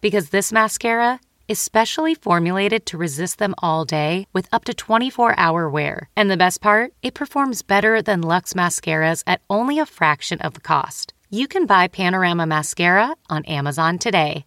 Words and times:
because 0.00 0.30
this 0.30 0.52
mascara 0.52 1.20
is 1.48 1.58
specially 1.58 2.14
formulated 2.14 2.86
to 2.86 2.96
resist 2.96 3.38
them 3.38 3.54
all 3.58 3.84
day 3.84 4.26
with 4.32 4.48
up 4.52 4.64
to 4.64 4.72
24 4.72 5.34
hour 5.36 5.68
wear. 5.68 6.08
And 6.14 6.30
the 6.30 6.36
best 6.36 6.60
part, 6.60 6.92
it 7.02 7.14
performs 7.14 7.62
better 7.62 8.00
than 8.00 8.22
Luxe 8.22 8.54
mascaras 8.54 9.24
at 9.26 9.42
only 9.50 9.78
a 9.80 9.86
fraction 9.86 10.40
of 10.40 10.54
the 10.54 10.60
cost. 10.60 11.12
You 11.28 11.48
can 11.48 11.66
buy 11.66 11.88
Panorama 11.88 12.46
Mascara 12.46 13.16
on 13.28 13.44
Amazon 13.46 13.98
today. 13.98 14.44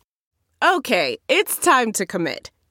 Okay, 0.64 1.18
it's 1.28 1.58
time 1.58 1.92
to 1.94 2.06
commit. 2.06 2.50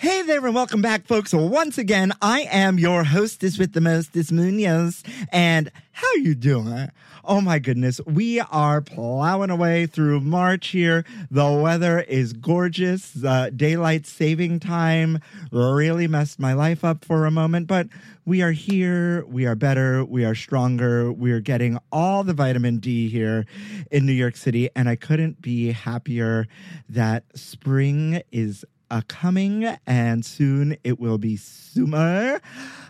Hey 0.00 0.22
there 0.22 0.46
and 0.46 0.54
welcome 0.54 0.80
back, 0.80 1.08
folks. 1.08 1.32
Once 1.32 1.76
again, 1.76 2.12
I 2.22 2.42
am 2.52 2.78
your 2.78 3.02
hostess 3.02 3.58
with 3.58 3.72
the 3.72 3.80
mostest 3.80 4.30
Munoz. 4.30 5.02
And 5.32 5.72
how 5.90 6.14
you 6.18 6.36
doing? 6.36 6.92
Oh 7.24 7.40
my 7.40 7.58
goodness, 7.58 8.00
we 8.06 8.38
are 8.38 8.80
plowing 8.80 9.50
away 9.50 9.86
through 9.86 10.20
March 10.20 10.68
here. 10.68 11.04
The 11.32 11.50
weather 11.50 11.98
is 11.98 12.32
gorgeous. 12.32 13.10
The 13.10 13.52
daylight 13.54 14.06
saving 14.06 14.60
time 14.60 15.18
really 15.50 16.06
messed 16.06 16.38
my 16.38 16.52
life 16.52 16.84
up 16.84 17.04
for 17.04 17.26
a 17.26 17.32
moment, 17.32 17.66
but 17.66 17.88
we 18.24 18.40
are 18.40 18.52
here. 18.52 19.26
We 19.26 19.46
are 19.46 19.56
better. 19.56 20.04
We 20.04 20.24
are 20.24 20.36
stronger. 20.36 21.10
We 21.10 21.32
are 21.32 21.40
getting 21.40 21.76
all 21.90 22.22
the 22.22 22.34
vitamin 22.34 22.78
D 22.78 23.08
here 23.08 23.46
in 23.90 24.06
New 24.06 24.12
York 24.12 24.36
City. 24.36 24.70
And 24.76 24.88
I 24.88 24.94
couldn't 24.94 25.42
be 25.42 25.72
happier 25.72 26.46
that 26.88 27.24
spring 27.34 28.22
is 28.30 28.64
coming 29.08 29.64
and 29.86 30.24
soon 30.24 30.76
it 30.84 30.98
will 30.98 31.18
be 31.18 31.36
summer. 31.36 32.40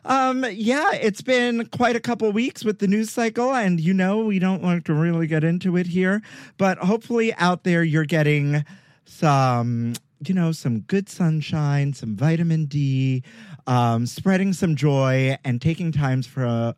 Um, 0.04 0.44
yeah, 0.50 0.92
it's 0.94 1.22
been 1.22 1.66
quite 1.66 1.96
a 1.96 2.00
couple 2.00 2.30
weeks 2.32 2.64
with 2.64 2.78
the 2.78 2.88
news 2.88 3.10
cycle, 3.10 3.54
and 3.54 3.80
you 3.80 3.92
know, 3.92 4.18
we 4.20 4.38
don't 4.38 4.62
want 4.62 4.84
to 4.86 4.94
really 4.94 5.26
get 5.26 5.44
into 5.44 5.76
it 5.76 5.88
here, 5.88 6.22
but 6.56 6.78
hopefully 6.78 7.34
out 7.34 7.64
there 7.64 7.82
you're 7.82 8.04
getting 8.04 8.64
some 9.04 9.94
you 10.26 10.34
know, 10.34 10.52
some 10.52 10.80
good 10.80 11.08
sunshine, 11.08 11.92
some 11.92 12.16
vitamin 12.16 12.64
D, 12.64 13.22
um, 13.66 14.06
spreading 14.06 14.52
some 14.52 14.74
joy, 14.74 15.36
and 15.44 15.62
taking 15.62 15.92
times 15.92 16.26
for 16.26 16.44
a, 16.44 16.74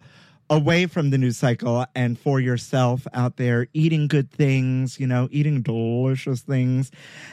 away 0.50 0.84
from 0.86 1.10
the 1.10 1.18
news 1.18 1.36
cycle 1.36 1.86
and 1.94 2.18
for 2.18 2.40
yourself 2.40 3.06
out 3.14 3.36
there 3.36 3.68
eating 3.72 4.08
good 4.08 4.30
things, 4.30 4.98
you 4.98 5.06
know, 5.06 5.28
eating 5.30 5.62
delicious 5.62 6.40
things. 6.42 6.90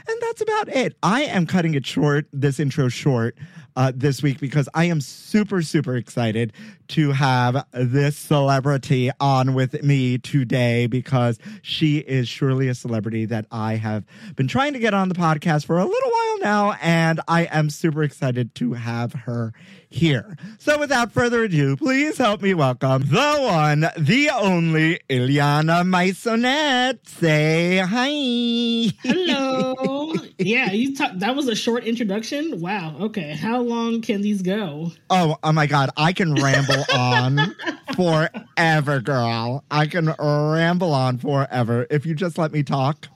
And 0.07 0.21
that's 0.21 0.41
about 0.41 0.69
it. 0.69 0.95
I 1.01 1.23
am 1.23 1.47
cutting 1.47 1.73
it 1.73 1.85
short, 1.85 2.27
this 2.31 2.59
intro 2.59 2.87
short 2.87 3.35
uh, 3.77 3.91
this 3.95 4.23
week 4.23 4.39
because 4.39 4.67
I 4.73 4.85
am 4.85 4.99
super, 4.99 5.61
super 5.61 5.95
excited 5.95 6.51
to 6.89 7.11
have 7.11 7.63
this 7.71 8.17
celebrity 8.17 9.11
on 9.19 9.53
with 9.53 9.83
me 9.83 10.17
today 10.17 10.87
because 10.87 11.37
she 11.61 11.99
is 11.99 12.27
surely 12.27 12.69
a 12.69 12.75
celebrity 12.75 13.25
that 13.25 13.45
I 13.51 13.75
have 13.75 14.03
been 14.35 14.47
trying 14.47 14.73
to 14.73 14.79
get 14.79 14.95
on 14.95 15.09
the 15.09 15.15
podcast 15.15 15.65
for 15.65 15.77
a 15.77 15.85
little 15.85 16.11
while 16.11 16.39
now. 16.39 16.75
And 16.81 17.21
I 17.27 17.43
am 17.45 17.69
super 17.69 18.01
excited 18.01 18.55
to 18.55 18.73
have 18.73 19.13
her 19.13 19.53
here. 19.89 20.37
So 20.57 20.79
without 20.79 21.11
further 21.11 21.43
ado, 21.43 21.77
please 21.77 22.17
help 22.17 22.41
me 22.41 22.53
welcome 22.55 23.03
the 23.03 23.37
one, 23.39 23.85
the 23.97 24.29
only 24.31 24.99
Illyanna 25.09 25.83
Maisonet. 25.85 27.07
Say 27.07 27.77
hi. 27.77 28.93
Hello. 29.03 30.13
yeah, 30.37 30.71
you 30.71 30.95
talk, 30.95 31.11
that 31.15 31.35
was 31.35 31.47
a 31.47 31.55
short 31.55 31.83
introduction. 31.83 32.59
Wow. 32.59 32.95
Okay. 33.01 33.35
How 33.35 33.61
long 33.67 34.01
can 34.01 34.21
these 34.21 34.41
go? 34.41 34.91
Oh, 35.09 35.37
oh 35.43 35.51
my 35.51 35.67
God. 35.67 35.89
I 35.97 36.13
can 36.13 36.35
ramble 36.35 36.83
on 36.93 37.55
forever, 37.95 38.99
girl. 38.99 39.63
I 39.69 39.87
can 39.87 40.13
ramble 40.19 40.93
on 40.93 41.17
forever. 41.17 41.87
If 41.89 42.05
you 42.05 42.15
just 42.15 42.37
let 42.37 42.51
me 42.51 42.63
talk, 42.63 43.07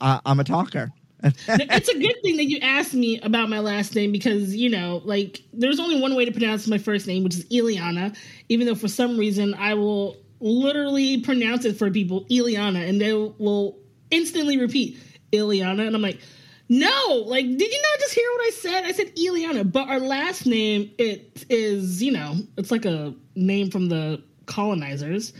uh, 0.00 0.20
I'm 0.24 0.40
a 0.40 0.44
talker. 0.44 0.92
it's 1.22 1.88
a 1.88 1.98
good 1.98 2.16
thing 2.22 2.36
that 2.36 2.44
you 2.44 2.58
asked 2.60 2.92
me 2.92 3.18
about 3.20 3.48
my 3.48 3.58
last 3.58 3.94
name 3.94 4.12
because 4.12 4.54
you 4.54 4.68
know 4.68 5.00
like 5.06 5.40
there's 5.54 5.80
only 5.80 5.98
one 5.98 6.14
way 6.14 6.26
to 6.26 6.30
pronounce 6.30 6.68
my 6.68 6.76
first 6.76 7.06
name 7.06 7.24
which 7.24 7.34
is 7.34 7.46
Eliana 7.46 8.14
even 8.50 8.66
though 8.66 8.74
for 8.74 8.88
some 8.88 9.16
reason 9.16 9.54
I 9.54 9.72
will 9.72 10.18
literally 10.40 11.22
pronounce 11.22 11.64
it 11.64 11.78
for 11.78 11.90
people 11.90 12.26
Eliana 12.26 12.86
and 12.86 13.00
they 13.00 13.14
will 13.14 13.78
instantly 14.10 14.58
repeat 14.58 14.98
Eliana 15.32 15.86
and 15.86 15.96
I'm 15.96 16.02
like 16.02 16.20
no 16.68 17.24
like 17.26 17.44
did 17.44 17.72
you 17.72 17.82
not 17.82 18.00
just 18.00 18.14
hear 18.14 18.30
what 18.32 18.46
I 18.46 18.50
said 18.50 18.84
I 18.84 18.92
said 18.92 19.16
Eliana, 19.16 19.70
but 19.70 19.88
our 19.88 20.00
last 20.00 20.46
name 20.46 20.90
it 20.98 21.44
is 21.50 22.02
you 22.02 22.12
know 22.12 22.36
it's 22.56 22.70
like 22.70 22.84
a 22.84 23.14
name 23.34 23.70
from 23.70 23.88
the 23.88 24.22
colonizers 24.46 25.32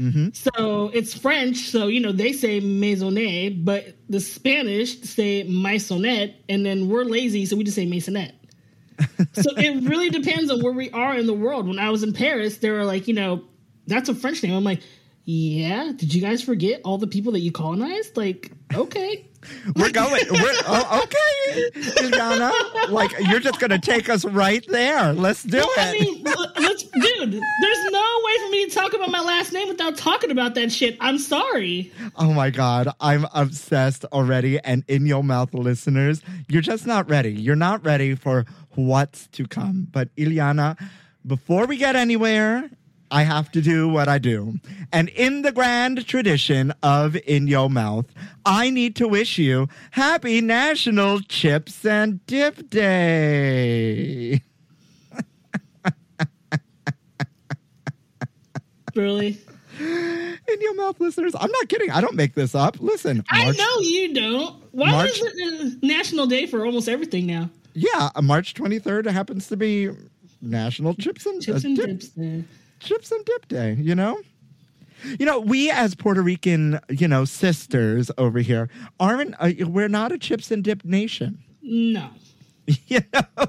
Mm-hmm. 0.00 0.30
so 0.32 0.90
it's 0.94 1.16
French, 1.16 1.58
so 1.68 1.86
you 1.86 2.00
know 2.00 2.10
they 2.10 2.32
say 2.32 2.60
maisonette, 2.60 3.64
but 3.64 3.94
the 4.08 4.18
Spanish 4.18 5.00
say 5.02 5.44
maisonette, 5.44 6.34
and 6.48 6.66
then 6.66 6.88
we're 6.88 7.04
lazy, 7.04 7.46
so 7.46 7.56
we 7.56 7.62
just 7.62 7.76
say 7.76 7.86
maisonette. 7.86 8.32
so 9.32 9.50
it 9.56 9.88
really 9.88 10.10
depends 10.10 10.50
on 10.50 10.60
where 10.62 10.72
we 10.72 10.90
are 10.90 11.16
in 11.16 11.26
the 11.26 11.34
world. 11.34 11.68
When 11.68 11.78
I 11.78 11.90
was 11.90 12.02
in 12.02 12.12
Paris, 12.12 12.58
they 12.58 12.70
were 12.70 12.84
like, 12.84 13.06
you 13.06 13.14
know, 13.14 13.44
that's 13.86 14.08
a 14.08 14.14
French 14.14 14.42
name. 14.42 14.54
I'm 14.54 14.64
like, 14.64 14.82
yeah. 15.24 15.92
Did 15.94 16.14
you 16.14 16.20
guys 16.20 16.42
forget 16.42 16.80
all 16.84 16.98
the 16.98 17.06
people 17.06 17.32
that 17.32 17.40
you 17.40 17.52
colonized? 17.52 18.16
Like, 18.16 18.52
okay. 18.74 19.28
We're 19.76 19.90
going. 19.90 20.22
We're 20.30 20.54
oh, 20.66 21.02
okay, 21.04 22.10
Ghana. 22.10 22.52
Like 22.90 23.12
you're 23.28 23.40
just 23.40 23.60
gonna 23.60 23.78
take 23.78 24.08
us 24.08 24.24
right 24.24 24.64
there. 24.68 25.12
Let's 25.12 25.42
do 25.42 25.58
it. 25.58 25.78
I 25.78 25.92
mean, 25.92 26.22
let's, 26.24 26.82
dude, 26.84 27.32
there's 27.32 27.84
no 27.90 28.20
way 28.24 28.32
for 28.38 28.50
me 28.50 28.66
to 28.68 28.74
talk 28.74 28.92
about 28.92 29.10
my 29.10 29.20
last 29.20 29.52
name 29.52 29.68
without 29.68 29.96
talking 29.96 30.30
about 30.30 30.54
that 30.54 30.70
shit. 30.70 30.96
I'm 31.00 31.18
sorry. 31.18 31.92
oh 32.16 32.32
my 32.32 32.50
god, 32.50 32.88
I'm 33.00 33.26
obsessed 33.34 34.04
already. 34.06 34.58
And 34.60 34.84
in 34.88 35.06
your 35.06 35.24
mouth, 35.24 35.52
listeners, 35.54 36.22
you're 36.48 36.62
just 36.62 36.86
not 36.86 37.08
ready. 37.08 37.32
You're 37.32 37.56
not 37.56 37.84
ready 37.84 38.14
for 38.14 38.46
what's 38.74 39.26
to 39.28 39.46
come. 39.46 39.88
But 39.90 40.14
Illyanna, 40.16 40.78
before 41.26 41.66
we 41.66 41.76
get 41.76 41.96
anywhere. 41.96 42.70
I 43.12 43.24
have 43.24 43.52
to 43.52 43.60
do 43.60 43.88
what 43.88 44.08
I 44.08 44.16
do. 44.18 44.58
And 44.90 45.10
in 45.10 45.42
the 45.42 45.52
grand 45.52 46.06
tradition 46.06 46.72
of 46.82 47.14
In 47.26 47.46
Your 47.46 47.68
Mouth, 47.68 48.06
I 48.46 48.70
need 48.70 48.96
to 48.96 49.06
wish 49.06 49.36
you 49.36 49.68
happy 49.90 50.40
National 50.40 51.20
Chips 51.20 51.84
and 51.84 52.24
Dip 52.26 52.70
Day. 52.70 54.42
Really? 58.94 59.38
In 59.78 60.60
your 60.60 60.74
mouth, 60.74 61.00
listeners. 61.00 61.34
I'm 61.38 61.50
not 61.50 61.68
kidding. 61.68 61.90
I 61.90 62.00
don't 62.02 62.14
make 62.14 62.34
this 62.34 62.54
up. 62.54 62.78
Listen, 62.78 63.24
I 63.30 63.50
know 63.50 63.80
you 63.80 64.12
don't. 64.12 64.62
Why 64.72 64.90
March- 64.90 65.10
is 65.10 65.22
it 65.22 65.82
a 65.82 65.86
national 65.86 66.26
day 66.26 66.46
for 66.46 66.66
almost 66.66 66.88
everything 66.90 67.26
now? 67.26 67.48
Yeah, 67.74 68.10
uh, 68.14 68.20
March 68.20 68.52
23rd 68.54 69.10
happens 69.10 69.48
to 69.48 69.56
be 69.56 69.90
National 70.42 70.94
Chips 70.94 71.24
and, 71.24 71.42
Chips 71.42 71.64
uh, 71.64 71.68
and 71.68 71.76
Dip- 71.76 71.86
dips 71.86 72.08
day. 72.08 72.44
Chips 72.82 73.10
and 73.12 73.24
Dip 73.24 73.48
Day, 73.48 73.74
you 73.78 73.94
know? 73.94 74.20
You 75.18 75.26
know, 75.26 75.40
we 75.40 75.70
as 75.70 75.94
Puerto 75.94 76.22
Rican, 76.22 76.78
you 76.88 77.08
know, 77.08 77.24
sisters 77.24 78.10
over 78.18 78.38
here 78.38 78.68
aren't, 79.00 79.34
uh, 79.40 79.50
we're 79.66 79.88
not 79.88 80.12
a 80.12 80.18
chips 80.18 80.50
and 80.52 80.62
dip 80.62 80.84
nation. 80.84 81.38
No. 81.60 82.10
you 82.86 83.00
know? 83.12 83.46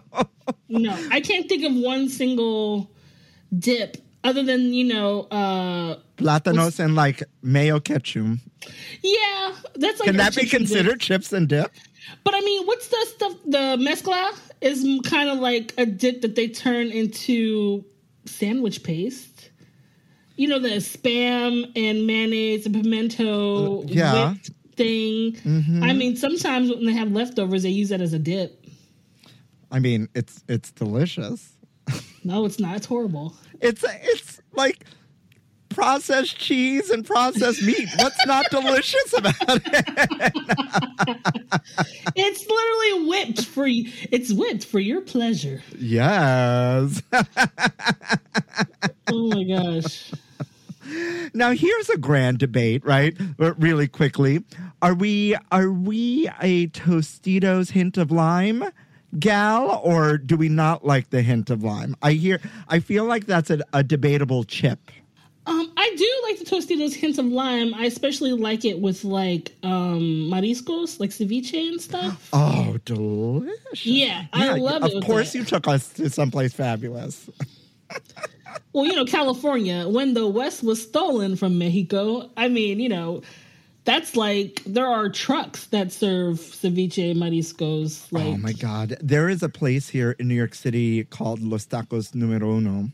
No. 0.69 1.07
I 1.11 1.21
can't 1.21 1.47
think 1.47 1.63
of 1.63 1.75
one 1.75 2.09
single 2.09 2.89
dip 3.59 3.97
other 4.23 4.41
than, 4.41 4.73
you 4.73 4.83
know, 4.85 5.21
uh 5.29 5.97
Platanos 6.17 6.79
and 6.79 6.95
like 6.95 7.21
mayo 7.43 7.79
ketchup. 7.79 8.39
yeah, 9.03 9.53
that's 9.75 9.99
like 9.99 10.07
Can 10.07 10.17
that 10.17 10.35
be 10.35 10.41
and 10.41 10.49
dip. 10.49 10.59
considered 10.59 10.99
chips 11.01 11.31
and 11.33 11.47
dip? 11.47 11.71
But 12.23 12.33
I 12.33 12.39
mean, 12.41 12.65
what's 12.65 12.87
the 12.87 13.05
stuff? 13.09 13.33
The 13.45 13.77
mezcla 13.79 14.31
is 14.61 14.83
kind 15.07 15.29
of 15.29 15.37
like 15.39 15.73
a 15.77 15.85
dip 15.85 16.21
that 16.21 16.35
they 16.35 16.47
turn 16.47 16.87
into 16.87 17.85
sandwich 18.25 18.83
paste. 18.83 19.49
You 20.35 20.47
know 20.47 20.59
the 20.59 20.69
spam 20.77 21.71
and 21.75 22.07
mayonnaise 22.07 22.65
and 22.65 22.73
pimento 22.75 23.81
Uh, 23.81 23.85
yeah. 23.87 24.31
whipped 24.31 24.49
thing. 24.75 25.33
Mm-hmm. 25.33 25.83
I 25.83 25.93
mean, 25.93 26.15
sometimes 26.15 26.69
when 26.71 26.85
they 26.85 26.93
have 26.93 27.11
leftovers, 27.11 27.63
they 27.63 27.69
use 27.69 27.89
that 27.89 28.01
as 28.01 28.13
a 28.13 28.19
dip. 28.19 28.65
I 29.71 29.79
mean, 29.79 30.09
it's 30.15 30.43
it's 30.47 30.71
delicious. 30.71 31.51
No, 32.23 32.45
it's 32.45 32.59
not. 32.59 32.77
It's 32.77 32.85
horrible. 32.85 33.35
It's 33.61 33.83
it's 34.03 34.41
like 34.53 34.85
processed 35.73 36.37
cheese 36.37 36.89
and 36.89 37.05
processed 37.05 37.61
meat. 37.63 37.87
What's 37.97 38.25
not 38.25 38.45
delicious 38.49 39.13
about 39.17 39.35
it? 39.49 40.33
It's 42.15 42.47
literally 42.47 43.07
whipped 43.09 43.45
for 43.45 43.67
you. 43.67 43.91
It's 44.11 44.31
whipped 44.31 44.65
for 44.65 44.79
your 44.79 45.01
pleasure. 45.01 45.61
Yes. 45.77 47.01
Oh 49.07 49.27
my 49.29 49.43
gosh. 49.43 50.11
now 51.33 51.51
here's 51.51 51.89
a 51.89 51.97
grand 51.97 52.39
debate, 52.39 52.83
right? 52.85 53.15
Uh, 53.39 53.53
Really 53.55 53.87
quickly, 53.87 54.43
are 54.81 54.93
we 54.93 55.35
are 55.51 55.71
we 55.71 56.29
a 56.41 56.67
Tostitos 56.67 57.71
hint 57.71 57.97
of 57.97 58.11
lime? 58.11 58.63
Gal, 59.19 59.79
or 59.83 60.17
do 60.17 60.35
we 60.35 60.49
not 60.49 60.85
like 60.85 61.11
the 61.11 61.21
hint 61.21 61.49
of 61.51 61.63
lime? 61.63 61.95
I 62.01 62.13
hear, 62.13 62.39
I 62.67 62.79
feel 62.79 63.05
like 63.05 63.27
that's 63.27 63.51
a, 63.51 63.59
a 63.71 63.83
debatable 63.83 64.43
chip. 64.43 64.79
Um, 65.45 65.71
I 65.75 65.93
do 65.97 66.21
like 66.29 66.39
the 66.39 66.45
Tostitos 66.45 66.93
hints 66.93 67.17
of 67.17 67.25
lime. 67.25 67.73
I 67.73 67.85
especially 67.85 68.31
like 68.31 68.63
it 68.63 68.79
with 68.79 69.03
like 69.03 69.53
um 69.63 70.29
mariscos, 70.31 70.99
like 70.99 71.09
ceviche 71.09 71.67
and 71.69 71.81
stuff. 71.81 72.29
Oh, 72.33 72.77
delicious! 72.85 73.85
Yeah, 73.85 74.25
I 74.31 74.53
love 74.57 74.83
it 74.85 74.95
Of 74.95 75.03
course, 75.03 75.33
that. 75.33 75.39
you 75.39 75.43
took 75.45 75.67
us 75.67 75.89
to 75.93 76.09
someplace 76.09 76.53
fabulous. 76.53 77.29
Well, 78.73 78.85
you 78.85 78.95
know, 78.95 79.05
California, 79.05 79.87
when 79.87 80.13
the 80.13 80.27
West 80.27 80.63
was 80.63 80.81
stolen 80.81 81.35
from 81.35 81.57
Mexico, 81.57 82.29
I 82.37 82.49
mean, 82.49 82.79
you 82.79 82.89
know, 82.89 83.21
that's 83.85 84.15
like 84.15 84.61
there 84.65 84.85
are 84.87 85.09
trucks 85.09 85.67
that 85.67 85.91
serve 85.91 86.37
ceviche 86.37 87.15
mariscos. 87.15 88.11
Like, 88.11 88.25
oh 88.25 88.37
my 88.37 88.53
God. 88.53 88.97
There 89.01 89.27
is 89.29 89.43
a 89.43 89.49
place 89.49 89.89
here 89.89 90.11
in 90.19 90.27
New 90.27 90.35
York 90.35 90.55
City 90.55 91.03
called 91.05 91.41
Los 91.41 91.65
Tacos 91.65 92.13
Numero 92.15 92.51
Uno. 92.57 92.89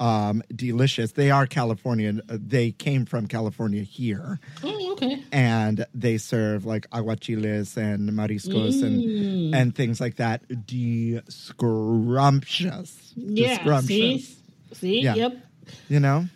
Um, 0.00 0.42
delicious. 0.54 1.12
They 1.12 1.30
are 1.30 1.46
Californian. 1.46 2.22
Uh, 2.28 2.38
They 2.40 2.70
came 2.70 3.04
from 3.04 3.26
California 3.26 3.82
here. 3.82 4.38
oh, 4.62 4.92
okay. 4.92 5.24
And 5.32 5.84
they 5.92 6.18
serve 6.18 6.64
like 6.64 6.88
aguachiles 6.90 7.76
and 7.76 8.08
mariscos 8.10 8.74
Mm. 8.82 8.86
and, 8.86 9.54
and 9.54 9.74
things 9.74 10.00
like 10.00 10.16
that. 10.16 10.42
Scrumptious. 11.28 13.12
Yeah. 13.16 13.80
See, 13.80 14.26
see, 14.72 15.00
Yeah. 15.02 15.14
yep. 15.14 15.36
You 15.88 16.00
know? 16.00 16.26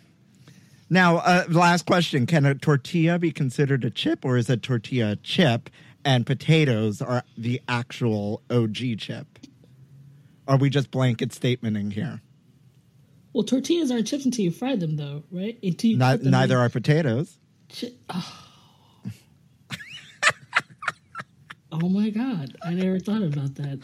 Now, 0.89 1.17
uh, 1.17 1.45
last 1.49 1.85
question. 1.85 2.25
Can 2.25 2.45
a 2.45 2.53
tortilla 2.55 3.17
be 3.17 3.31
considered 3.31 3.83
a 3.83 3.89
chip 3.89 4.23
or 4.25 4.37
is 4.37 4.49
a 4.49 4.57
tortilla 4.57 5.11
a 5.11 5.15
chip 5.15 5.69
and 6.05 6.25
potatoes 6.25 7.01
are 7.01 7.23
the 7.37 7.61
actual 7.67 8.41
OG 8.49 8.97
chip? 8.97 9.39
Are 10.47 10.57
we 10.57 10.69
just 10.69 10.91
blanket 10.91 11.29
statementing 11.29 11.93
here? 11.93 12.21
Well, 13.33 13.43
tortillas 13.43 13.91
aren't 13.91 14.07
chips 14.07 14.25
until 14.25 14.45
you 14.45 14.51
fry 14.51 14.75
them, 14.75 14.95
though, 14.95 15.23
right? 15.31 15.57
Until 15.63 15.89
you 15.91 15.97
them 15.97 16.21
neither 16.23 16.55
in. 16.55 16.61
are 16.61 16.69
potatoes. 16.69 17.37
Chi- 17.69 17.91
oh. 18.09 18.45
oh 21.71 21.89
my 21.89 22.11
god! 22.11 22.55
I 22.63 22.73
never 22.75 22.99
thought 22.99 23.23
about 23.23 23.55
that. 23.55 23.79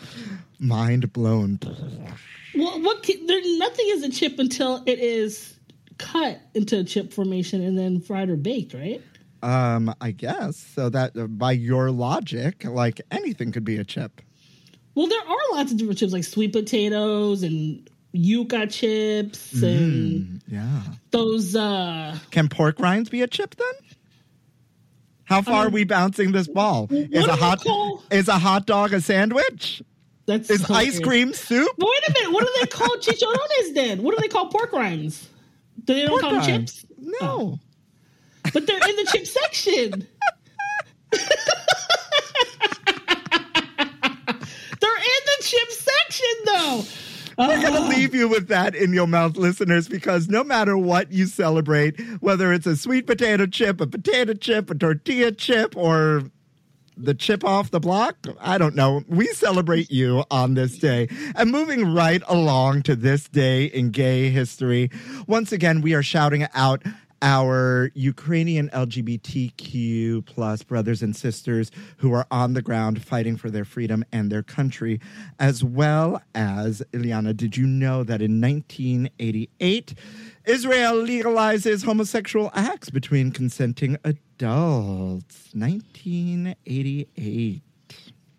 Mind 0.60 1.12
blown. 1.12 1.60
Well, 2.56 2.80
what? 2.82 3.02
Can, 3.02 3.26
there, 3.26 3.42
nothing 3.58 3.86
is 3.90 4.04
a 4.04 4.10
chip 4.10 4.38
until 4.38 4.84
it 4.86 5.00
is 5.00 5.60
cut 5.98 6.40
into 6.54 6.80
a 6.80 6.84
chip 6.84 7.12
formation 7.12 7.64
and 7.64 7.78
then 7.78 8.02
fried 8.02 8.30
or 8.30 8.38
baked, 8.38 8.76
right? 8.76 9.02
Um, 9.42 9.94
I 10.00 10.12
guess 10.12 10.58
so. 10.58 10.90
That 10.90 11.18
uh, 11.18 11.26
by 11.26 11.54
your 11.54 11.90
logic, 11.90 12.66
like 12.66 13.02
anything 13.10 13.52
could 13.52 13.66
be 13.66 13.78
a 13.78 13.84
chip. 13.84 14.22
Well, 14.94 15.08
there 15.08 15.22
are 15.22 15.38
lots 15.54 15.72
of 15.72 15.78
different 15.78 15.98
chips, 15.98 16.14
like 16.14 16.24
sweet 16.24 16.52
potatoes 16.52 17.42
and 17.42 17.90
yuca 18.14 18.68
chips 18.72 19.54
and 19.62 20.42
Yeah. 20.48 20.82
those. 21.12 21.56
uh 21.56 22.18
Can 22.32 22.50
pork 22.50 22.80
rinds 22.80 23.10
be 23.10 23.22
a 23.22 23.28
chip 23.28 23.56
then? 23.56 23.74
How 25.26 25.42
far 25.44 25.68
are 25.68 25.70
we 25.70 25.84
bouncing 25.84 26.32
this 26.32 26.48
ball? 26.48 26.88
Is 26.90 27.24
Um, 27.26 27.30
a 27.30 27.36
hot 27.36 27.62
call- 27.64 28.04
is 28.10 28.28
a 28.28 28.40
hot 28.40 28.66
dog 28.66 28.94
a 28.94 29.02
sandwich? 29.02 29.84
That's 30.26 30.50
Is 30.50 30.66
hilarious. 30.66 30.96
ice 30.96 31.00
cream 31.02 31.34
soup? 31.34 31.70
But 31.78 31.88
wait 31.90 32.08
a 32.10 32.14
minute. 32.14 32.32
What 32.34 32.46
do 32.46 32.52
they 32.60 32.66
call 32.68 32.90
chicharrones 32.98 33.74
then? 33.76 34.02
What 34.04 34.16
do 34.16 34.22
they 34.22 34.28
call 34.28 34.48
pork 34.48 34.72
rinds? 34.74 35.28
Do 35.86 35.94
they 35.94 36.02
don't 36.02 36.10
Pork 36.10 36.22
call 36.22 36.32
them 36.34 36.46
chips? 36.66 36.86
No. 37.22 37.60
But 38.54 38.66
they're 38.68 38.90
in 38.90 38.96
the 38.96 39.08
chip 39.12 39.26
section. 39.28 40.08
they're 44.80 44.98
in 44.98 45.24
the 45.26 45.38
chip 45.42 45.70
section, 45.72 46.36
though. 46.46 46.84
We're 47.40 47.62
going 47.62 47.74
to 47.74 47.88
leave 47.88 48.14
you 48.14 48.28
with 48.28 48.50
that 48.50 48.76
in 48.76 48.92
your 48.92 49.08
mouth, 49.08 49.38
listeners, 49.38 49.88
because 49.88 50.28
no 50.28 50.44
matter 50.44 50.78
what 50.78 51.14
you 51.14 51.26
celebrate, 51.26 51.98
whether 52.20 52.52
it's 52.52 52.68
a 52.68 52.76
sweet 52.76 53.08
potato 53.08 53.46
chip, 53.46 53.80
a 53.80 53.88
potato 53.88 54.34
chip, 54.34 54.70
a 54.70 54.76
tortilla 54.76 55.32
chip, 55.32 55.78
or 55.78 56.24
the 56.98 57.14
chip 57.14 57.46
off 57.46 57.72
the 57.72 57.80
block, 57.80 58.18
I 58.42 58.58
don't 58.58 58.76
know. 58.76 59.04
We 59.08 59.28
celebrate 59.28 59.90
you 59.90 60.26
on 60.30 60.56
this 60.56 60.78
day. 60.78 61.08
And 61.34 61.50
moving 61.50 61.94
right 61.94 62.22
along 62.28 62.84
to 62.84 62.96
this 62.98 63.30
day 63.30 63.66
in 63.66 63.92
gay 63.92 64.30
history, 64.32 64.92
once 65.26 65.54
again, 65.54 65.80
we 65.80 65.94
are 65.94 66.04
shouting 66.04 66.46
out 66.54 66.84
our 67.22 67.92
Ukrainian 67.96 68.70
LGBTQ 68.70 70.26
plus 70.26 70.64
brothers 70.64 71.02
and 71.02 71.16
sisters 71.16 71.72
who 71.98 72.14
are 72.14 72.26
on 72.32 72.54
the 72.54 72.62
ground 72.62 73.04
fighting 73.04 73.36
for 73.38 73.50
their 73.50 73.66
freedom 73.66 74.04
and 74.12 74.32
their 74.32 74.44
country, 74.44 75.00
as 75.40 75.64
well 75.64 76.22
as 76.36 76.82
Illyanna. 76.94 77.36
Did 77.36 77.58
you 77.58 77.66
know 77.68 78.04
that 78.04 78.22
in 78.22 78.40
1988, 78.42 79.94
Israel 80.46 80.94
legalizes 80.96 81.86
homosexual 81.86 82.52
acts 82.54 82.90
between 82.90 83.32
consenting 83.32 83.98
adults? 84.04 85.50
1988. 85.54 87.62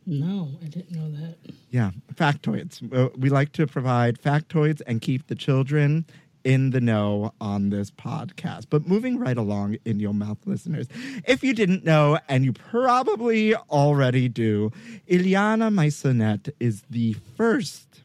No, 0.07 0.49
I 0.63 0.67
didn't 0.67 0.91
know 0.93 1.11
that. 1.21 1.37
Yeah, 1.71 1.91
factoids. 2.15 2.83
Uh, 2.93 3.09
We 3.17 3.29
like 3.31 3.53
to 3.53 3.67
provide 3.67 4.21
factoids 4.21 4.83
and 4.87 5.01
keep 5.01 5.27
the 5.29 5.35
children 5.35 6.05
in 6.45 6.71
the 6.71 6.81
know 6.81 7.33
on 7.41 7.71
this 7.71 7.91
podcast. 7.91 8.67
But 8.71 8.87
moving 8.87 9.19
right 9.19 9.37
along 9.37 9.77
in 9.85 10.01
your 10.01 10.15
mouth, 10.15 10.39
listeners, 10.47 10.87
if 11.27 11.43
you 11.43 11.55
didn't 11.55 11.85
know, 11.85 12.19
and 12.29 12.45
you 12.45 12.53
probably 12.53 13.55
already 13.55 14.29
do, 14.29 14.73
Illyanna 15.09 15.73
Maisonet 15.73 16.51
is 16.61 16.83
the 16.91 17.15
first 17.37 18.03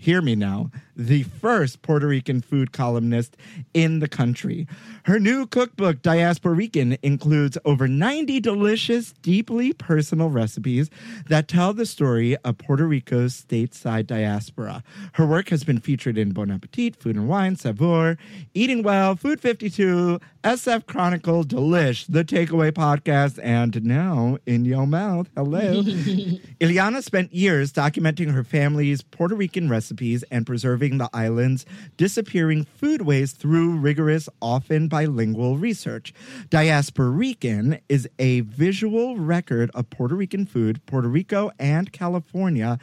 hear 0.00 0.22
me 0.22 0.34
now, 0.34 0.70
the 1.00 1.22
first 1.22 1.80
Puerto 1.80 2.06
Rican 2.06 2.42
food 2.42 2.72
columnist 2.72 3.36
in 3.72 4.00
the 4.00 4.08
country. 4.08 4.68
Her 5.04 5.18
new 5.18 5.46
cookbook, 5.46 6.02
Diasporican, 6.02 6.98
includes 7.02 7.56
over 7.64 7.88
90 7.88 8.38
delicious, 8.40 9.12
deeply 9.22 9.72
personal 9.72 10.28
recipes 10.28 10.90
that 11.26 11.48
tell 11.48 11.72
the 11.72 11.86
story 11.86 12.36
of 12.38 12.58
Puerto 12.58 12.86
Rico's 12.86 13.42
stateside 13.42 14.06
diaspora. 14.06 14.82
Her 15.14 15.26
work 15.26 15.48
has 15.48 15.64
been 15.64 15.80
featured 15.80 16.18
in 16.18 16.32
Bon 16.32 16.50
Appetit, 16.50 16.96
Food 16.96 17.16
and 17.16 17.28
Wine, 17.28 17.56
Saveur, 17.56 18.18
Eating 18.52 18.82
Well, 18.82 19.16
Food 19.16 19.40
52, 19.40 20.20
SF 20.44 20.86
Chronicle, 20.86 21.44
Delish, 21.44 22.06
The 22.08 22.24
Takeaway 22.24 22.72
Podcast, 22.72 23.38
and 23.42 23.82
now 23.84 24.38
in 24.46 24.64
your 24.64 24.86
mouth. 24.86 25.28
Hello. 25.34 25.82
Illyanna 25.82 27.02
spent 27.02 27.32
years 27.32 27.72
documenting 27.72 28.32
her 28.32 28.44
family's 28.44 29.02
Puerto 29.02 29.34
Rican 29.34 29.68
recipes 29.68 30.24
and 30.30 30.46
preserving 30.46 30.89
the 30.98 31.10
island's 31.12 31.66
disappearing 31.96 32.66
foodways 32.80 33.34
through 33.34 33.78
rigorous, 33.78 34.28
often 34.40 34.88
bilingual 34.88 35.56
research. 35.58 36.12
Diasporican 36.48 37.80
is 37.88 38.08
a 38.18 38.40
visual 38.40 39.16
record 39.16 39.70
of 39.74 39.90
Puerto 39.90 40.14
Rican 40.14 40.46
food, 40.46 40.84
Puerto 40.86 41.08
Rico 41.08 41.50
and 41.58 41.92
California, 41.92 42.78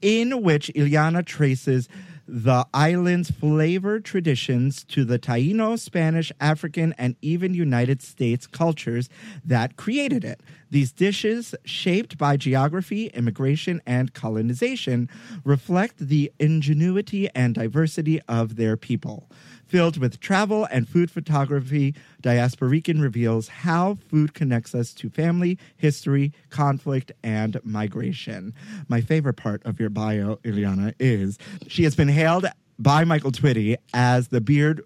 in 0.00 0.42
which 0.42 0.70
Illyanna 0.74 1.24
traces 1.24 1.88
the 2.26 2.66
island's 2.72 3.30
flavor 3.30 4.00
traditions 4.00 4.84
to 4.84 5.04
the 5.04 5.18
Taino, 5.18 5.78
Spanish, 5.78 6.32
African, 6.40 6.94
and 6.96 7.16
even 7.20 7.54
United 7.54 8.02
States 8.02 8.46
cultures 8.46 9.08
that 9.44 9.76
created 9.76 10.24
it. 10.24 10.40
These 10.70 10.92
dishes, 10.92 11.54
shaped 11.64 12.18
by 12.18 12.36
geography, 12.36 13.06
immigration, 13.08 13.80
and 13.86 14.14
colonization, 14.14 15.08
reflect 15.44 15.98
the 15.98 16.32
ingenuity 16.40 17.28
and 17.34 17.54
diversity 17.54 18.20
of 18.28 18.56
their 18.56 18.76
people. 18.76 19.28
Filled 19.66 19.96
with 19.98 20.20
travel 20.20 20.66
and 20.70 20.88
food 20.88 21.10
photography, 21.10 21.94
Diasporican 22.22 23.00
reveals 23.00 23.48
how 23.48 23.96
food 24.08 24.34
connects 24.34 24.74
us 24.74 24.92
to 24.94 25.08
family, 25.08 25.58
history, 25.76 26.32
conflict, 26.50 27.12
and 27.22 27.58
migration. 27.64 28.54
My 28.88 29.00
favorite 29.00 29.36
part 29.36 29.64
of 29.64 29.80
your 29.80 29.90
bio, 29.90 30.36
Illyanna, 30.44 30.94
is 30.98 31.38
she 31.66 31.84
has 31.84 31.96
been 31.96 32.08
hailed 32.08 32.46
by 32.78 33.04
Michael 33.04 33.32
Twitty 33.32 33.76
as 33.92 34.28
the 34.28 34.40
beard 34.40 34.82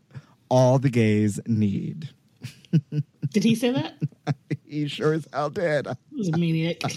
all 0.49 0.78
the 0.78 0.90
gays 0.90 1.40
need. 1.47 2.11
Did 3.32 3.44
he 3.44 3.54
say 3.54 3.70
that? 3.70 3.94
he 4.66 4.88
sure 4.88 5.14
as 5.14 5.26
hell 5.32 5.50
did. 5.50 5.87
He 6.11 6.16
was 6.16 6.28
a 6.28 6.32
maniac. 6.37 6.82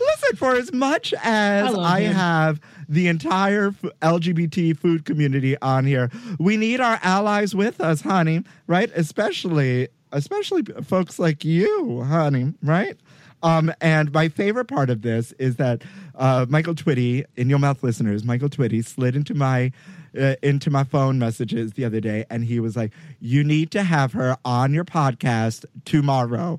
Listen, 0.00 0.36
for 0.36 0.54
as 0.56 0.72
much 0.72 1.12
as 1.22 1.74
I 1.74 1.96
I, 1.96 2.00
have 2.00 2.60
the 2.90 3.06
entire 3.06 3.70
LGBT 4.02 4.76
food 4.76 5.04
community 5.04 5.56
on 5.62 5.86
here, 5.86 6.10
we 6.40 6.56
need 6.56 6.80
our 6.80 6.98
allies 7.02 7.54
with 7.54 7.80
us, 7.80 8.00
honey, 8.00 8.42
right? 8.66 8.90
Especially, 8.96 9.88
especially 10.10 10.62
folks 10.82 11.18
like 11.20 11.44
you, 11.44 12.02
honey, 12.02 12.52
right? 12.62 12.98
Um, 13.44 13.72
and 13.80 14.12
my 14.12 14.28
favorite 14.28 14.66
part 14.66 14.90
of 14.90 15.02
this 15.02 15.30
is 15.38 15.56
that 15.56 15.82
uh, 16.16 16.46
Michael 16.48 16.74
Twitty, 16.74 17.24
in 17.36 17.48
your 17.48 17.60
mouth 17.60 17.82
listeners, 17.82 18.24
Michael 18.24 18.50
Twitty 18.50 18.84
slid 18.84 19.16
into 19.16 19.34
my 19.34 19.72
uh, 20.20 20.34
into 20.42 20.70
my 20.70 20.82
phone 20.82 21.20
messages 21.20 21.74
the 21.74 21.84
other 21.84 22.00
day, 22.00 22.26
and 22.28 22.44
he 22.44 22.58
was 22.58 22.76
like, 22.76 22.92
"You 23.20 23.44
need 23.44 23.70
to 23.70 23.84
have 23.84 24.12
her 24.12 24.36
on 24.44 24.74
your 24.74 24.84
podcast 24.84 25.64
tomorrow." 25.84 26.58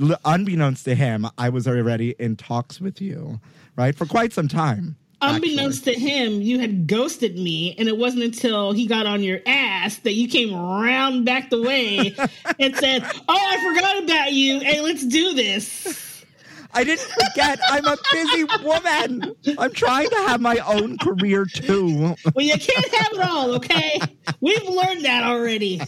L- 0.00 0.18
unbeknownst 0.24 0.84
to 0.86 0.96
him, 0.96 1.26
I 1.38 1.48
was 1.48 1.66
already 1.66 2.16
in 2.18 2.36
talks 2.36 2.80
with 2.80 3.00
you, 3.00 3.40
right, 3.76 3.94
for 3.94 4.04
quite 4.04 4.32
some 4.32 4.48
time. 4.48 4.96
Unbeknownst 5.20 5.84
to 5.84 5.94
him, 5.94 6.40
you 6.42 6.60
had 6.60 6.86
ghosted 6.86 7.36
me, 7.36 7.74
and 7.76 7.88
it 7.88 7.96
wasn't 7.96 8.22
until 8.22 8.72
he 8.72 8.86
got 8.86 9.06
on 9.06 9.22
your 9.22 9.40
ass 9.46 9.96
that 9.98 10.12
you 10.12 10.28
came 10.28 10.54
round 10.54 11.24
back 11.24 11.50
the 11.50 11.60
way 11.60 12.14
and 12.60 12.76
said, 12.76 13.04
"Oh, 13.28 13.36
I 13.36 13.74
forgot 13.74 14.04
about 14.04 14.32
you. 14.32 14.60
Hey, 14.60 14.80
let's 14.80 15.04
do 15.04 15.34
this." 15.34 16.24
I 16.72 16.84
didn't 16.84 17.08
forget. 17.08 17.58
I'm 17.70 17.86
a 17.86 17.96
busy 18.12 18.44
woman. 18.62 19.34
I'm 19.58 19.72
trying 19.72 20.10
to 20.10 20.16
have 20.28 20.40
my 20.40 20.58
own 20.58 20.98
career 20.98 21.46
too. 21.46 22.14
Well, 22.34 22.44
you 22.44 22.58
can't 22.58 22.94
have 22.94 23.12
it 23.14 23.20
all, 23.20 23.54
okay? 23.54 23.98
We've 24.40 24.68
learned 24.68 25.04
that 25.04 25.24
already. 25.24 25.80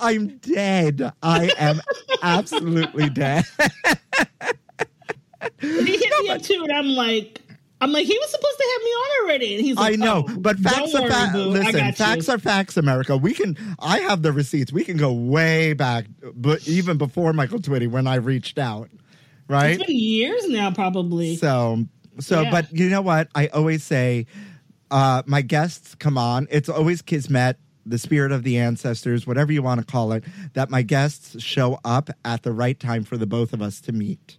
I'm 0.00 0.38
dead. 0.38 1.12
I 1.22 1.52
am 1.58 1.80
absolutely 2.22 3.10
dead. 3.10 3.44
He 5.60 5.96
hit 5.96 6.22
me 6.22 6.30
up 6.30 6.42
too, 6.42 6.62
and 6.62 6.72
I'm 6.72 6.88
like, 6.88 7.40
I'm 7.80 7.92
like, 7.92 8.06
he 8.06 8.16
was 8.18 8.30
supposed 8.30 8.56
to 8.56 8.64
have 8.72 8.82
me 8.82 8.90
on 8.90 9.24
already, 9.24 9.54
and 9.56 9.64
he's 9.64 9.76
like, 9.76 9.92
I 9.92 9.96
know, 9.96 10.24
"Oh, 10.28 10.36
but 10.38 10.58
facts 10.58 10.94
are 10.94 11.08
facts. 11.08 11.34
Listen, 11.34 11.92
facts 11.92 12.28
you. 12.28 12.34
are 12.34 12.38
facts, 12.38 12.76
America. 12.76 13.16
We 13.16 13.34
can. 13.34 13.56
I 13.78 13.98
have 14.00 14.22
the 14.22 14.32
receipts. 14.32 14.72
We 14.72 14.84
can 14.84 14.96
go 14.96 15.12
way 15.12 15.72
back, 15.74 16.06
but 16.34 16.66
even 16.66 16.96
before 16.98 17.32
Michael 17.32 17.58
Twitty, 17.58 17.88
when 17.90 18.06
I 18.06 18.16
reached 18.16 18.58
out, 18.58 18.88
right? 19.48 19.74
It's 19.78 19.84
been 19.84 19.96
years 19.96 20.48
now, 20.48 20.70
probably. 20.70 21.36
So, 21.36 21.84
so, 22.20 22.42
Yeah. 22.42 22.50
but 22.50 22.72
you 22.72 22.88
know 22.88 23.02
what? 23.02 23.28
I 23.34 23.48
always 23.48 23.84
say, 23.84 24.26
uh, 24.90 25.22
my 25.26 25.42
guests 25.42 25.94
come 25.96 26.16
on. 26.16 26.46
It's 26.50 26.68
always 26.68 27.02
kismet, 27.02 27.58
the 27.84 27.98
spirit 27.98 28.32
of 28.32 28.44
the 28.44 28.56
ancestors, 28.58 29.26
whatever 29.26 29.52
you 29.52 29.62
want 29.62 29.80
to 29.80 29.86
call 29.86 30.12
it, 30.12 30.24
that 30.54 30.70
my 30.70 30.80
guests 30.82 31.42
show 31.42 31.80
up 31.84 32.08
at 32.24 32.44
the 32.44 32.52
right 32.52 32.78
time 32.80 33.04
for 33.04 33.16
the 33.18 33.26
both 33.26 33.52
of 33.52 33.60
us 33.60 33.80
to 33.82 33.92
meet. 33.92 34.38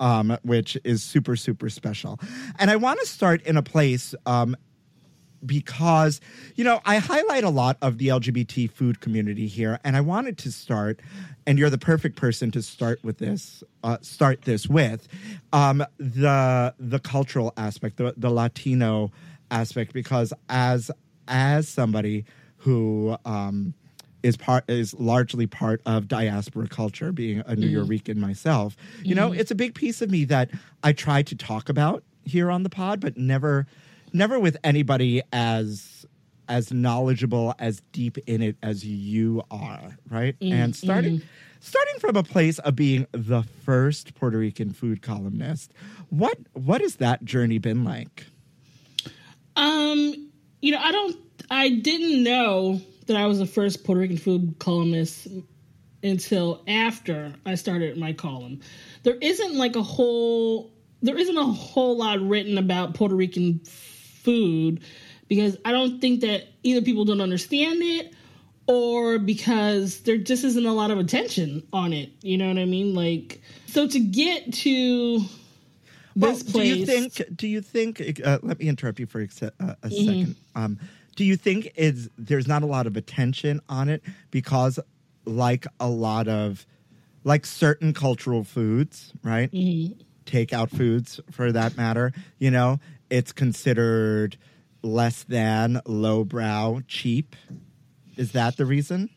Um, 0.00 0.38
which 0.42 0.78
is 0.84 1.02
super, 1.02 1.34
super 1.34 1.68
special. 1.68 2.20
And 2.58 2.70
I 2.70 2.76
want 2.76 3.00
to 3.00 3.06
start 3.06 3.42
in 3.42 3.56
a 3.56 3.62
place 3.62 4.14
um, 4.26 4.56
because 5.44 6.20
you 6.54 6.64
know 6.64 6.80
I 6.84 6.98
highlight 6.98 7.44
a 7.44 7.50
lot 7.50 7.76
of 7.82 7.98
the 7.98 8.08
LGBT 8.08 8.70
food 8.70 9.00
community 9.00 9.46
here, 9.46 9.78
and 9.84 9.96
I 9.96 10.00
wanted 10.00 10.38
to 10.38 10.52
start, 10.52 11.00
and 11.46 11.58
you're 11.58 11.70
the 11.70 11.78
perfect 11.78 12.16
person 12.16 12.50
to 12.52 12.62
start 12.62 13.02
with 13.02 13.18
this. 13.18 13.62
Uh, 13.82 13.98
start 14.00 14.42
this 14.42 14.68
with 14.68 15.08
um, 15.52 15.84
the 15.98 16.74
the 16.78 16.98
cultural 16.98 17.52
aspect, 17.56 17.96
the 17.96 18.14
the 18.16 18.30
Latino 18.30 19.12
aspect, 19.50 19.92
because 19.92 20.32
as 20.48 20.90
as 21.26 21.68
somebody 21.68 22.24
who 22.58 23.16
um, 23.24 23.74
is 24.22 24.36
part 24.36 24.68
is 24.68 24.94
largely 24.94 25.46
part 25.46 25.80
of 25.86 26.08
diaspora 26.08 26.68
culture, 26.68 27.12
being 27.12 27.42
a 27.46 27.54
New 27.54 27.66
mm-hmm. 27.66 27.90
Yorker 27.92 28.14
myself. 28.14 28.76
You 29.02 29.14
know, 29.14 29.30
mm-hmm. 29.30 29.40
it's 29.40 29.50
a 29.50 29.54
big 29.54 29.74
piece 29.74 30.02
of 30.02 30.10
me 30.10 30.24
that 30.26 30.50
I 30.82 30.92
try 30.92 31.22
to 31.22 31.34
talk 31.36 31.68
about 31.68 32.02
here 32.24 32.50
on 32.50 32.62
the 32.62 32.70
pod, 32.70 33.00
but 33.00 33.16
never 33.16 33.66
never 34.12 34.38
with 34.38 34.56
anybody 34.64 35.22
as 35.32 36.06
as 36.48 36.72
knowledgeable 36.72 37.54
as 37.58 37.82
deep 37.92 38.16
in 38.26 38.40
it 38.40 38.56
as 38.62 38.84
you 38.84 39.42
are 39.50 39.98
right? 40.10 40.38
Mm-hmm. 40.40 40.54
And 40.54 40.76
starting 40.76 41.22
starting 41.60 41.98
from 42.00 42.16
a 42.16 42.22
place 42.22 42.58
of 42.60 42.74
being 42.74 43.06
the 43.12 43.42
first 43.42 44.14
puerto 44.14 44.38
rican 44.38 44.72
food 44.72 45.02
columnist 45.02 45.72
what 46.10 46.38
what 46.54 46.80
has 46.80 46.96
that 46.96 47.24
journey 47.24 47.58
been 47.58 47.84
like? 47.84 48.26
Um, 49.56 50.30
you 50.60 50.72
know, 50.72 50.78
I 50.78 50.92
don't, 50.92 51.16
I 51.50 51.68
didn't 51.70 52.22
know 52.22 52.80
that 53.08 53.16
I 53.16 53.26
was 53.26 53.38
the 53.38 53.46
first 53.46 53.84
Puerto 53.84 54.00
Rican 54.00 54.16
food 54.16 54.54
columnist 54.58 55.26
until 56.02 56.62
after 56.68 57.34
I 57.44 57.56
started 57.56 57.96
my 57.96 58.12
column. 58.12 58.60
There 59.02 59.16
isn't 59.20 59.56
like 59.56 59.74
a 59.76 59.82
whole, 59.82 60.70
there 61.02 61.18
isn't 61.18 61.36
a 61.36 61.44
whole 61.44 61.96
lot 61.96 62.20
written 62.20 62.56
about 62.56 62.94
Puerto 62.94 63.16
Rican 63.16 63.58
food 63.64 64.80
because 65.26 65.56
I 65.64 65.72
don't 65.72 66.00
think 66.00 66.20
that 66.20 66.44
either 66.62 66.82
people 66.82 67.04
don't 67.04 67.20
understand 67.20 67.82
it 67.82 68.14
or 68.66 69.18
because 69.18 70.00
there 70.00 70.18
just 70.18 70.44
isn't 70.44 70.66
a 70.66 70.72
lot 70.72 70.90
of 70.90 70.98
attention 70.98 71.66
on 71.72 71.92
it. 71.92 72.10
You 72.22 72.38
know 72.38 72.48
what 72.48 72.58
I 72.58 72.66
mean? 72.66 72.94
Like, 72.94 73.40
so 73.66 73.88
to 73.88 73.98
get 73.98 74.52
to 74.52 75.22
well, 76.14 76.32
this 76.32 76.42
do 76.42 76.62
you 76.62 76.84
think 76.84 77.22
do 77.34 77.48
you 77.48 77.60
think 77.60 78.20
uh, 78.24 78.38
let 78.42 78.58
me 78.58 78.68
interrupt 78.68 78.98
you 78.98 79.06
for 79.06 79.22
a, 79.22 79.30
se- 79.30 79.50
uh, 79.60 79.74
a 79.82 79.90
second 79.90 80.36
um, 80.54 80.78
do 81.18 81.24
you 81.24 81.36
think 81.36 81.72
is 81.74 82.08
there's 82.16 82.46
not 82.46 82.62
a 82.62 82.66
lot 82.66 82.86
of 82.86 82.96
attention 82.96 83.60
on 83.68 83.88
it 83.88 84.00
because 84.30 84.78
like 85.24 85.66
a 85.80 85.88
lot 85.88 86.28
of 86.28 86.64
like 87.24 87.44
certain 87.44 87.92
cultural 87.92 88.44
foods 88.44 89.12
right 89.24 89.50
mm-hmm. 89.50 90.00
takeout 90.26 90.70
foods 90.70 91.18
for 91.32 91.50
that 91.50 91.76
matter 91.76 92.12
you 92.38 92.52
know 92.52 92.78
it's 93.10 93.32
considered 93.32 94.36
less 94.82 95.24
than 95.24 95.80
lowbrow 95.86 96.80
cheap 96.86 97.34
is 98.16 98.30
that 98.30 98.56
the 98.56 98.64
reason 98.64 99.10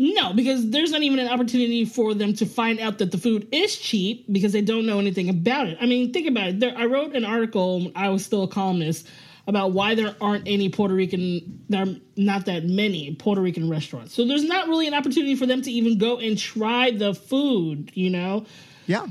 No, 0.00 0.32
because 0.32 0.70
there's 0.70 0.92
not 0.92 1.02
even 1.02 1.18
an 1.18 1.26
opportunity 1.26 1.84
for 1.84 2.14
them 2.14 2.32
to 2.34 2.46
find 2.46 2.78
out 2.78 2.98
that 2.98 3.10
the 3.10 3.18
food 3.18 3.48
is 3.50 3.76
cheap 3.76 4.26
because 4.30 4.52
they 4.52 4.60
don't 4.60 4.86
know 4.86 5.00
anything 5.00 5.28
about 5.28 5.66
it. 5.66 5.76
I 5.80 5.86
mean, 5.86 6.12
think 6.12 6.28
about 6.28 6.48
it. 6.50 6.60
There, 6.60 6.72
I 6.78 6.84
wrote 6.84 7.16
an 7.16 7.24
article. 7.24 7.90
I 7.96 8.08
was 8.10 8.24
still 8.24 8.44
a 8.44 8.48
columnist 8.48 9.08
about 9.48 9.72
why 9.72 9.96
there 9.96 10.14
aren't 10.20 10.46
any 10.46 10.68
Puerto 10.68 10.94
Rican, 10.94 11.64
there 11.68 11.82
are 11.82 11.94
not 12.16 12.46
that 12.46 12.64
many 12.64 13.16
Puerto 13.16 13.40
Rican 13.40 13.68
restaurants. 13.68 14.14
So 14.14 14.24
there's 14.24 14.44
not 14.44 14.68
really 14.68 14.86
an 14.86 14.94
opportunity 14.94 15.34
for 15.34 15.46
them 15.46 15.62
to 15.62 15.70
even 15.72 15.98
go 15.98 16.18
and 16.18 16.38
try 16.38 16.92
the 16.92 17.14
food. 17.14 17.90
You 17.94 18.10
know, 18.10 18.46
yeah 18.86 19.06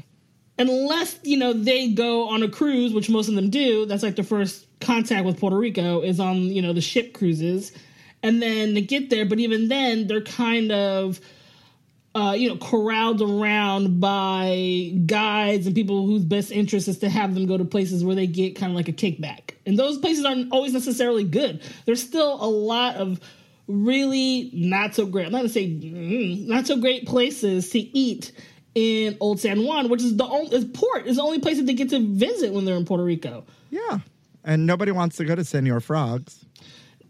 unless 0.59 1.19
you 1.23 1.37
know 1.37 1.53
they 1.53 1.89
go 1.89 2.29
on 2.29 2.43
a 2.43 2.49
cruise, 2.49 2.93
which 2.93 3.09
most 3.09 3.29
of 3.29 3.35
them 3.35 3.49
do. 3.49 3.85
That's 3.85 4.03
like 4.03 4.15
the 4.15 4.23
first 4.23 4.65
contact 4.79 5.25
with 5.25 5.39
Puerto 5.39 5.57
Rico 5.57 6.01
is 6.01 6.19
on 6.19 6.37
you 6.37 6.61
know 6.61 6.73
the 6.73 6.81
ship 6.81 7.13
cruises, 7.13 7.71
and 8.23 8.41
then 8.41 8.73
they 8.73 8.81
get 8.81 9.09
there. 9.09 9.25
But 9.25 9.39
even 9.39 9.67
then, 9.67 10.07
they're 10.07 10.21
kind 10.21 10.71
of 10.71 11.19
uh, 12.15 12.35
you 12.37 12.49
know 12.49 12.57
corralled 12.57 13.21
around 13.21 13.99
by 13.99 14.93
guides 15.05 15.65
and 15.65 15.75
people 15.75 16.05
whose 16.05 16.23
best 16.23 16.51
interest 16.51 16.87
is 16.87 16.99
to 16.99 17.09
have 17.09 17.35
them 17.35 17.45
go 17.45 17.57
to 17.57 17.65
places 17.65 18.03
where 18.03 18.15
they 18.15 18.27
get 18.27 18.55
kind 18.55 18.71
of 18.71 18.75
like 18.75 18.87
a 18.87 18.93
kickback. 18.93 19.51
And 19.67 19.77
those 19.77 19.97
places 19.99 20.25
aren't 20.25 20.51
always 20.51 20.73
necessarily 20.73 21.23
good. 21.25 21.61
There's 21.85 22.01
still 22.01 22.33
a 22.43 22.49
lot 22.49 22.95
of 22.95 23.19
really 23.67 24.49
not 24.53 24.95
so 24.95 25.05
great. 25.05 25.25
I'm 25.25 25.31
not 25.33 25.39
gonna 25.39 25.49
say 25.49 25.67
mm, 25.67 26.47
not 26.47 26.65
so 26.65 26.77
great 26.77 27.05
places 27.05 27.69
to 27.71 27.79
eat 27.79 28.31
in 28.75 29.17
Old 29.19 29.39
San 29.39 29.63
Juan, 29.63 29.89
which 29.89 30.01
is 30.01 30.15
the 30.17 30.25
only 30.25 30.55
is 30.55 30.65
port 30.65 31.05
is 31.05 31.17
the 31.17 31.21
only 31.23 31.39
place 31.39 31.57
that 31.57 31.65
they 31.65 31.73
get 31.73 31.89
to 31.89 31.99
visit 31.99 32.53
when 32.53 32.63
they're 32.65 32.77
in 32.77 32.85
Puerto 32.85 33.03
Rico. 33.03 33.43
Yeah. 33.69 33.99
And 34.43 34.65
nobody 34.65 34.91
wants 34.91 35.17
to 35.17 35.25
go 35.25 35.35
to 35.35 35.43
Senor 35.43 35.81
Frogs. 35.81 36.45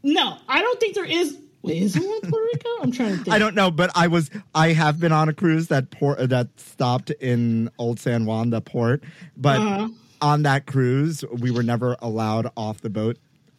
No, 0.02 0.38
I 0.48 0.62
don't 0.62 0.80
think 0.80 0.96
there 0.96 1.06
is. 1.06 1.38
Wait, 1.62 1.84
is 1.84 1.94
there 1.94 2.04
one 2.08 2.20
in 2.24 2.30
Puerto 2.32 2.46
Rico? 2.46 2.70
I'm 2.82 2.92
trying 2.92 3.12
to 3.12 3.18
think. 3.24 3.30
I 3.30 3.38
don't 3.38 3.54
know, 3.54 3.70
but 3.70 3.92
I 3.94 4.08
was 4.08 4.32
I 4.56 4.74
have 4.74 5.00
been 5.00 5.12
on 5.12 5.30
a 5.30 5.34
cruise 5.34 5.68
that 5.68 5.92
port 5.92 6.30
that 6.30 6.48
stopped 6.60 7.12
in 7.12 7.70
Old 7.78 8.00
San 8.00 8.26
Juan, 8.26 8.50
the 8.50 8.62
port. 8.62 9.04
But 9.36 9.60
Uh-huh. 9.60 9.90
On 10.22 10.44
that 10.44 10.66
cruise, 10.66 11.24
we 11.32 11.52
were 11.52 11.64
never 11.64 11.96
allowed 12.00 12.52
off 12.58 12.82
the 12.82 12.90
boat 12.90 13.18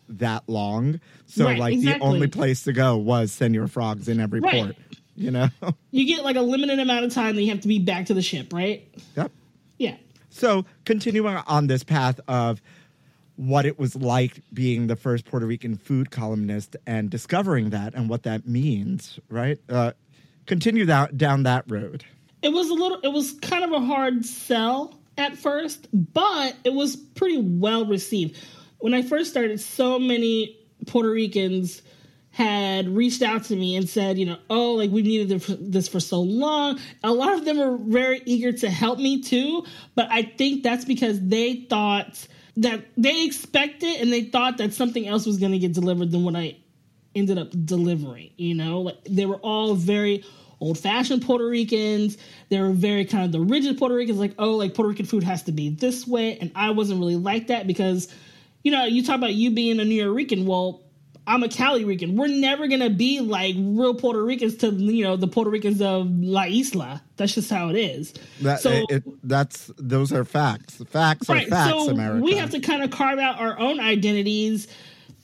that 0.09 0.43
long. 0.49 1.01
So 1.27 1.45
Right, 1.45 1.59
like 1.59 1.75
exactly. 1.75 1.99
the 1.99 2.05
only 2.05 2.27
place 2.29 2.65
to 2.65 2.73
go 2.73 2.97
was 2.97 3.31
Senor 3.33 3.69
Frogs 3.69 4.09
in 4.09 4.21
every 4.21 4.41
Right. 4.41 4.65
port. 4.65 4.77
You 5.17 5.31
know? 5.33 5.49
You 5.91 6.07
get 6.07 6.25
like 6.25 6.37
a 6.37 6.41
limited 6.43 6.79
amount 6.79 7.05
of 7.05 7.13
time 7.13 7.35
that 7.37 7.43
you 7.43 7.51
have 7.51 7.61
to 7.63 7.69
be 7.69 7.79
back 7.79 8.07
to 8.07 8.15
the 8.15 8.23
ship, 8.23 8.53
right? 8.53 8.87
yep. 9.17 9.33
Yeah. 9.79 9.97
So 10.31 10.65
continuing 10.85 11.37
on 11.47 11.67
this 11.67 11.83
path 11.83 12.21
of 12.29 12.61
what 13.37 13.67
it 13.67 13.79
was 13.79 13.95
like 13.97 14.43
being 14.53 14.87
the 14.87 14.97
first 14.97 15.25
Puerto 15.25 15.47
Rican 15.47 15.77
food 15.77 16.11
columnist 16.11 16.77
and 16.87 17.09
discovering 17.11 17.71
that 17.71 17.95
and 17.95 18.09
what 18.09 18.25
that 18.25 18.47
means, 18.47 19.19
right? 19.29 19.59
Uh, 19.69 19.93
continue 20.47 20.85
that 20.87 21.17
down 21.19 21.43
that 21.45 21.65
road. 21.69 22.05
it 22.43 22.51
was 22.53 22.69
a 22.71 22.75
little 22.75 22.99
it 23.03 23.13
was 23.13 23.33
kind 23.43 23.65
of 23.65 23.73
a 23.73 23.81
hard 23.85 24.25
sell 24.25 24.95
at 25.19 25.37
first 25.37 25.89
but 25.93 26.57
it 26.65 26.73
was 26.73 26.97
pretty 26.97 27.39
well 27.39 27.85
received 27.85 28.37
when 28.79 28.95
i 28.95 29.03
first 29.03 29.31
started 29.31 29.61
so 29.61 29.99
many 29.99 30.57
puerto 30.87 31.11
ricans 31.11 31.83
had 32.31 32.89
reached 32.89 33.21
out 33.21 33.45
to 33.45 33.57
me 33.57 33.77
and 33.77 33.89
said 33.89 34.17
you 34.17 34.25
know 34.25 34.39
oh 34.49 34.75
like 34.75 34.91
we 34.91 35.03
needed 35.03 35.41
this 35.61 35.89
for- 35.89 36.01
so 36.01 36.21
long 36.21 36.79
a 37.03 37.13
lot 37.13 37.35
of 37.35 37.45
them 37.45 37.59
were 37.59 37.77
very 37.77 38.23
eager 38.25 38.53
to 38.53 38.71
help 38.71 38.99
me 38.99 39.21
too 39.21 39.65
but 39.95 40.09
i 40.11 40.23
think 40.23 40.63
that's 40.63 40.85
because 40.85 41.21
they 41.21 41.67
thought 41.69 42.27
that 42.57 42.85
they 42.97 43.25
expected 43.25 44.01
and 44.01 44.13
they 44.13 44.23
thought 44.23 44.57
that 44.59 44.73
something 44.73 45.07
else 45.07 45.27
was 45.27 45.39
going 45.39 45.53
to 45.53 45.59
get 45.59 45.73
delivered 45.73 46.11
than 46.11 46.25
what 46.25 46.37
i 46.37 46.57
ended 47.19 47.39
up 47.39 47.49
delivering. 47.65 48.31
You 48.37 48.55
know, 48.55 48.81
like 48.81 49.05
they 49.05 49.27
were 49.27 49.37
all 49.37 49.75
very 49.75 50.25
old 50.61 50.79
fashioned 50.79 51.23
Puerto 51.23 51.47
Ricans. 51.47 52.17
They 52.49 52.61
were 52.61 52.71
very 52.71 53.05
kind 53.05 53.25
of 53.25 53.33
the 53.33 53.41
rigid 53.41 53.79
Puerto 53.79 53.95
Ricans, 53.95 54.19
like, 54.19 54.35
oh, 54.39 54.53
like 54.53 54.75
Puerto 54.75 54.89
Rican 54.89 55.07
food 55.07 55.23
has 55.25 55.45
to 55.45 55.53
be 55.53 55.71
this 55.71 56.07
way. 56.07 56.39
And 56.39 56.53
I 56.55 56.71
wasn't 56.71 57.01
really 57.01 57.17
like 57.17 57.49
that 57.49 57.67
because, 57.67 58.13
you 58.63 58.73
know, 58.73 58.85
you 58.85 59.05
talk 59.05 59.17
about 59.17 59.35
you 59.35 59.51
being 59.51 59.81
a 59.81 59.85
New 59.85 60.03
York 60.03 60.17
Rican. 60.17 60.47
Well, 60.47 60.83
I'm 61.29 61.43
a 61.43 61.49
Cali 61.49 61.85
Rican. 61.85 62.17
We're 62.17 62.29
never 62.29 62.69
gonna 62.69 62.89
be 62.89 63.21
like 63.21 63.55
real 63.59 63.95
Puerto 63.95 64.25
Ricans 64.25 64.57
to 64.59 64.71
you 64.71 65.05
know 65.05 65.17
the 65.17 65.29
Puerto 65.29 65.51
Ricans 65.51 65.83
of 65.83 66.09
La 66.09 66.45
Isla. 66.45 67.03
That's 67.17 67.35
just 67.35 67.51
how 67.51 67.69
it 67.69 67.77
is. 67.77 68.15
That 68.41 68.61
so 68.61 68.87
it, 68.89 69.05
that's 69.23 69.71
those 69.77 70.11
are 70.11 70.25
facts. 70.25 70.83
Facts 70.89 71.29
are 71.29 71.39
facts, 71.43 71.71
so 71.71 71.91
America. 71.91 72.25
we 72.25 72.37
have 72.37 72.51
to 72.53 72.61
kind 72.61 72.83
of 72.83 72.91
carve 72.91 73.19
out 73.19 73.39
our 73.39 73.59
own 73.59 73.79
identities 73.79 74.69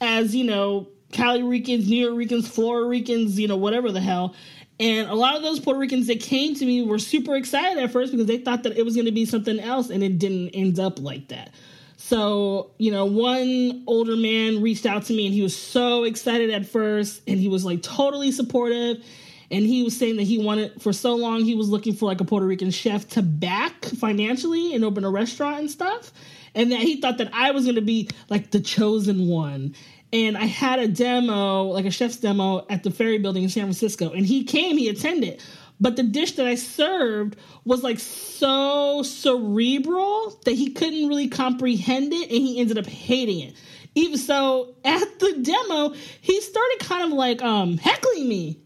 as 0.03 0.37
you 0.37 0.45
know 0.45 0.89
Cali 1.11 1.43
Ricans, 1.43 1.89
New 1.89 2.05
York 2.05 2.19
Ricans, 2.19 2.47
Florida 2.47 2.87
Ricans, 2.87 3.41
you 3.41 3.49
know 3.49 3.57
whatever 3.57 3.91
the 3.91 4.01
hell. 4.01 4.35
And 4.81 5.09
a 5.09 5.15
lot 5.15 5.37
of 5.37 5.43
those 5.43 5.61
Puerto 5.61 5.79
Ricans 5.79 6.09
that 6.09 6.21
came 6.21 6.55
to 6.57 6.67
me 6.67 6.83
were 6.83 6.99
super 6.99 7.37
excited 7.37 7.83
at 7.83 7.93
first 7.93 8.11
because 8.11 8.27
they 8.27 8.39
thought 8.39 8.65
that 8.65 8.77
it 8.77 8.85
was 8.85 8.95
going 8.95 9.07
to 9.07 9.13
be 9.13 9.25
something 9.25 9.61
else, 9.61 9.91
and 9.91 10.03
it 10.03 10.19
didn't 10.19 10.51
end 10.51 10.81
up 10.81 11.01
like 11.01 11.29
that. 11.29 11.55
So, 11.97 12.73
you 12.77 12.91
know, 12.91 13.07
one 13.07 13.83
older 13.87 14.15
man 14.15 14.61
reached 14.61 14.85
out 14.85 15.05
to 15.07 15.15
me 15.15 15.25
and 15.25 15.35
he 15.35 15.41
was 15.41 15.57
so 15.57 16.05
excited 16.05 16.51
at 16.51 16.67
first 16.67 17.23
and 17.27 17.41
he 17.41 17.49
was 17.49 17.65
like 17.65 17.83
totally 17.83 18.31
supportive. 18.31 19.03
And 19.51 19.65
he 19.65 19.83
was 19.83 19.97
saying 19.97 20.17
that 20.17 20.25
he 20.25 20.37
wanted, 20.37 20.83
for 20.83 20.93
so 20.93 21.15
long, 21.15 21.45
he 21.45 21.55
was 21.55 21.71
looking 21.71 21.95
for 21.95 22.05
like 22.05 22.21
a 22.21 22.25
Puerto 22.25 22.45
Rican 22.45 22.71
chef 22.71 23.09
to 23.11 23.23
back 23.23 23.87
financially 23.87 24.75
and 24.75 24.85
open 24.85 25.05
a 25.05 25.11
restaurant 25.11 25.61
and 25.61 25.71
stuff. 25.71 26.13
And 26.55 26.73
that 26.73 26.81
he 26.81 27.01
thought 27.01 27.17
that 27.19 27.31
I 27.33 27.53
was 27.53 27.65
going 27.65 27.77
to 27.77 27.81
be 27.81 28.11
like 28.29 28.51
the 28.51 28.61
chosen 28.61 29.27
one. 29.27 29.75
And 30.15 30.39
I 30.39 30.45
had 30.45 30.79
a 30.79 30.87
demo, 30.87 31.65
like 31.65 31.87
a 31.87 31.91
chef's 31.91 32.19
demo 32.19 32.65
at 32.71 32.85
the 32.85 32.93
Ferry 32.93 33.19
Building 33.19 33.43
in 33.43 33.49
San 33.49 33.65
Francisco. 33.65 34.13
And 34.13 34.25
he 34.25 34.45
came, 34.45 34.77
he 34.79 34.89
attended. 34.89 35.43
But 35.81 35.97
the 35.97 36.05
dish 36.05 36.37
that 36.37 36.47
I 36.47 36.55
served 36.55 37.37
was 37.65 37.83
like 37.83 37.99
so 37.99 39.03
cerebral 39.03 40.39
that 40.45 40.53
he 40.53 40.71
couldn't 40.71 41.09
really 41.09 41.27
comprehend 41.27 42.13
it 42.13 42.31
and 42.31 42.39
he 42.39 42.61
ended 42.61 42.79
up 42.79 42.87
hating 42.87 43.41
it. 43.41 43.57
Even 43.97 44.17
so, 44.17 44.77
at 44.85 45.19
the 45.19 45.39
demo, 45.43 45.95
he 46.21 46.41
started 46.41 46.79
kind 46.79 47.03
of 47.03 47.11
like 47.11 47.43
um 47.43 47.77
heckling 47.77 48.29
me 48.29 48.61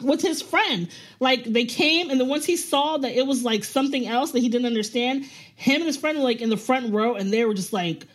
with 0.00 0.22
his 0.22 0.40
friend. 0.40 0.88
Like 1.18 1.42
they 1.44 1.64
came 1.64 2.10
and 2.10 2.20
then 2.20 2.28
once 2.28 2.44
he 2.44 2.56
saw 2.56 2.96
that 2.98 3.10
it 3.10 3.26
was 3.26 3.42
like 3.42 3.64
something 3.64 4.06
else 4.06 4.30
that 4.30 4.38
he 4.38 4.48
didn't 4.48 4.66
understand, 4.66 5.24
him 5.56 5.76
and 5.76 5.86
his 5.86 5.96
friend 5.96 6.18
were 6.18 6.24
like 6.24 6.40
in 6.40 6.48
the 6.48 6.56
front 6.56 6.94
row 6.94 7.16
and 7.16 7.32
they 7.32 7.44
were 7.44 7.54
just 7.54 7.72
like 7.72 8.06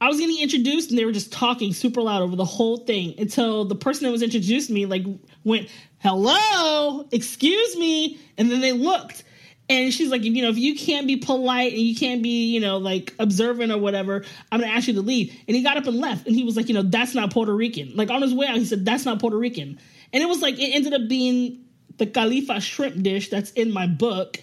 I 0.00 0.08
was 0.08 0.18
getting 0.18 0.40
introduced 0.40 0.90
and 0.90 0.98
they 0.98 1.04
were 1.04 1.12
just 1.12 1.32
talking 1.32 1.72
super 1.72 2.02
loud 2.02 2.22
over 2.22 2.36
the 2.36 2.44
whole 2.44 2.78
thing 2.78 3.14
until 3.18 3.64
the 3.64 3.74
person 3.74 4.04
that 4.04 4.12
was 4.12 4.22
introduced 4.22 4.70
me 4.70 4.86
like 4.86 5.04
went, 5.42 5.68
"Hello, 5.98 7.06
excuse 7.12 7.76
me," 7.76 8.18
and 8.36 8.50
then 8.50 8.60
they 8.60 8.72
looked. 8.72 9.24
And 9.68 9.92
she's 9.92 10.10
like, 10.10 10.22
you 10.22 10.42
know, 10.42 10.48
if 10.48 10.58
you 10.58 10.76
can't 10.76 11.08
be 11.08 11.16
polite 11.16 11.72
and 11.72 11.82
you 11.82 11.96
can't 11.96 12.22
be, 12.22 12.52
you 12.52 12.60
know, 12.60 12.78
like 12.78 13.14
observant 13.18 13.72
or 13.72 13.78
whatever, 13.78 14.24
I'm 14.52 14.60
gonna 14.60 14.72
ask 14.72 14.86
you 14.86 14.94
to 14.94 15.00
leave. 15.00 15.34
And 15.48 15.56
he 15.56 15.62
got 15.64 15.76
up 15.76 15.86
and 15.86 15.98
left. 15.98 16.26
And 16.26 16.36
he 16.36 16.44
was 16.44 16.56
like, 16.56 16.68
you 16.68 16.74
know, 16.74 16.82
that's 16.82 17.14
not 17.14 17.32
Puerto 17.32 17.54
Rican. 17.54 17.96
Like 17.96 18.10
on 18.10 18.22
his 18.22 18.32
way 18.32 18.46
out, 18.46 18.56
he 18.56 18.64
said, 18.64 18.84
that's 18.84 19.04
not 19.04 19.18
Puerto 19.18 19.36
Rican. 19.36 19.80
And 20.12 20.22
it 20.22 20.26
was 20.26 20.40
like 20.40 20.58
it 20.60 20.72
ended 20.72 20.94
up 20.94 21.08
being 21.08 21.64
the 21.98 22.06
Khalifa 22.06 22.60
shrimp 22.60 23.02
dish 23.02 23.28
that's 23.28 23.50
in 23.52 23.72
my 23.72 23.88
book. 23.88 24.38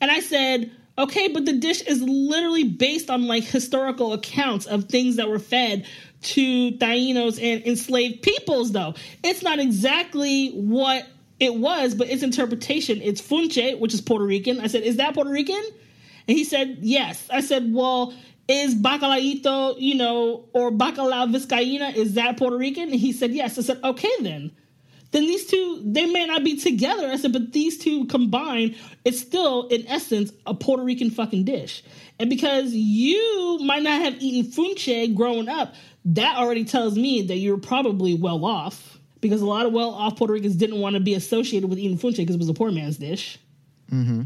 And 0.00 0.10
I 0.10 0.20
said, 0.20 0.70
okay, 0.98 1.28
but 1.28 1.44
the 1.44 1.52
dish 1.52 1.82
is 1.82 2.02
literally 2.02 2.64
based 2.64 3.10
on 3.10 3.26
like 3.26 3.44
historical 3.44 4.12
accounts 4.12 4.66
of 4.66 4.86
things 4.86 5.16
that 5.16 5.28
were 5.28 5.38
fed 5.38 5.86
to 6.22 6.72
Tainos 6.72 7.40
and 7.42 7.64
enslaved 7.66 8.22
peoples, 8.22 8.72
though. 8.72 8.94
It's 9.22 9.42
not 9.42 9.58
exactly 9.58 10.50
what 10.50 11.06
it 11.38 11.54
was, 11.54 11.94
but 11.94 12.08
its 12.08 12.22
interpretation. 12.22 13.00
It's 13.02 13.20
funche, 13.20 13.78
which 13.78 13.92
is 13.94 14.00
Puerto 14.00 14.24
Rican. 14.24 14.60
I 14.60 14.68
said, 14.68 14.82
is 14.82 14.96
that 14.96 15.14
Puerto 15.14 15.30
Rican? 15.30 15.62
And 16.28 16.36
he 16.36 16.44
said, 16.44 16.78
yes. 16.80 17.28
I 17.30 17.40
said, 17.40 17.72
well, 17.72 18.14
is 18.48 18.74
bacalaito, 18.74 19.76
you 19.78 19.96
know, 19.96 20.44
or 20.52 20.70
bacalao 20.70 21.32
vizcaína, 21.34 21.94
is 21.94 22.14
that 22.14 22.36
Puerto 22.36 22.56
Rican? 22.56 22.90
And 22.90 23.00
he 23.00 23.12
said, 23.12 23.32
yes. 23.32 23.58
I 23.58 23.62
said, 23.62 23.80
okay, 23.84 24.10
then 24.20 24.50
then 25.16 25.26
these 25.26 25.46
two 25.46 25.80
they 25.82 26.04
may 26.04 26.26
not 26.26 26.44
be 26.44 26.58
together. 26.58 27.08
I 27.08 27.16
said, 27.16 27.32
but 27.32 27.50
these 27.52 27.78
two 27.78 28.04
combined, 28.04 28.76
it's 29.02 29.18
still 29.18 29.66
in 29.68 29.86
essence 29.86 30.30
a 30.44 30.52
Puerto 30.52 30.84
Rican 30.84 31.10
fucking 31.10 31.44
dish. 31.44 31.82
And 32.18 32.28
because 32.28 32.74
you 32.74 33.58
might 33.62 33.82
not 33.82 34.02
have 34.02 34.20
eaten 34.20 34.52
funche 34.52 35.14
growing 35.14 35.48
up, 35.48 35.74
that 36.04 36.36
already 36.36 36.66
tells 36.66 36.96
me 36.96 37.22
that 37.22 37.36
you're 37.36 37.56
probably 37.56 38.14
well 38.14 38.44
off. 38.44 38.98
Because 39.20 39.40
a 39.40 39.46
lot 39.46 39.64
of 39.64 39.72
well 39.72 39.90
off 39.90 40.16
Puerto 40.16 40.34
Ricans 40.34 40.54
didn't 40.54 40.80
want 40.80 40.94
to 40.94 41.00
be 41.00 41.14
associated 41.14 41.70
with 41.70 41.78
eating 41.78 41.96
funche 41.96 42.18
because 42.18 42.34
it 42.34 42.38
was 42.38 42.50
a 42.50 42.54
poor 42.54 42.70
man's 42.70 42.98
dish. 42.98 43.38
Mm-hmm. 43.90 44.24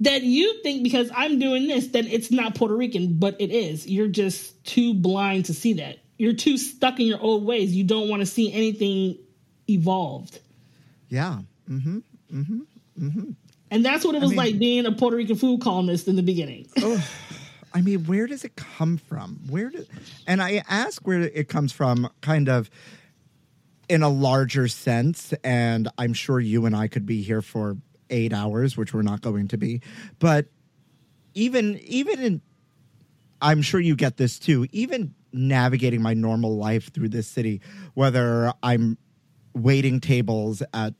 That 0.00 0.22
you 0.22 0.62
think 0.62 0.82
because 0.82 1.10
I'm 1.14 1.38
doing 1.38 1.68
this, 1.68 1.88
then 1.88 2.06
it's 2.06 2.30
not 2.30 2.54
Puerto 2.54 2.74
Rican, 2.74 3.18
but 3.18 3.38
it 3.38 3.50
is. 3.50 3.86
You're 3.86 4.08
just 4.08 4.64
too 4.64 4.94
blind 4.94 5.44
to 5.46 5.54
see 5.54 5.74
that. 5.74 5.98
You're 6.16 6.32
too 6.32 6.56
stuck 6.56 6.98
in 6.98 7.06
your 7.06 7.20
old 7.20 7.44
ways. 7.44 7.74
You 7.74 7.84
don't 7.84 8.08
want 8.08 8.20
to 8.20 8.26
see 8.26 8.50
anything 8.50 9.18
evolved. 9.74 10.40
yeah. 11.08 11.40
Mm-hmm. 11.68 11.98
Mm-hmm. 12.32 12.60
Mm-hmm. 13.00 13.30
And 13.70 13.84
that's 13.84 14.04
what 14.04 14.16
it 14.16 14.20
was 14.20 14.30
mean- 14.30 14.38
like 14.38 14.58
being 14.58 14.86
a 14.86 14.92
Puerto 14.92 15.16
Rican 15.16 15.36
food 15.36 15.60
columnist 15.60 16.08
in 16.08 16.16
the 16.16 16.22
beginning. 16.22 16.66
I 17.72 17.82
mean, 17.82 18.04
where 18.06 18.26
does 18.26 18.44
it 18.44 18.56
come 18.56 18.96
from? 18.96 19.40
Where 19.48 19.70
do, 19.70 19.86
and 20.26 20.42
I 20.42 20.64
ask 20.68 21.06
where 21.06 21.20
it 21.20 21.48
comes 21.48 21.70
from, 21.70 22.10
kind 22.20 22.48
of 22.48 22.68
in 23.88 24.02
a 24.02 24.08
larger 24.08 24.66
sense. 24.66 25.32
And 25.44 25.88
I'm 25.96 26.12
sure 26.12 26.40
you 26.40 26.66
and 26.66 26.74
I 26.74 26.88
could 26.88 27.06
be 27.06 27.22
here 27.22 27.42
for 27.42 27.76
eight 28.10 28.32
hours, 28.32 28.76
which 28.76 28.92
we're 28.92 29.02
not 29.02 29.20
going 29.20 29.46
to 29.48 29.56
be. 29.56 29.82
But 30.18 30.46
even 31.34 31.78
even 31.84 32.20
in, 32.20 32.40
I'm 33.40 33.62
sure 33.62 33.78
you 33.78 33.94
get 33.94 34.16
this 34.16 34.40
too. 34.40 34.66
Even 34.72 35.14
navigating 35.32 36.02
my 36.02 36.14
normal 36.14 36.56
life 36.56 36.92
through 36.92 37.10
this 37.10 37.28
city, 37.28 37.60
whether 37.94 38.52
I'm 38.64 38.98
waiting 39.54 40.00
tables 40.00 40.62
at 40.74 40.94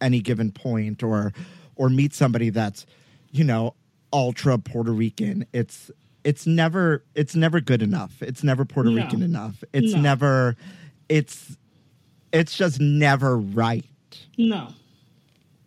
any 0.00 0.20
given 0.20 0.50
point 0.52 1.02
or 1.02 1.32
or 1.76 1.88
meet 1.90 2.14
somebody 2.14 2.50
that's 2.50 2.86
you 3.30 3.44
know 3.44 3.74
ultra 4.12 4.58
Puerto 4.58 4.92
Rican 4.92 5.46
it's 5.52 5.90
it's 6.24 6.46
never 6.46 7.04
it's 7.14 7.34
never 7.34 7.60
good 7.60 7.82
enough 7.82 8.22
it's 8.22 8.42
never 8.42 8.64
Puerto 8.64 8.90
No. 8.90 8.96
Rican 9.02 9.22
enough 9.22 9.62
it's 9.72 9.92
No. 9.94 10.00
never 10.00 10.56
it's 11.08 11.56
it's 12.32 12.56
just 12.56 12.80
never 12.80 13.36
right 13.38 13.84
No. 14.38 14.68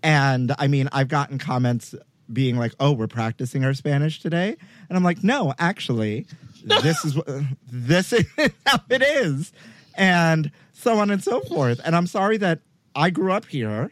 and 0.01 0.53
I 0.57 0.67
mean 0.67 0.89
I've 0.91 1.07
gotten 1.09 1.37
comments 1.37 1.93
being 2.31 2.57
like 2.57 2.73
oh 2.79 2.91
we're 2.93 3.07
practicing 3.07 3.63
our 3.65 3.73
Spanish 3.73 4.21
today 4.21 4.55
and 4.89 4.97
I'm 4.97 5.03
like 5.03 5.23
no 5.23 5.53
actually 5.59 6.25
this 6.63 7.03
is 7.05 7.15
what 7.15 7.27
this 7.71 8.13
is 8.13 8.25
how 8.65 8.79
it 8.89 9.01
is 9.03 9.51
and 9.95 10.51
so 10.83 10.99
on 10.99 11.09
and 11.09 11.23
so 11.23 11.41
forth 11.41 11.81
and 11.83 11.95
I'm 11.95 12.07
sorry 12.07 12.37
that 12.37 12.59
I 12.95 13.09
grew 13.09 13.31
up 13.31 13.45
here 13.45 13.91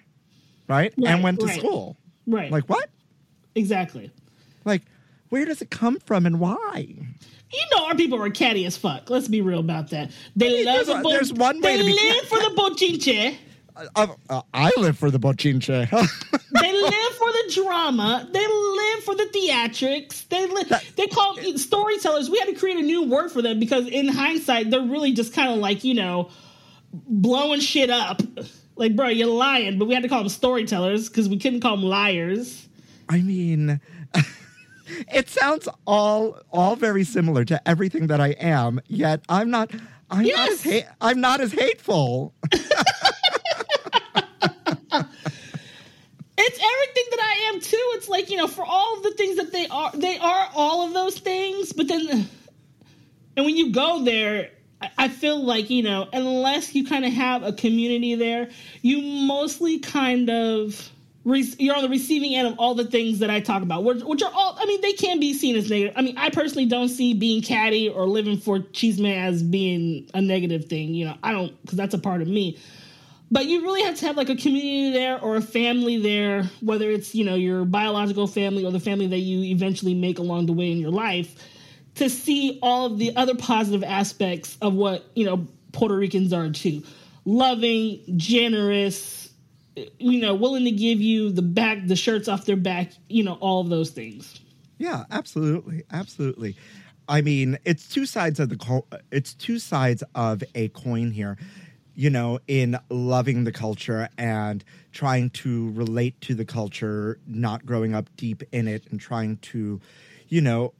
right, 0.67 0.93
and 1.04 1.23
went 1.23 1.39
to 1.39 1.47
right. 1.47 1.58
school 1.58 1.97
Right. 2.27 2.51
Like 2.51 2.65
what? 2.69 2.89
exactly. 3.56 4.12
Like 4.65 4.84
where 5.30 5.45
does 5.45 5.62
it 5.62 5.71
come 5.71 5.99
from 5.99 6.25
and 6.25 6.39
why? 6.39 6.86
You 7.54 7.60
know 7.75 7.86
our 7.88 7.95
people 7.95 8.21
are 8.21 8.30
catty 8.30 8.65
as 8.65 8.77
fuck. 8.77 9.10
Let's 9.10 9.27
be 9.27 9.41
real 9.41 9.60
about 9.60 9.89
that. 9.89 10.12
They 10.36 10.63
love 10.63 10.75
there's 10.75 10.88
the 10.88 10.99
a- 10.99 11.01
bo- 11.04 11.10
there's 11.10 11.34
one 11.34 11.60
way 11.62 11.77
They 11.77 11.82
to 11.82 11.86
be 11.86 11.93
live 11.93 12.25
for 12.25 12.38
the 12.39 12.56
bochinche. 12.56 13.36
Uh, 13.95 14.08
uh, 14.30 14.41
I 14.54 14.71
live 14.77 14.97
for 14.97 15.10
the 15.10 15.19
bochinche. 15.19 15.89
They 16.62 16.73
live 16.73 17.13
for 17.17 17.32
the 17.32 17.51
drama. 17.56 18.27
They 18.32 18.45
live 18.45 19.04
for 19.06 19.15
the 19.15 19.23
theatrics. 19.34 20.27
They 20.27 20.45
live. 20.45 20.67
They 20.97 21.08
call 21.08 21.38
storytellers. 21.56 22.30
We 22.30 22.38
had 22.39 22.49
to 22.49 22.56
create 22.56 22.77
a 22.77 22.82
new 22.82 23.04
word 23.04 23.32
for 23.32 23.41
them 23.41 23.58
because, 23.58 23.88
in 23.88 24.10
hindsight, 24.10 24.69
they're 24.69 24.82
really 24.82 25.13
just 25.13 25.34
kind 25.34 25.49
of 25.51 25.60
like 25.60 25.86
you 25.86 25.93
know, 25.93 26.30
blowing 26.93 27.60
shit 27.60 27.89
up. 27.89 28.21
Like, 28.75 28.95
bro, 28.95 29.10
you're 29.10 29.27
lying. 29.27 29.77
But 29.77 29.88
we 29.88 29.93
had 29.93 30.04
to 30.04 30.10
call 30.10 30.19
them 30.19 30.30
storytellers 30.30 31.08
because 31.10 31.30
we 31.30 31.38
couldn't 31.38 31.60
call 31.62 31.75
them 31.77 31.86
liars. 31.86 32.67
I 33.10 33.19
mean, 33.21 33.80
it 35.12 35.30
sounds 35.30 35.67
all 35.86 36.39
all 36.51 36.75
very 36.75 37.04
similar 37.04 37.43
to 37.45 37.67
everything 37.67 38.08
that 38.08 38.19
I 38.21 38.30
am. 38.39 38.80
Yet 38.88 39.21
I'm 39.30 39.49
not. 39.51 39.71
I'm 40.10 40.25
not 40.25 40.49
as 40.49 40.65
Yes. 40.65 40.86
ha- 40.86 40.91
I'm 41.01 41.21
not 41.21 41.39
as 41.41 41.51
hateful. 41.54 42.34
It's 46.43 46.58
everything 46.58 47.04
that 47.12 47.19
I 47.21 47.51
am 47.54 47.60
too. 47.62 47.77
It's 47.97 48.10
like 48.10 48.30
you 48.32 48.38
know, 48.38 48.47
for 48.47 48.65
all 48.65 48.97
of 48.97 49.04
the 49.04 49.12
things 49.12 49.38
that 49.38 49.51
they 49.51 49.67
are, 49.67 49.91
they 49.93 50.17
are 50.17 50.49
all 50.56 50.88
of 50.88 50.93
those 50.93 51.17
things. 51.19 51.71
But 51.71 51.88
then, 51.88 52.27
and 53.38 53.45
when 53.45 53.56
you 53.56 53.71
go 53.71 54.04
there, 54.04 54.49
I- 54.98 55.08
feel 55.08 55.44
like 55.44 55.70
you 55.70 55.84
know, 55.84 56.08
unless 56.13 56.74
you 56.74 56.86
kind 56.86 57.06
of 57.06 57.13
have 57.13 57.44
a 57.44 57.54
community 57.54 58.15
there, 58.15 58.50
you 58.82 59.02
mostly 59.02 59.80
kind 59.80 60.30
of 60.30 60.89
re- 61.26 61.54
you're 61.60 61.76
on 61.76 61.84
the 61.84 61.89
receiving 61.89 62.36
end 62.36 62.48
of 62.48 62.58
all 62.58 62.74
the 62.74 62.86
things 62.86 63.20
that 63.20 63.30
I 63.30 63.39
talk 63.39 63.62
about, 63.62 63.84
which, 63.84 64.04
which 64.04 64.24
are 64.24 64.32
all. 64.34 64.58
I 64.60 64.65
mean, 64.65 64.82
they 64.82 64.94
can 64.94 65.20
be 65.20 65.34
seen 65.34 65.56
as 65.56 65.70
negative. 65.70 65.94
I 65.96 66.02
mean, 66.02 66.17
I 66.17 66.30
personally 66.30 66.65
don't 66.65 66.89
see 66.89 67.13
being 67.13 67.41
catty 67.41 67.89
or 67.89 68.06
living 68.08 68.38
for 68.38 68.60
Cheeseman 68.60 69.17
as 69.17 69.44
being 69.44 70.10
a 70.13 70.22
negative 70.22 70.65
thing. 70.65 70.94
You 70.94 71.06
know, 71.06 71.15
I 71.24 71.32
don't 71.32 71.62
because 71.62 71.78
that's 71.78 71.94
a 71.94 72.00
part 72.00 72.22
of 72.22 72.28
me 72.28 72.58
but 73.32 73.46
you 73.46 73.62
really 73.62 73.82
have 73.82 73.96
to 73.96 74.06
have 74.06 74.17
like 74.17 74.30
a 74.30 74.36
community 74.36 74.91
there 74.91 75.20
or 75.22 75.38
a 75.38 75.41
family 75.41 75.98
there 75.98 76.44
whether 76.60 76.91
it's 76.91 77.15
you 77.15 77.24
know 77.24 77.36
your 77.36 77.63
biological 77.65 78.28
family 78.28 78.65
or 78.65 78.72
the 78.72 78.80
family 78.80 79.08
that 79.08 79.20
you 79.20 79.44
eventually 79.44 79.94
make 79.94 80.20
along 80.20 80.46
the 80.46 80.54
way 80.54 80.72
in 80.72 80.78
your 80.80 80.91
life 80.91 81.36
to 81.95 82.10
see 82.10 82.60
all 82.62 82.86
of 82.86 82.97
the 82.97 83.15
other 83.15 83.36
positive 83.36 83.84
aspects 83.84 84.58
of 84.62 84.73
what 84.73 85.06
you 85.15 85.25
know 85.25 85.47
puerto 85.71 85.95
ricans 85.95 86.34
are 86.34 86.49
too 86.49 86.84
loving 87.25 88.01
generous 88.17 89.32
you 89.99 90.19
know 90.21 90.34
willing 90.36 90.65
to 90.65 90.71
give 90.71 90.99
you 90.99 91.32
the 91.32 91.41
back 91.41 91.80
the 91.88 91.95
shirts 91.95 92.27
off 92.27 92.45
their 92.45 92.58
back 92.58 92.91
you 93.08 93.23
know 93.23 93.34
all 93.36 93.62
of 93.62 93.69
those 93.69 93.89
things 93.89 94.39
Yeah, 94.82 95.04
absolutely, 95.12 95.84
absolutely. 95.91 96.56
I 97.08 97.21
mean, 97.21 97.60
it's 97.65 97.88
two 97.88 98.08
sides 98.08 98.39
of 98.39 98.49
the 98.49 98.58
co- 98.58 98.88
it's 99.12 99.36
two 99.36 99.60
sides 99.60 100.04
of 100.15 100.43
a 100.56 100.69
coin 100.69 101.12
here. 101.12 101.38
You 101.93 102.10
know, 102.10 102.39
in 102.47 102.80
loving 102.89 103.43
the 103.43 103.51
culture 103.51 104.10
and 104.17 104.63
trying 104.91 105.30
to 105.41 105.69
relate 105.73 106.19
to 106.21 106.34
the 106.34 106.45
culture, 106.45 107.19
not 107.27 107.63
growing 107.63 107.93
up 107.93 108.10
deep 108.15 108.41
in 108.51 108.67
it, 108.67 108.88
and 108.89 108.99
trying 108.99 109.38
to, 109.38 109.80
you 110.30 110.41
know, 110.41 110.73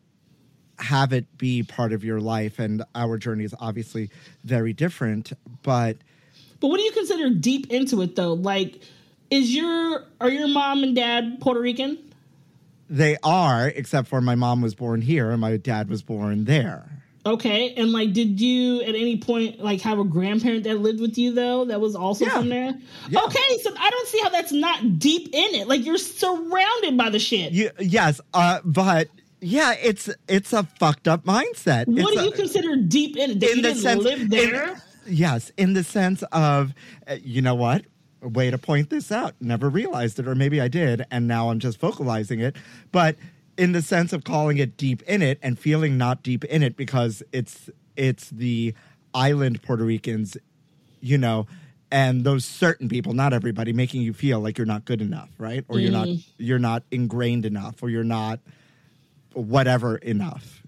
have 0.82 1.14
it 1.14 1.38
be 1.38 1.64
part 1.64 1.94
of 1.94 2.04
your 2.04 2.20
life. 2.20 2.60
And 2.60 2.84
our 2.96 3.18
journey 3.18 3.44
is 3.44 3.54
obviously 3.60 4.10
very 4.44 4.74
different, 4.74 5.32
but 5.64 5.98
but 6.60 6.68
what 6.68 6.78
do 6.78 6.84
you 6.84 6.92
consider 6.92 7.30
deep 7.30 7.72
into 7.72 8.02
it 8.02 8.16
though 8.16 8.34
like 8.34 8.82
is 9.30 9.54
your 9.56 10.06
are 10.20 10.30
your 10.30 10.48
mom 10.48 10.84
and 10.84 10.96
dad 10.96 11.38
puerto 11.42 11.60
rican 11.60 11.98
they 12.90 13.16
are, 13.24 13.70
except 13.70 14.10
for 14.10 14.20
my 14.20 14.36
mom 14.36 14.62
was 14.62 14.76
born 14.76 15.02
here 15.02 15.32
and 15.32 15.40
my 15.40 15.56
dad 15.56 15.88
was 15.90 16.04
born 16.04 16.44
there. 16.44 16.90
Okay, 17.26 17.74
and 17.76 17.94
like, 17.94 18.12
did 18.12 18.42
you 18.42 18.82
at 18.82 18.90
any 18.96 19.18
point 19.18 19.64
like 19.64 19.80
have 19.82 19.98
a 19.98 20.04
grandparent 20.04 20.66
that 20.66 20.80
lived 20.80 21.00
with 21.00 21.18
you 21.18 21.34
though 21.34 21.64
that 21.66 21.80
was 21.80 21.96
also 21.96 22.26
Yeah. 22.26 22.32
from 22.32 22.50
there? 22.50 22.74
Yeah. 23.10 23.22
Okay, 23.24 23.58
so 23.62 23.72
I 23.80 23.90
don't 23.92 24.08
see 24.08 24.20
how 24.22 24.30
that's 24.30 24.52
not 24.52 25.00
deep 25.00 25.30
in 25.32 25.56
it. 25.56 25.68
Like 25.70 25.86
you're 25.86 25.98
surrounded 25.98 26.98
by 26.98 27.10
the 27.12 27.20
shit. 27.20 27.54
You, 27.54 27.70
yes, 27.80 28.20
uh, 28.34 28.60
but 28.66 29.08
yeah, 29.42 29.74
it's 29.82 30.10
it's 30.28 30.54
a 30.54 30.64
fucked 30.80 31.08
up 31.08 31.26
mindset. 31.26 31.88
what 31.88 31.98
It's 32.00 32.12
do 32.14 32.20
a- 32.20 32.24
you 32.26 32.32
consider 32.32 32.76
deep 32.78 33.18
in 33.18 33.32
it? 33.32 33.40
That 33.40 33.56
you 33.56 33.62
didn't 33.62 34.04
live 34.04 34.22
in- 34.22 34.30
there? 34.30 34.82
yes, 35.08 35.52
in 35.58 35.74
the 35.74 35.84
sense 35.84 36.24
of, 36.32 36.74
uh, 37.08 37.18
you 37.24 37.42
know 37.42 37.56
what? 37.56 37.86
A 38.22 38.28
way 38.28 38.52
to 38.52 38.58
point 38.60 38.92
this 38.92 39.12
out. 39.12 39.34
Never 39.42 39.68
realized 39.70 40.20
it, 40.20 40.28
or 40.28 40.36
maybe 40.36 40.62
I 40.62 40.68
did, 40.68 41.06
and 41.10 41.28
now 41.28 41.50
I'm 41.50 41.58
just 41.60 41.80
vocalizing 41.80 42.40
it. 42.40 42.56
But 42.92 43.16
in 43.58 43.72
the 43.72 43.82
sense 43.82 44.14
of 44.14 44.24
calling 44.24 44.58
it 44.60 44.78
deep 44.78 45.02
in 45.04 45.22
it 45.24 45.40
and 45.42 45.58
feeling 45.58 45.98
not 45.98 46.22
deep 46.24 46.44
in 46.46 46.62
it 46.64 46.78
because 46.78 47.24
it's 47.32 47.70
it's 47.98 48.30
the 48.30 48.74
island 49.14 49.62
Puerto 49.64 49.84
Ricans, 49.84 50.38
you 51.02 51.18
know, 51.18 51.48
and 51.92 52.24
those 52.24 52.46
certain 52.46 52.88
people, 52.88 53.14
not 53.14 53.34
everybody, 53.34 53.74
making 53.74 54.02
you 54.04 54.14
feel 54.14 54.40
like 54.40 54.58
you're 54.58 54.66
not 54.68 54.86
good 54.86 55.02
enough, 55.02 55.30
right? 55.40 55.66
Or 55.68 55.80
you're 55.80 55.92
not 55.92 56.08
you're 56.38 56.60
not 56.60 56.84
ingrained 56.92 57.46
enough, 57.46 57.82
or 57.82 57.90
you're 57.90 58.04
not 58.04 58.40
whatever 59.34 59.98
enough. 59.98 60.62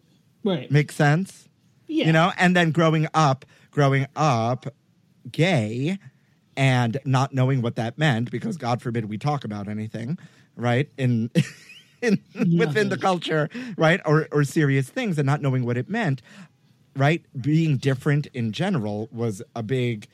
Right. 0.43 0.69
Makes 0.69 0.95
sense? 0.95 1.47
yeah. 1.93 2.05
you 2.07 2.11
know 2.11 2.31
and 2.37 2.55
then 2.55 2.71
growing 2.71 3.07
up 3.13 3.45
growing 3.71 4.07
up 4.15 4.65
gay 5.31 5.97
and 6.55 6.99
not 7.05 7.33
knowing 7.33 7.61
what 7.61 7.75
that 7.75 7.97
meant 7.97 8.31
because 8.31 8.57
god 8.57 8.81
forbid 8.81 9.05
we 9.05 9.17
talk 9.17 9.43
about 9.43 9.67
anything 9.67 10.17
right 10.55 10.89
in, 10.97 11.29
in 12.01 12.19
within 12.57 12.89
the 12.89 12.97
culture 12.97 13.49
right 13.77 14.01
or 14.05 14.27
or 14.31 14.43
serious 14.43 14.89
things 14.89 15.17
and 15.17 15.25
not 15.25 15.41
knowing 15.41 15.65
what 15.65 15.77
it 15.77 15.89
meant 15.89 16.21
right 16.95 17.23
being 17.41 17.77
different 17.77 18.27
in 18.33 18.51
general 18.51 19.07
was 19.11 19.41
a 19.55 19.63
big 19.63 20.07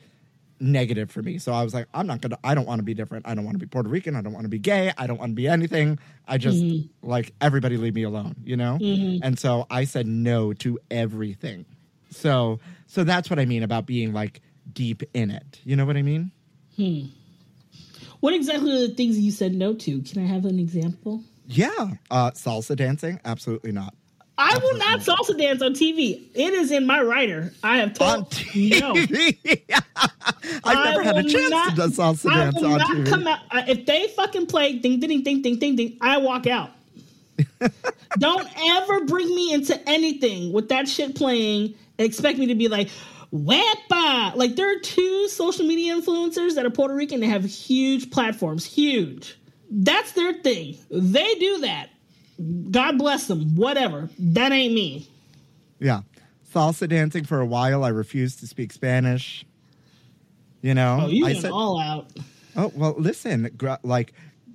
negative 0.60 1.10
for 1.10 1.22
me. 1.22 1.38
So 1.38 1.52
i 1.52 1.62
was 1.62 1.72
like 1.74 1.86
i'm 1.94 2.06
not 2.06 2.20
gonna 2.20 2.38
i 2.44 2.54
don't 2.54 2.66
want 2.66 2.78
to 2.78 2.82
be 2.82 2.94
different. 2.94 3.26
I 3.26 3.34
don't 3.34 3.44
want 3.44 3.54
to 3.54 3.58
be 3.58 3.66
puerto 3.66 3.88
rican. 3.88 4.14
I 4.16 4.20
don't 4.20 4.32
want 4.32 4.44
to 4.44 4.50
be 4.50 4.58
gay. 4.58 4.92
I 4.96 5.06
don't 5.06 5.18
want 5.18 5.30
to 5.30 5.34
be 5.34 5.48
anything. 5.48 5.98
I 6.28 6.38
just 6.38 6.62
like 7.02 7.32
everybody 7.40 7.76
leave 7.76 7.94
me 7.94 8.02
alone 8.02 8.36
you 8.44 8.56
know? 8.56 8.78
And 8.80 9.38
so 9.38 9.66
i 9.70 9.84
said 9.84 10.06
no 10.06 10.52
to 10.54 10.78
everything. 10.90 11.66
So 12.10 12.60
so 12.86 13.04
that's 13.04 13.30
what 13.30 13.38
i 13.38 13.44
mean 13.44 13.62
about 13.62 13.86
being 13.86 14.12
like 14.12 14.40
deep 14.72 15.02
in 15.14 15.30
it. 15.30 15.60
You 15.64 15.76
know 15.76 15.86
what 15.86 15.96
i 15.96 16.02
mean? 16.02 16.30
Hmm. 16.76 17.06
What 18.20 18.34
exactly 18.34 18.70
are 18.72 18.86
the 18.86 18.94
things 18.94 19.18
you 19.18 19.30
said 19.30 19.54
no 19.54 19.72
to? 19.74 20.02
Can 20.02 20.22
I 20.22 20.26
have 20.26 20.44
an 20.44 20.58
example? 20.58 21.22
yeah. 21.46 21.92
Uh 22.10 22.30
salsa 22.32 22.76
dancing? 22.76 23.18
Absolutely 23.24 23.72
not 23.72 23.94
I 24.42 24.58
will 24.58 24.78
not 24.78 25.00
salsa 25.00 25.36
dance 25.36 25.60
on 25.60 25.74
TV. 25.74 26.22
It 26.34 26.54
is 26.54 26.72
in 26.72 26.86
my 26.86 27.02
writer. 27.02 27.52
I 27.62 27.76
have 27.76 27.90
on 28.00 28.24
told 28.24 28.32
no. 28.54 28.94
TV. 28.94 29.60
I've 30.64 30.64
I 30.64 30.90
never 30.90 31.02
had 31.02 31.18
a 31.18 31.22
chance 31.22 31.50
not- 31.50 31.70
to 31.70 31.76
do 31.76 31.82
salsa 31.94 32.30
I 32.30 32.36
dance 32.44 32.56
will 32.56 32.72
on 32.72 32.78
not 32.78 32.90
TV. 32.96 33.06
come 33.06 33.26
out 33.26 33.40
if 33.68 33.84
they 33.84 34.08
fucking 34.08 34.46
play 34.46 34.78
ding 34.78 34.98
ding 34.98 35.22
ding 35.22 35.42
ding 35.42 35.58
ding 35.58 35.76
ding. 35.76 35.98
I 36.00 36.16
walk 36.16 36.46
out. 36.46 36.70
Don't 38.18 38.48
ever 38.76 39.04
bring 39.04 39.34
me 39.34 39.52
into 39.52 39.78
anything 39.88 40.52
with 40.52 40.70
that 40.70 40.88
shit 40.88 41.14
playing. 41.14 41.74
And 41.98 42.06
expect 42.06 42.38
me 42.38 42.46
to 42.46 42.54
be 42.54 42.68
like, 42.68 42.88
"Wepa!" 43.32 44.34
Like 44.36 44.56
there 44.56 44.74
are 44.74 44.80
two 44.80 45.28
social 45.28 45.66
media 45.66 45.94
influencers 45.94 46.54
that 46.54 46.64
are 46.64 46.70
Puerto 46.70 46.94
Rican 46.94 47.20
that 47.20 47.26
have 47.26 47.44
huge 47.44 48.10
platforms, 48.10 48.64
huge. 48.64 49.38
That's 49.70 50.12
their 50.12 50.32
thing. 50.32 50.78
They 50.90 51.34
do 51.34 51.58
that. 51.58 51.89
God 52.70 52.98
bless 52.98 53.26
them. 53.26 53.54
Whatever. 53.54 54.08
That 54.18 54.52
ain't 54.52 54.74
me. 54.74 55.08
Yeah. 55.78 56.02
Salsa 56.52 56.88
dancing 56.88 57.24
for 57.24 57.40
a 57.40 57.46
while. 57.46 57.84
I 57.84 57.88
refused 57.88 58.40
to 58.40 58.46
speak 58.46 58.72
Spanish. 58.72 59.44
You 60.62 60.74
know, 60.74 61.00
Oh, 61.02 61.06
you 61.08 61.26
I 61.26 61.32
went 61.32 61.44
all 61.46 61.78
out. 61.80 62.10
"Oh 62.56 62.72
well, 62.74 62.94
listen, 62.98 63.50
gr- 63.56 63.74
like 63.82 64.12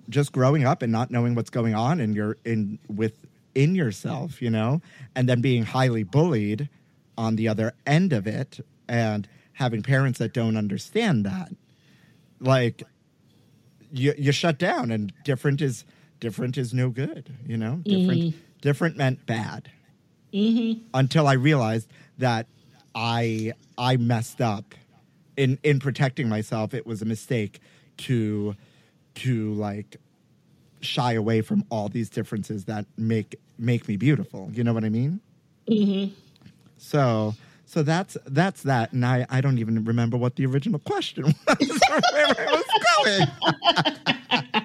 just 0.09 0.31
growing 0.31 0.63
up 0.65 0.81
and 0.81 0.91
not 0.91 1.09
knowing 1.09 1.33
what's 1.35 1.49
going 1.49 1.73
on 1.73 1.99
and 1.99 2.15
you're 2.15 2.37
in 2.45 2.79
your 2.87 2.89
in 2.89 2.95
within 2.95 3.75
yourself, 3.75 4.41
you 4.41 4.49
know, 4.51 4.81
and 5.15 5.27
then 5.27 5.41
being 5.41 5.63
highly 5.63 6.03
bullied 6.03 6.69
on 7.17 7.37
the 7.37 7.47
other 7.47 7.73
end 7.87 8.13
of 8.13 8.27
it, 8.27 8.59
and 8.87 9.27
having 9.53 9.81
parents 9.81 10.19
that 10.19 10.33
don't 10.33 10.57
understand 10.57 11.25
that, 11.25 11.49
like 12.39 12.83
you 13.91 14.13
you 14.17 14.31
shut 14.31 14.59
down, 14.59 14.91
and 14.91 15.11
different 15.23 15.61
is 15.61 15.85
different 16.19 16.57
is 16.57 16.73
no 16.73 16.89
good, 16.89 17.33
you 17.45 17.57
know, 17.57 17.81
different 17.85 18.35
different 18.61 18.97
meant 18.97 19.25
bad 19.25 19.69
until 20.93 21.27
I 21.27 21.33
realized 21.33 21.87
that 22.17 22.47
I 22.93 23.53
I 23.77 23.97
messed 23.97 24.41
up 24.41 24.73
in 25.37 25.59
in 25.63 25.79
protecting 25.79 26.29
myself. 26.29 26.73
It 26.73 26.85
was 26.85 27.01
a 27.01 27.05
mistake 27.05 27.59
to 27.97 28.55
to 29.15 29.53
like 29.53 29.97
shy 30.81 31.13
away 31.13 31.41
from 31.41 31.65
all 31.69 31.89
these 31.89 32.09
differences 32.09 32.65
that 32.65 32.85
make 32.97 33.35
make 33.57 33.87
me 33.87 33.97
beautiful. 33.97 34.49
You 34.53 34.63
know 34.63 34.73
what 34.73 34.83
I 34.83 34.89
mean? 34.89 35.19
Mm-hmm. 35.69 36.13
So 36.77 37.35
so 37.65 37.83
that's 37.83 38.17
that's 38.25 38.63
that, 38.63 38.93
and 38.93 39.05
I 39.05 39.25
I 39.29 39.41
don't 39.41 39.57
even 39.57 39.83
remember 39.83 40.17
what 40.17 40.35
the 40.35 40.45
original 40.45 40.79
question 40.79 41.23
was 41.47 41.81
or 41.89 42.01
where 42.13 42.35
I 42.37 42.45
was 42.51 43.31
going. 43.83 44.64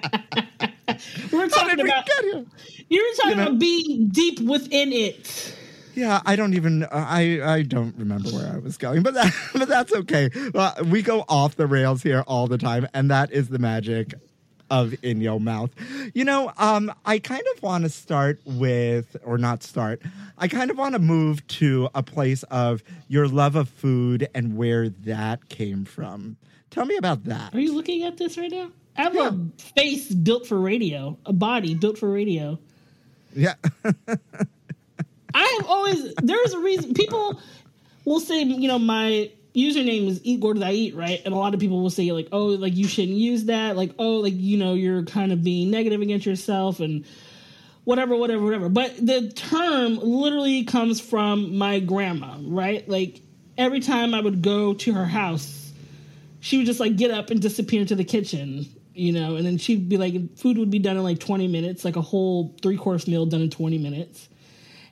We're 1.31 1.47
talking 1.49 1.79
about 1.79 2.05
get 2.05 2.23
here? 2.23 2.45
you 2.89 3.03
were 3.03 3.15
talking 3.17 3.29
You 3.31 3.35
know- 3.37 3.47
about 3.47 3.59
being 3.59 4.07
deep 4.09 4.39
within 4.41 4.91
it. 4.93 5.55
Yeah, 5.93 6.21
I 6.25 6.35
don't 6.37 6.53
even 6.53 6.85
I 6.85 7.41
I 7.43 7.61
don't 7.63 7.93
remember 7.97 8.29
where 8.29 8.53
I 8.53 8.59
was 8.59 8.77
going, 8.77 9.03
but 9.03 9.13
that, 9.13 9.33
but 9.53 9.67
that's 9.67 9.91
okay. 9.93 10.29
Uh, 10.55 10.71
we 10.85 11.01
go 11.01 11.25
off 11.27 11.57
the 11.57 11.67
rails 11.67 12.01
here 12.01 12.21
all 12.27 12.47
the 12.47 12.57
time, 12.57 12.87
and 12.93 13.11
that 13.11 13.31
is 13.33 13.49
the 13.49 13.59
magic 13.59 14.13
of 14.69 14.95
in 15.03 15.19
your 15.19 15.37
mouth. 15.41 15.69
You 16.13 16.23
know, 16.23 16.53
um, 16.57 16.93
I 17.05 17.19
kind 17.19 17.43
of 17.57 17.61
want 17.61 17.83
to 17.83 17.89
start 17.89 18.39
with, 18.45 19.17
or 19.25 19.37
not 19.37 19.63
start. 19.63 20.01
I 20.37 20.47
kind 20.47 20.71
of 20.71 20.77
want 20.77 20.93
to 20.95 20.99
move 20.99 21.45
to 21.59 21.89
a 21.93 22.01
place 22.01 22.43
of 22.43 22.81
your 23.09 23.27
love 23.27 23.57
of 23.57 23.67
food 23.67 24.29
and 24.33 24.55
where 24.55 24.87
that 24.87 25.49
came 25.49 25.83
from. 25.83 26.37
Tell 26.69 26.85
me 26.85 26.95
about 26.95 27.25
that. 27.25 27.53
Are 27.53 27.59
you 27.59 27.75
looking 27.75 28.03
at 28.03 28.15
this 28.15 28.37
right 28.37 28.49
now? 28.49 28.71
I 29.01 29.03
have 29.05 29.15
Yeah. 29.15 29.29
a 29.29 29.61
face 29.75 30.09
built 30.13 30.45
for 30.47 30.59
radio, 30.59 31.17
a 31.25 31.33
body 31.33 31.73
built 31.73 31.97
for 31.97 32.09
radio. 32.11 32.59
Yeah, 33.35 33.55
I 35.33 35.57
have 35.59 35.67
always 35.67 36.13
there's 36.21 36.53
a 36.53 36.59
reason 36.59 36.93
people 36.93 37.39
will 38.05 38.19
say, 38.19 38.43
you 38.43 38.67
know, 38.67 38.77
my 38.79 39.31
username 39.55 40.07
is 40.07 40.21
eat 40.23 40.39
gordo 40.39 40.61
I 40.63 40.71
eat, 40.73 40.95
right? 40.95 41.21
And 41.25 41.33
a 41.33 41.37
lot 41.37 41.53
of 41.53 41.59
people 41.59 41.81
will 41.81 41.89
say 41.89 42.11
like, 42.11 42.27
oh, 42.31 42.47
like 42.47 42.75
you 42.75 42.87
shouldn't 42.87 43.17
use 43.17 43.45
that, 43.45 43.75
like, 43.77 43.91
oh, 43.97 44.17
like 44.17 44.33
you 44.35 44.57
know, 44.57 44.73
you're 44.73 45.03
kind 45.03 45.31
of 45.31 45.43
being 45.43 45.71
negative 45.71 46.01
against 46.01 46.25
yourself 46.25 46.79
and 46.79 47.05
whatever, 47.85 48.15
whatever, 48.15 48.43
whatever. 48.43 48.69
But 48.69 48.95
the 48.97 49.29
term 49.31 49.97
literally 49.97 50.63
comes 50.65 50.99
from 51.01 51.57
my 51.57 51.79
grandma, 51.79 52.37
right? 52.41 52.87
Like 52.87 53.21
every 53.57 53.79
time 53.79 54.13
I 54.13 54.19
would 54.21 54.41
go 54.41 54.73
to 54.73 54.93
her 54.93 55.05
house, 55.05 55.71
she 56.41 56.57
would 56.57 56.65
just 56.65 56.79
like 56.79 56.97
get 56.97 57.11
up 57.11 57.29
and 57.29 57.41
disappear 57.41 57.81
into 57.81 57.95
the 57.95 58.03
kitchen, 58.03 58.65
you 58.93 59.11
know, 59.13 59.35
and 59.35 59.45
then 59.45 59.57
she'd 59.57 59.87
be 59.89 59.97
like, 59.97 60.37
food 60.37 60.57
would 60.57 60.69
be 60.71 60.79
done 60.79 60.97
in 60.97 61.03
like 61.03 61.19
20 61.19 61.47
minutes, 61.47 61.85
like 61.85 61.95
a 61.95 62.01
whole 62.01 62.53
three 62.61 62.77
course 62.77 63.07
meal 63.07 63.25
done 63.25 63.41
in 63.41 63.49
20 63.49 63.77
minutes. 63.77 64.27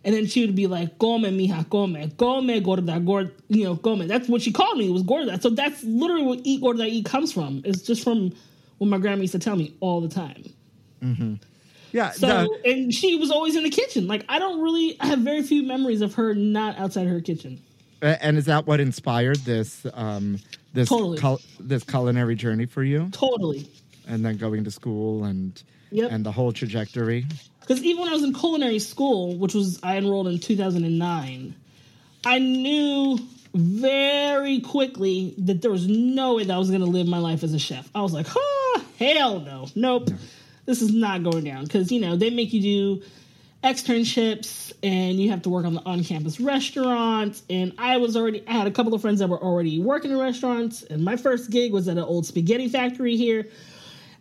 And 0.06 0.16
then 0.16 0.28
she 0.28 0.46
would 0.46 0.56
be 0.56 0.66
like, 0.66 0.98
"Come, 0.98 1.24
mija, 1.24 1.70
come, 1.70 2.10
come, 2.18 2.64
gorda, 2.64 3.00
gorda." 3.02 3.32
You 3.50 3.66
know, 3.66 3.76
come. 3.76 4.08
That's 4.08 4.30
what 4.30 4.42
she 4.42 4.50
called 4.54 4.78
me. 4.78 4.88
It 4.88 4.94
was 4.94 5.04
gorda. 5.04 5.42
So 5.42 5.50
that's 5.50 5.84
literally 5.84 6.24
what 6.24 6.40
"eat 6.46 6.62
gorda, 6.62 6.86
eat" 6.86 7.04
comes 7.04 7.34
from. 7.34 7.62
It's 7.66 7.82
just 7.82 8.06
from 8.06 8.32
what 8.78 8.88
my 8.88 8.98
grandma 8.98 9.22
used 9.24 9.34
to 9.34 9.40
tell 9.40 9.58
me 9.58 9.74
all 9.82 10.00
the 10.00 10.08
time. 10.08 10.46
yeah. 11.92 12.12
So, 12.12 12.28
the- 12.28 12.62
and 12.72 12.94
she 12.94 13.16
was 13.18 13.30
always 13.32 13.58
in 13.58 13.64
the 13.64 13.70
kitchen. 13.70 14.08
Like 14.08 14.24
I 14.30 14.40
don't 14.40 14.62
really, 14.62 14.96
I 15.02 15.08
have 15.08 15.20
very 15.20 15.44
few 15.44 15.64
memories 15.64 16.00
of 16.02 16.14
her 16.16 16.34
not 16.34 16.78
outside 16.78 17.08
her 17.08 17.20
kitchen. 17.22 17.60
And 18.02 18.38
is 18.38 18.46
that 18.46 18.66
what 18.66 18.80
inspired 18.80 19.38
this 19.40 19.86
um, 19.94 20.40
this 20.74 20.88
Totally. 20.88 21.18
cul- 21.18 21.42
this 21.60 21.84
culinary 21.84 22.36
journey 22.36 22.66
for 22.68 22.84
you? 22.84 23.10
Totally. 23.12 23.70
And 24.10 24.26
then 24.26 24.38
going 24.38 24.63
to 24.65 24.72
school 24.72 25.24
and 25.24 25.62
Yep. 25.91 26.12
and 26.12 26.26
the 26.26 26.32
whole 26.32 26.52
trajectory. 26.52 27.26
Because 27.62 27.84
even 27.84 28.02
when 28.02 28.10
I 28.10 28.13
was 28.13 28.24
in 28.24 28.34
culinary 28.34 28.80
school, 28.80 29.36
which 29.38 29.54
was 29.54 29.80
I 29.82 29.98
enrolled 29.98 30.28
in 30.28 30.39
2009, 30.39 31.56
I 32.26 32.39
knew 32.39 33.19
very 33.54 34.60
quickly 34.62 35.34
that 35.39 35.62
there 35.62 35.72
was 35.72 35.88
no 35.88 36.36
way 36.36 36.43
that 36.43 36.54
I 36.54 36.58
was 36.58 36.69
going 36.69 36.82
to 36.82 36.88
live 36.88 37.08
my 37.08 37.17
life 37.17 37.43
as 37.43 37.54
a 37.54 37.60
chef. 37.60 37.89
I 37.95 38.02
was 38.02 38.13
like, 38.13 38.28
oh, 38.36 38.86
hell 39.00 39.39
no. 39.39 39.67
Nope. 39.76 40.10
This 40.65 40.82
is 40.82 40.93
not 40.93 41.24
going 41.24 41.43
down. 41.43 41.63
Because, 41.63 41.91
you 41.91 42.00
know, 42.00 42.15
they 42.15 42.30
make 42.30 42.54
you 42.54 42.62
do 42.62 43.04
externships 43.63 44.72
and 44.84 45.19
you 45.19 45.30
have 45.30 45.41
to 45.41 45.50
work 45.50 45.65
on 45.65 45.74
the 45.74 45.82
on-campus 45.82 46.39
restaurants 46.39 47.43
and 47.50 47.74
i 47.78 47.98
was 47.98 48.15
already 48.15 48.41
i 48.48 48.54
had 48.54 48.67
a 48.67 48.72
couple 48.72 48.93
of 48.93 49.02
friends 49.02 49.19
that 49.19 49.28
were 49.28 49.43
already 49.43 49.82
working 49.82 50.12
in 50.12 50.17
restaurants 50.17 50.82
and 50.84 51.04
my 51.04 51.17
first 51.17 51.52
gig 51.52 51.74
was 51.74 51.89
at 51.89 51.98
an 51.98 52.04
old 52.04 52.26
spaghetti 52.26 52.69
factory 52.69 53.17
here 53.17 53.45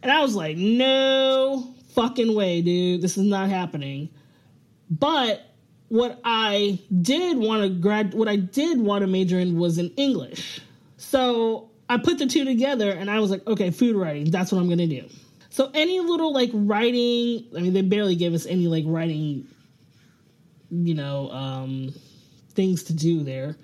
and 0.02 0.12
I 0.12 0.20
was 0.20 0.34
like, 0.34 0.56
no 0.56 1.74
fucking 1.94 2.34
way, 2.34 2.62
dude. 2.62 3.02
This 3.02 3.18
is 3.18 3.24
not 3.24 3.48
happening. 3.48 4.08
But 4.90 5.44
what 5.88 6.20
I 6.24 6.78
did 7.02 7.38
want 7.38 7.62
to 7.62 7.68
grad 7.68 8.14
what 8.14 8.28
I 8.28 8.36
did 8.36 8.80
want 8.80 9.02
to 9.02 9.06
major 9.06 9.38
in 9.38 9.58
was 9.58 9.78
in 9.78 9.90
English. 9.96 10.60
So 10.96 11.70
I 11.88 11.96
put 11.96 12.18
the 12.18 12.26
two 12.26 12.44
together 12.44 12.90
and 12.90 13.10
I 13.10 13.20
was 13.20 13.30
like, 13.30 13.46
okay, 13.46 13.70
food 13.70 13.96
writing, 13.96 14.30
that's 14.30 14.52
what 14.52 14.60
I'm 14.60 14.68
gonna 14.68 14.86
do. 14.86 15.08
So 15.50 15.70
any 15.74 16.00
little 16.00 16.32
like 16.32 16.50
writing, 16.52 17.46
I 17.56 17.60
mean 17.60 17.72
they 17.72 17.82
barely 17.82 18.16
gave 18.16 18.34
us 18.34 18.46
any 18.46 18.68
like 18.68 18.84
writing, 18.86 19.46
you 20.70 20.94
know, 20.94 21.30
um 21.30 21.94
things 22.54 22.84
to 22.84 22.92
do 22.92 23.22
there. 23.24 23.56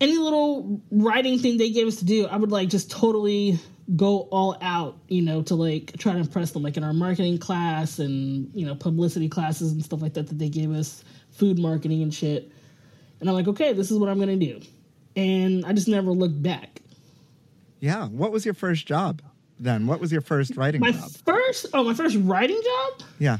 Any 0.00 0.18
little 0.18 0.82
writing 0.90 1.38
thing 1.38 1.56
they 1.56 1.70
gave 1.70 1.86
us 1.86 1.96
to 1.96 2.04
do, 2.04 2.26
I 2.26 2.36
would 2.36 2.50
like 2.50 2.68
just 2.68 2.90
totally 2.90 3.58
go 3.96 4.20
all 4.30 4.56
out, 4.62 4.96
you 5.08 5.22
know, 5.22 5.42
to 5.42 5.54
like 5.54 5.92
try 5.98 6.12
to 6.12 6.18
impress 6.18 6.52
them, 6.52 6.62
like 6.62 6.76
in 6.76 6.84
our 6.84 6.92
marketing 6.94 7.38
class 7.38 7.98
and 7.98 8.50
you 8.54 8.66
know 8.66 8.74
publicity 8.74 9.28
classes 9.28 9.72
and 9.72 9.84
stuff 9.84 10.02
like 10.02 10.14
that 10.14 10.28
that 10.28 10.38
they 10.38 10.48
gave 10.48 10.70
us, 10.72 11.04
food 11.30 11.58
marketing 11.58 12.02
and 12.02 12.14
shit. 12.14 12.50
And 13.20 13.28
I'm 13.28 13.34
like, 13.34 13.48
okay, 13.48 13.72
this 13.72 13.90
is 13.90 13.98
what 13.98 14.08
I'm 14.08 14.18
gonna 14.18 14.36
do, 14.36 14.60
and 15.16 15.64
I 15.66 15.72
just 15.72 15.88
never 15.88 16.12
looked 16.12 16.42
back. 16.42 16.80
Yeah. 17.80 18.06
What 18.08 18.32
was 18.32 18.44
your 18.46 18.54
first 18.54 18.86
job 18.86 19.20
then? 19.60 19.86
What 19.86 20.00
was 20.00 20.10
your 20.10 20.22
first 20.22 20.56
writing 20.56 20.80
My 20.80 20.92
job? 20.92 21.10
first, 21.26 21.66
oh, 21.74 21.84
my 21.84 21.92
first 21.92 22.16
writing 22.20 22.58
job 22.64 23.02
Yeah. 23.18 23.38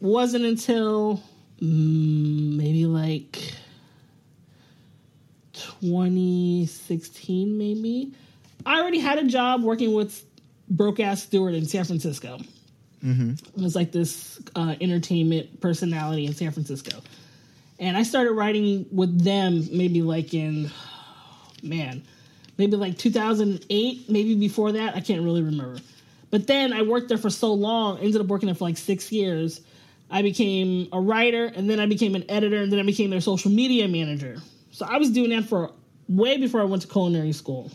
wasn't 0.00 0.44
until 0.44 1.22
mm, 1.62 2.56
maybe 2.56 2.86
like 2.86 3.38
2016, 5.52 7.56
maybe. 7.56 8.12
I 8.66 8.80
already 8.80 8.98
had 8.98 9.18
a 9.18 9.24
job 9.24 9.62
working 9.62 9.94
with 9.94 10.24
Broke 10.68 10.98
Ass 10.98 11.22
Stuart 11.22 11.54
in 11.54 11.66
San 11.66 11.84
Francisco. 11.84 12.38
It 13.56 13.62
was 13.62 13.76
like 13.76 13.92
this 13.92 14.40
uh, 14.56 14.74
entertainment 14.80 15.60
personality 15.60 16.26
in 16.26 16.34
San 16.34 16.50
Francisco. 16.50 17.00
And 17.78 17.96
I 17.96 18.02
started 18.02 18.32
writing 18.32 18.86
with 18.90 19.22
them 19.22 19.68
maybe 19.70 20.02
like 20.02 20.34
in, 20.34 20.70
man, 21.62 22.02
maybe 22.58 22.76
like 22.76 22.98
2008, 22.98 24.10
maybe 24.10 24.34
before 24.34 24.72
that. 24.72 24.96
I 24.96 25.00
can't 25.00 25.22
really 25.22 25.42
remember. 25.42 25.78
But 26.30 26.48
then 26.48 26.72
I 26.72 26.82
worked 26.82 27.08
there 27.08 27.18
for 27.18 27.30
so 27.30 27.54
long, 27.54 27.98
ended 27.98 28.20
up 28.20 28.26
working 28.26 28.46
there 28.46 28.56
for 28.56 28.64
like 28.64 28.78
six 28.78 29.12
years. 29.12 29.60
I 30.10 30.22
became 30.22 30.88
a 30.92 31.00
writer, 31.00 31.46
and 31.46 31.70
then 31.70 31.78
I 31.80 31.86
became 31.86 32.14
an 32.14 32.24
editor, 32.28 32.62
and 32.62 32.72
then 32.72 32.80
I 32.80 32.84
became 32.84 33.10
their 33.10 33.20
social 33.20 33.50
media 33.50 33.86
manager. 33.88 34.38
So 34.70 34.86
I 34.88 34.98
was 34.98 35.10
doing 35.10 35.30
that 35.30 35.44
for 35.44 35.72
way 36.08 36.36
before 36.36 36.60
I 36.60 36.64
went 36.64 36.82
to 36.82 36.88
culinary 36.88 37.32
school. 37.32 37.70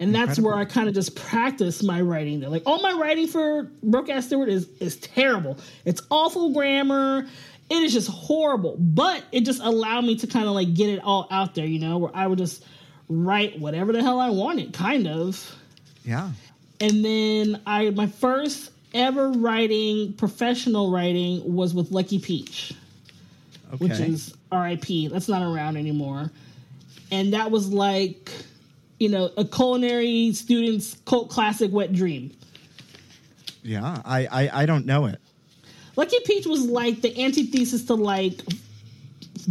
And 0.00 0.14
that's 0.14 0.38
where 0.38 0.54
I 0.54 0.64
kind 0.64 0.88
of 0.88 0.94
just 0.94 1.16
practice 1.16 1.82
my 1.82 2.00
writing 2.00 2.38
there. 2.40 2.48
Like 2.48 2.62
all 2.66 2.80
my 2.80 2.92
writing 2.92 3.26
for 3.26 3.64
Broke 3.82 4.08
Ass 4.08 4.26
Stuart 4.26 4.48
is 4.48 4.68
is 4.80 4.96
terrible. 4.96 5.58
It's 5.84 6.00
awful 6.10 6.52
grammar. 6.52 7.26
It 7.68 7.82
is 7.82 7.92
just 7.92 8.08
horrible. 8.08 8.76
But 8.78 9.24
it 9.32 9.40
just 9.40 9.60
allowed 9.60 10.04
me 10.04 10.16
to 10.16 10.26
kind 10.26 10.46
of 10.46 10.52
like 10.54 10.72
get 10.74 10.88
it 10.88 11.00
all 11.02 11.26
out 11.30 11.54
there, 11.54 11.66
you 11.66 11.80
know, 11.80 11.98
where 11.98 12.12
I 12.14 12.26
would 12.26 12.38
just 12.38 12.64
write 13.08 13.58
whatever 13.58 13.92
the 13.92 14.02
hell 14.02 14.20
I 14.20 14.30
wanted, 14.30 14.72
kind 14.72 15.08
of. 15.08 15.56
Yeah. 16.04 16.30
And 16.80 17.04
then 17.04 17.60
I 17.66 17.90
my 17.90 18.06
first 18.06 18.70
ever 18.94 19.30
writing, 19.30 20.12
professional 20.14 20.90
writing, 20.92 21.54
was 21.54 21.74
with 21.74 21.90
Lucky 21.90 22.20
Peach, 22.20 22.72
Okay. 23.74 23.84
which 23.84 23.98
is 23.98 24.32
R.I.P. 24.52 25.08
That's 25.08 25.28
not 25.28 25.42
around 25.42 25.76
anymore. 25.76 26.30
And 27.10 27.32
that 27.32 27.50
was 27.50 27.68
like, 27.72 28.30
you 28.98 29.08
know, 29.08 29.30
a 29.36 29.44
culinary 29.44 30.32
student's 30.32 30.94
cult 31.06 31.30
classic 31.30 31.72
wet 31.72 31.92
dream. 31.92 32.32
yeah. 33.62 34.02
I, 34.04 34.26
I 34.30 34.62
I 34.62 34.66
don't 34.66 34.86
know 34.86 35.06
it. 35.06 35.20
Lucky 35.96 36.18
Peach 36.24 36.46
was 36.46 36.64
like 36.64 37.00
the 37.00 37.24
antithesis 37.24 37.84
to 37.86 37.94
like 37.94 38.40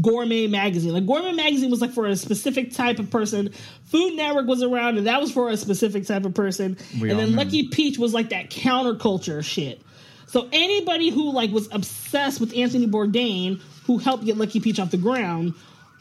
Gourmet 0.01 0.47
Magazine. 0.47 0.93
Like 0.93 1.05
Gourmet 1.05 1.33
Magazine 1.33 1.69
was 1.69 1.81
like 1.81 1.91
for 1.91 2.05
a 2.05 2.15
specific 2.15 2.73
type 2.73 2.99
of 2.99 3.09
person. 3.09 3.51
Food 3.85 4.15
Network 4.15 4.47
was 4.47 4.63
around, 4.63 4.97
and 4.97 5.07
that 5.07 5.19
was 5.19 5.31
for 5.31 5.49
a 5.49 5.57
specific 5.57 6.05
type 6.05 6.25
of 6.25 6.33
person. 6.33 6.77
We 7.01 7.09
and 7.09 7.19
then 7.19 7.31
know. 7.31 7.43
Lucky 7.43 7.67
Peach 7.67 7.97
was 7.97 8.13
like 8.13 8.29
that 8.29 8.49
counterculture 8.49 9.43
shit. 9.43 9.81
So 10.27 10.49
anybody 10.51 11.09
who 11.09 11.31
like 11.31 11.51
was 11.51 11.69
obsessed 11.71 12.39
with 12.39 12.55
Anthony 12.55 12.87
Bourdain, 12.87 13.61
who 13.85 13.97
helped 13.97 14.25
get 14.25 14.37
Lucky 14.37 14.59
Peach 14.59 14.79
off 14.79 14.91
the 14.91 14.97
ground, 14.97 15.53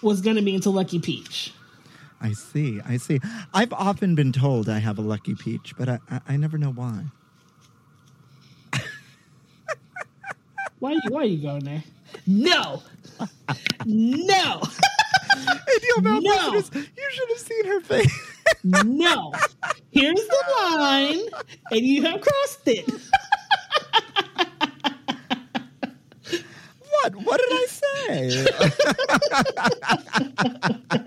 was 0.02 0.20
going 0.20 0.36
to 0.36 0.42
be 0.42 0.54
into 0.54 0.70
Lucky 0.70 0.98
Peach. 0.98 1.52
I 2.20 2.32
see. 2.32 2.80
I 2.86 2.96
see. 2.96 3.20
I've 3.54 3.72
often 3.72 4.14
been 4.14 4.32
told 4.32 4.68
I 4.68 4.78
have 4.78 4.98
a 4.98 5.02
lucky 5.02 5.34
peach, 5.34 5.74
but 5.76 5.88
I 5.88 5.98
I, 6.10 6.20
I 6.28 6.36
never 6.36 6.58
know 6.58 6.70
why. 6.70 7.04
Why 10.78 10.92
you 10.92 11.00
why 11.08 11.20
are 11.22 11.24
you 11.24 11.38
going 11.42 11.64
there? 11.64 11.82
No, 12.26 12.82
no, 13.86 14.60
Hey, 15.34 15.78
Deal 15.80 16.02
Mouth 16.02 16.22
No. 16.22 16.50
listeners, 16.52 16.70
you 16.96 17.10
should 17.12 17.28
have 17.30 17.38
seen 17.38 17.64
her 17.66 17.80
face. 17.80 18.34
no. 18.64 19.32
Here's 19.90 20.14
the 20.26 20.44
line, 20.60 21.20
and 21.70 21.80
you 21.80 22.02
have 22.02 22.20
crossed 22.20 22.66
it. 22.68 22.90
what? 26.90 27.14
What 27.24 27.40
did 27.40 27.52
I 27.52 27.66
say? 27.68 28.46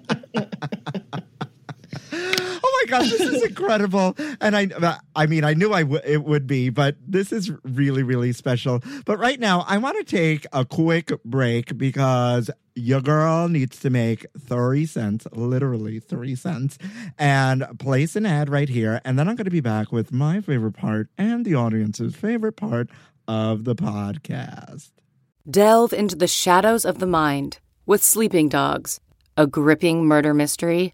god, 2.89 3.03
this 3.05 3.21
is 3.21 3.43
incredible. 3.43 4.15
And 4.41 4.55
I, 4.55 4.97
I 5.15 5.25
mean, 5.25 5.43
I 5.43 5.53
knew 5.53 5.73
I 5.73 5.83
w- 5.83 6.01
it 6.03 6.23
would 6.23 6.47
be, 6.47 6.69
but 6.69 6.95
this 7.05 7.31
is 7.31 7.51
really, 7.63 8.03
really 8.03 8.33
special. 8.33 8.81
But 9.05 9.19
right 9.19 9.39
now, 9.39 9.63
I 9.67 9.77
want 9.77 9.97
to 9.97 10.03
take 10.03 10.45
a 10.51 10.65
quick 10.65 11.11
break 11.23 11.77
because 11.77 12.49
your 12.75 13.01
girl 13.01 13.47
needs 13.49 13.79
to 13.79 13.89
make 13.89 14.25
30 14.37 14.85
cents, 14.85 15.27
literally 15.31 15.99
30 15.99 16.35
cents, 16.35 16.77
and 17.17 17.65
place 17.79 18.15
an 18.15 18.25
ad 18.25 18.49
right 18.49 18.69
here. 18.69 19.01
And 19.03 19.17
then 19.19 19.27
I'm 19.27 19.35
going 19.35 19.45
to 19.45 19.51
be 19.51 19.61
back 19.61 19.91
with 19.91 20.11
my 20.11 20.41
favorite 20.41 20.73
part 20.73 21.09
and 21.17 21.45
the 21.45 21.55
audience's 21.55 22.15
favorite 22.15 22.55
part 22.55 22.89
of 23.27 23.63
the 23.63 23.75
podcast. 23.75 24.91
Delve 25.49 25.93
into 25.93 26.15
the 26.15 26.27
shadows 26.27 26.85
of 26.85 26.99
the 26.99 27.07
mind 27.07 27.59
with 27.85 28.03
Sleeping 28.03 28.49
Dogs, 28.49 28.99
a 29.35 29.47
gripping 29.47 30.05
murder 30.05 30.33
mystery 30.33 30.93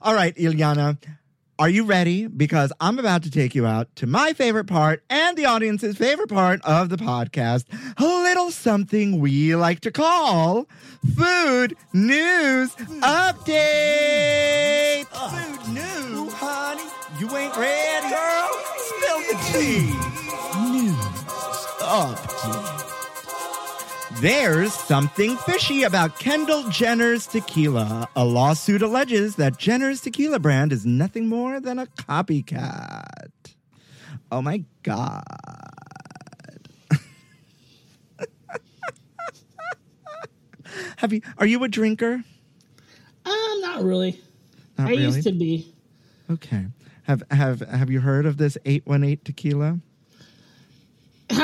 All 0.00 0.14
right, 0.14 0.34
Illyanna, 0.36 0.96
are 1.58 1.68
you 1.68 1.84
ready? 1.84 2.28
Because 2.28 2.72
I'm 2.80 3.00
about 3.00 3.24
to 3.24 3.30
take 3.32 3.54
you 3.56 3.66
out 3.66 3.94
to 3.96 4.06
my 4.06 4.32
favorite 4.32 4.66
part 4.66 5.02
and 5.10 5.36
the 5.36 5.46
audience's 5.46 5.98
favorite 5.98 6.28
part 6.28 6.60
of 6.64 6.88
the 6.88 6.96
podcast 6.96 7.64
a 7.98 8.04
little 8.04 8.52
something 8.52 9.18
we 9.18 9.56
like 9.56 9.80
to 9.80 9.90
call 9.90 10.68
Food 11.16 11.74
News 11.92 12.74
Update. 13.02 13.46
Uh, 15.12 15.30
food 15.30 15.74
News, 15.74 16.32
honey. 16.34 16.84
You 17.18 17.36
ain't 17.36 17.56
ready, 17.56 18.08
girl? 18.08 18.50
Spill 18.76 19.18
the 19.18 19.36
tea. 19.50 19.92
News 20.70 20.94
Update. 21.80 22.87
There's 24.20 24.72
something 24.74 25.36
fishy 25.36 25.84
about 25.84 26.18
Kendall 26.18 26.68
Jenner's 26.70 27.26
tequila. 27.26 28.08
A 28.16 28.24
lawsuit 28.24 28.82
alleges 28.82 29.36
that 29.36 29.58
Jenner's 29.58 30.00
tequila 30.00 30.40
brand 30.40 30.72
is 30.72 30.84
nothing 30.84 31.28
more 31.28 31.60
than 31.60 31.78
a 31.78 31.86
copycat. 31.86 33.28
Oh 34.32 34.42
my 34.42 34.64
God. 34.82 35.22
Have 40.96 41.12
you 41.12 41.20
are 41.38 41.46
you 41.46 41.62
a 41.62 41.68
drinker? 41.68 42.24
Um, 43.24 43.60
not 43.60 43.84
really. 43.84 44.20
Not 44.76 44.88
I 44.88 44.90
really. 44.90 45.04
used 45.04 45.22
to 45.22 45.32
be. 45.32 45.72
Okay. 46.28 46.66
Have 47.04 47.22
have 47.30 47.60
have 47.60 47.88
you 47.88 48.00
heard 48.00 48.26
of 48.26 48.36
this 48.36 48.58
818 48.64 49.20
tequila? 49.24 49.78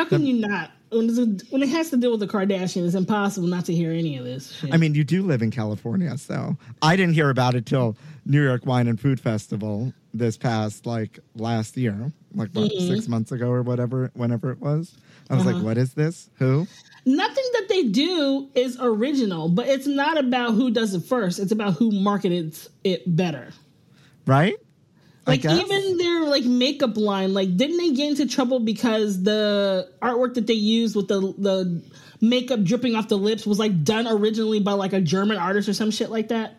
How 0.05 0.17
can 0.19 0.27
you 0.27 0.47
not? 0.47 0.71
When, 0.91 1.09
when 1.51 1.63
it 1.63 1.69
has 1.71 1.91
to 1.91 1.97
do 1.97 2.11
with 2.13 2.21
the 2.21 2.27
Kardashians, 2.29 2.87
it's 2.87 2.95
impossible 2.95 3.49
not 3.49 3.65
to 3.67 3.75
hear 3.75 3.91
any 3.91 4.17
of 4.17 4.25
this. 4.25 4.53
Shit. 4.53 4.73
I 4.73 4.77
mean, 4.77 4.95
you 4.95 5.03
do 5.03 5.23
live 5.23 5.43
in 5.43 5.51
California, 5.51 6.17
so 6.19 6.57
I 6.83 6.95
didn't 6.95 7.15
hear 7.15 7.31
about 7.31 7.55
it 7.55 7.67
till 7.67 7.97
New 8.25 8.43
York 8.43 8.65
Wine 8.65 8.87
and 8.87 9.01
Food 9.01 9.19
Festival 9.19 9.93
this 10.13 10.37
past 10.37 10.87
like 10.87 11.19
last 11.35 11.77
year, 11.77 12.13
like 12.35 12.51
what, 12.51 12.71
mm-hmm. 12.71 12.95
six 12.95 13.09
months 13.09 13.33
ago 13.33 13.49
or 13.49 13.63
whatever, 13.63 14.11
whenever 14.15 14.53
it 14.53 14.61
was. 14.61 14.95
I 15.31 15.35
was 15.35 15.47
like, 15.47 15.57
uh-huh. 15.57 15.65
"What 15.65 15.79
is 15.79 15.95
this? 15.95 16.29
Who?" 16.35 16.67
nothing 17.07 17.45
that 17.53 17.67
they 17.69 17.85
do 17.85 18.49
is 18.55 18.79
original, 18.81 19.49
but 19.49 19.67
it's 19.67 19.87
not 19.87 20.19
about 20.19 20.55
who 20.55 20.71
does 20.71 20.95
it 20.95 21.05
first. 21.05 21.39
It's 21.39 21.53
about 21.53 21.75
who 21.75 21.91
marketed 21.91 22.57
it 22.83 23.03
better. 23.17 23.49
Right? 24.27 24.55
Like 25.27 25.45
even 25.45 25.97
their 25.97 26.25
like 26.25 26.45
makeup 26.45 26.97
line, 26.97 27.33
like 27.33 27.57
didn't 27.57 27.79
they 27.79 27.93
get 27.93 28.11
into 28.11 28.27
trouble 28.27 28.61
because 28.61 29.23
the 29.23 29.89
artwork 30.03 30.35
that 30.35 30.47
they 30.47 30.55
used 30.55 30.95
with 30.95 31.09
the 31.09 31.21
the 31.39 31.83
makeup 32.21 32.63
dripping 32.63 32.95
off 32.95 33.09
the 33.09 33.19
lips 33.19 33.47
was 33.47 33.59
like 33.59 33.85
done 33.85 34.07
originally 34.07 34.61
by 34.61 34.73
like 34.73 34.93
a 34.93 35.01
German 35.01 35.39
artist 35.39 35.69
or 35.69 35.73
some 35.73 35.91
shit 35.91 36.11
like 36.11 36.29
that? 36.29 36.59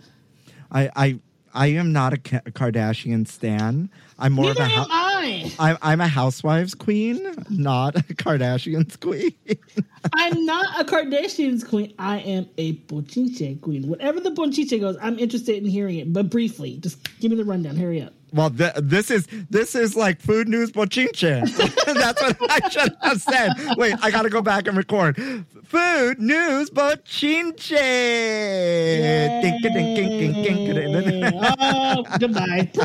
I 0.72 0.90
I 0.96 1.20
I 1.54 1.68
am 1.68 1.94
not 1.94 2.14
a 2.14 2.18
Ka- 2.18 2.42
Kardashian 2.50 3.28
stan. 3.28 3.90
I'm 4.20 4.34
more 4.34 4.46
Neither 4.46 4.64
of 4.64 4.70
a 4.70 4.74
am 4.74 4.88
I. 4.90 5.52
I'm 5.60 5.78
I'm 5.82 6.02
a 6.02 6.08
housewives 6.08 6.76
queen, 6.76 7.22
not 7.50 7.96
a 7.96 8.02
Kardashians 8.02 9.00
queen. 9.00 9.34
I'm 10.14 10.46
not 10.46 10.80
a 10.80 10.84
Kardashians 10.84 11.68
queen. 11.68 11.94
I 11.98 12.20
am 12.20 12.50
a 12.58 12.74
Bochinche 12.74 13.62
queen. 13.62 13.88
Whatever 13.88 14.20
the 14.20 14.32
Bochinche 14.32 14.80
goes, 14.80 14.98
I'm 15.02 15.18
interested 15.18 15.58
in 15.58 15.66
hearing 15.66 15.98
it. 15.98 16.12
But 16.12 16.30
briefly, 16.30 16.78
just 16.78 16.98
give 17.20 17.32
me 17.32 17.38
the 17.38 17.46
rundown. 17.46 17.76
Hurry 17.76 18.02
up. 18.02 18.14
Well, 18.36 18.50
th- 18.50 18.74
this 18.76 19.10
is 19.10 19.28
this 19.50 19.76
is 19.76 19.96
like 19.96 20.20
food 20.20 20.50
news 20.50 20.70
bochinche. 20.70 21.56
That's 21.86 22.22
what 22.22 22.38
I 22.52 22.68
should 22.70 22.94
have 23.02 23.22
said. 23.22 23.54
Wait, 23.78 23.96
I 24.02 24.12
got 24.12 24.24
to 24.24 24.30
go 24.30 24.42
back 24.42 24.68
and 24.68 24.76
record. 24.76 25.16
Food 25.64 26.20
news 26.20 26.70
bochinche. 26.70 27.72
Oh, 31.62 32.04
goodbye. 32.20 32.70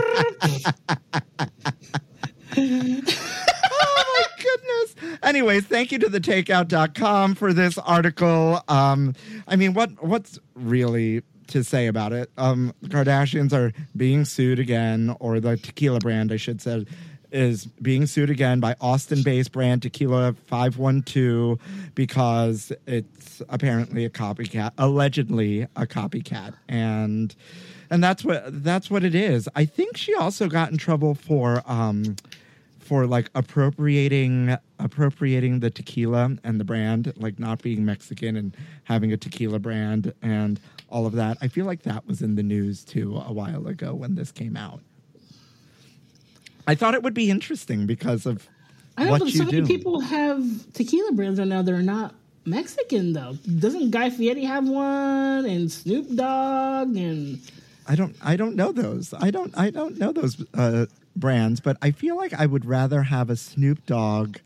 oh 3.73 4.05
my 4.15 4.25
goodness. 4.39 5.19
Anyways, 5.25 5.65
thank 5.67 5.91
you 5.91 5.99
to 5.99 6.09
the 6.09 6.21
takeout.com 6.21 7.35
for 7.35 7.53
this 7.53 7.77
article. 7.79 8.63
Um, 8.69 9.15
I 9.49 9.57
mean, 9.57 9.75
what 9.75 10.01
what's 10.05 10.39
really 10.55 11.23
to 11.51 11.65
say 11.65 11.87
about 11.87 12.13
it? 12.13 12.31
Um, 12.37 12.75
the 12.83 12.89
Kardashians 12.89 13.53
are 13.53 13.73
being 13.97 14.25
sued 14.25 14.59
again, 14.59 15.15
or 15.21 15.41
the 15.41 15.57
tequila 15.57 15.99
brand, 15.99 16.33
I 16.33 16.37
should 16.37 16.61
say, 16.61 16.85
is 17.33 17.67
being 17.67 18.07
sued 18.07 18.31
again 18.31 18.61
by 18.61 18.75
Austin-based 18.81 19.53
brand 19.53 19.83
Tequila 19.83 20.35
512 20.47 21.59
because 21.95 22.73
it's 22.87 23.43
apparently 23.49 24.05
a 24.05 24.11
copycat, 24.11 24.73
allegedly 24.79 25.63
a 25.77 25.87
copycat, 25.87 26.55
and 26.69 27.35
and 27.91 28.03
that's 28.03 28.25
what 28.25 28.45
that's 28.65 28.91
what 28.91 29.05
it 29.05 29.15
is. 29.15 29.49
I 29.55 29.65
think 29.65 29.97
she 29.97 30.15
also 30.15 30.49
got 30.49 30.71
in 30.71 30.79
trouble 30.79 31.15
for 31.15 31.63
um 31.67 32.17
for 32.79 33.07
like 33.07 33.31
appropriating 33.35 34.57
appropriating 34.79 35.61
the 35.61 35.71
tequila 35.71 36.37
and 36.43 36.59
the 36.59 36.65
brand, 36.65 37.13
like 37.17 37.39
not 37.39 37.63
being 37.63 37.85
Mexican 37.85 38.37
and 38.37 38.57
having 38.85 39.13
a 39.13 39.17
tequila 39.17 39.59
brand 39.59 40.13
and 40.23 40.59
all 40.90 41.07
of 41.07 41.12
that. 41.14 41.38
I 41.40 41.48
feel 41.48 41.66
like 41.66 41.83
that 41.83 42.07
was 42.07 42.22
in 42.22 42.37
the 42.37 42.42
news 42.42 42.85
too 42.85 43.16
a 43.24 43.33
while 43.33 43.66
ago 43.66 43.94
when 43.94 44.14
this 44.14 44.33
came 44.33 44.57
out. 44.57 44.81
I 46.66 46.74
thought 46.74 46.94
it 46.94 47.03
would 47.03 47.14
be 47.14 47.31
interesting 47.31 47.87
because 47.87 48.26
of 48.26 48.48
I 48.96 49.05
know 49.05 49.11
what 49.12 49.20
but 49.20 49.33
you 49.33 49.38
so 49.38 49.44
do. 49.46 49.62
many 49.62 49.66
people 49.66 50.00
have 50.00 50.44
tequila 50.72 51.12
brands 51.12 51.38
right 51.38 51.48
now 51.48 51.62
that 51.62 51.74
are 51.74 51.83
not 51.83 52.14
Mexican 52.44 53.12
though. 53.12 53.35
Doesn't 53.59 53.90
Guy 53.90 54.11
Fieri 54.11 54.44
have 54.44 54.68
one 54.68 55.46
and 55.46 55.70
Snoop 55.70 56.14
Dogg 56.14 56.96
and 56.96 57.40
I 57.87 57.94
don't 57.94 58.14
I 58.22 58.37
don't 58.37 58.57
know 58.57 58.72
those. 58.72 59.14
I 59.14 59.31
don't 59.31 59.57
I 59.59 59.70
don't 59.70 59.98
know 59.98 60.12
those 60.12 60.44
uh, 60.55 60.87
brands, 61.16 61.61
but 61.61 61.76
I 61.83 61.90
feel 61.90 62.16
like 62.16 62.33
I 62.35 62.46
would 62.46 62.64
rather 62.64 63.03
have 63.05 63.31
a 63.31 63.37
Snoop 63.37 63.85
Dogg 63.87 64.37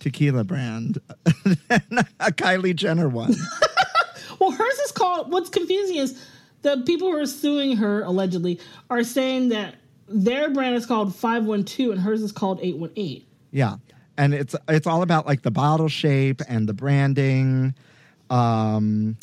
tequila 0.00 0.44
brand 0.44 0.98
than 1.68 1.82
a 2.20 2.32
Kylie 2.32 2.74
Jenner 2.76 3.08
one. 3.08 3.34
Well, 4.46 4.56
hers 4.56 4.78
is 4.78 4.92
called. 4.92 5.32
What's 5.32 5.48
confusing 5.48 5.96
is 5.96 6.24
the 6.62 6.80
people 6.86 7.10
who 7.10 7.18
are 7.18 7.26
suing 7.26 7.76
her 7.78 8.02
allegedly 8.02 8.60
are 8.90 9.02
saying 9.02 9.48
that 9.48 9.74
their 10.08 10.50
brand 10.50 10.76
is 10.76 10.86
called 10.86 11.16
five 11.16 11.44
one 11.44 11.64
two 11.64 11.90
and 11.90 12.00
hers 12.00 12.22
is 12.22 12.30
called 12.30 12.60
eight 12.62 12.76
one 12.76 12.92
eight. 12.94 13.26
Yeah. 13.50 13.78
And 14.16 14.32
it's 14.32 14.54
it's 14.68 14.86
all 14.86 15.02
about 15.02 15.26
like 15.26 15.42
the 15.42 15.50
bottle 15.50 15.88
shape 15.88 16.42
and 16.48 16.68
the 16.68 16.74
branding 16.74 17.74
um 18.30 19.16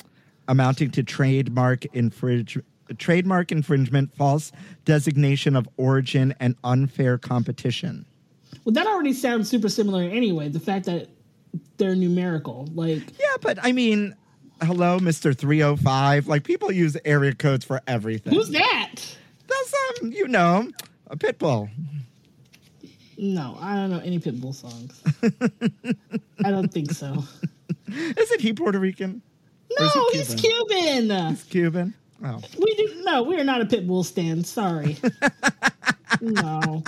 amounting 0.49 0.91
to 0.91 1.03
trademark 1.03 1.85
infringe 1.95 2.59
trademark 2.97 3.53
infringement, 3.53 4.13
false 4.17 4.51
designation 4.83 5.55
of 5.55 5.69
origin 5.77 6.35
and 6.41 6.57
unfair 6.65 7.17
competition. 7.17 8.05
Well, 8.65 8.73
that 8.73 8.87
already 8.87 9.13
sounds 9.13 9.49
super 9.49 9.69
similar 9.69 10.03
anyway. 10.03 10.49
The 10.49 10.59
fact 10.59 10.85
that 10.87 11.07
they're 11.77 11.95
numerical, 11.95 12.67
like 12.73 13.03
Yeah, 13.17 13.37
but 13.39 13.57
I 13.63 13.71
mean, 13.71 14.15
hello 14.61 14.99
Mr. 14.99 15.37
305. 15.37 16.27
Like 16.27 16.43
people 16.43 16.71
use 16.71 16.97
area 17.05 17.33
codes 17.33 17.65
for 17.65 17.81
everything. 17.87 18.33
who's 18.33 18.49
that? 18.49 18.95
That's 19.47 19.73
um, 20.01 20.11
you 20.11 20.27
know, 20.27 20.69
a 21.07 21.17
Pitbull. 21.17 21.69
No, 23.17 23.57
I 23.59 23.75
don't 23.75 23.89
know 23.91 23.99
any 23.99 24.19
Pitbull 24.19 24.53
songs. 24.55 25.01
I 26.43 26.49
don't 26.51 26.73
think 26.73 26.91
so. 26.91 27.23
Isn't 27.87 28.41
he 28.41 28.53
Puerto 28.53 28.79
Rican? 28.79 29.21
Or 29.79 29.85
is 29.85 29.93
he 29.93 29.99
No, 29.99 30.09
he's 30.13 30.35
Cuban. 30.35 31.29
He's 31.29 31.43
Cuban. 31.43 31.93
Oh. 32.23 32.39
We 32.57 32.75
do 32.75 33.01
no, 33.03 33.23
we 33.23 33.37
are 33.39 33.43
not 33.43 33.61
a 33.61 33.65
Pitbull 33.65 34.03
stand. 34.05 34.47
Sorry. 34.47 34.97
no. 36.21 36.83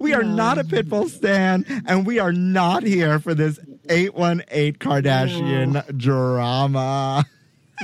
We 0.00 0.12
are 0.12 0.22
No. 0.22 0.34
not 0.34 0.58
a 0.58 0.64
Pitbull 0.64 1.08
stand, 1.08 1.66
and 1.86 2.04
we 2.06 2.18
are 2.18 2.32
not 2.32 2.82
here 2.82 3.18
for 3.18 3.32
this 3.34 3.58
818 3.88 4.74
Kardashian 4.74 5.96
drama. 5.98 7.24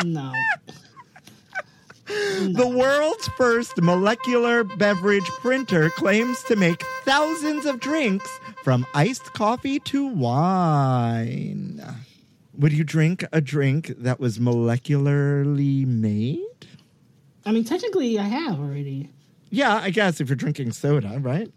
No. 0.04 0.32
The 2.06 2.68
world's 2.68 3.26
first 3.28 3.80
molecular 3.80 4.64
beverage 4.64 5.24
printer 5.40 5.88
claims 5.88 6.42
to 6.44 6.56
make 6.56 6.82
thousands 7.04 7.64
of 7.64 7.80
drinks 7.80 8.28
from 8.62 8.84
iced 8.94 9.32
coffee 9.32 9.78
to 9.80 10.08
wine. 10.08 11.82
Would 12.58 12.72
you 12.74 12.84
drink 12.84 13.24
a 13.32 13.40
drink 13.40 13.94
that 13.96 14.20
was 14.20 14.38
molecularly 14.38 15.86
made? 15.86 16.66
I 17.46 17.52
mean, 17.52 17.64
technically, 17.64 18.18
I 18.18 18.24
have 18.24 18.58
already. 18.60 19.08
Yeah, 19.50 19.76
I 19.76 19.90
guess 19.90 20.20
if 20.20 20.28
you're 20.28 20.36
drinking 20.36 20.72
soda, 20.72 21.18
right? 21.18 21.50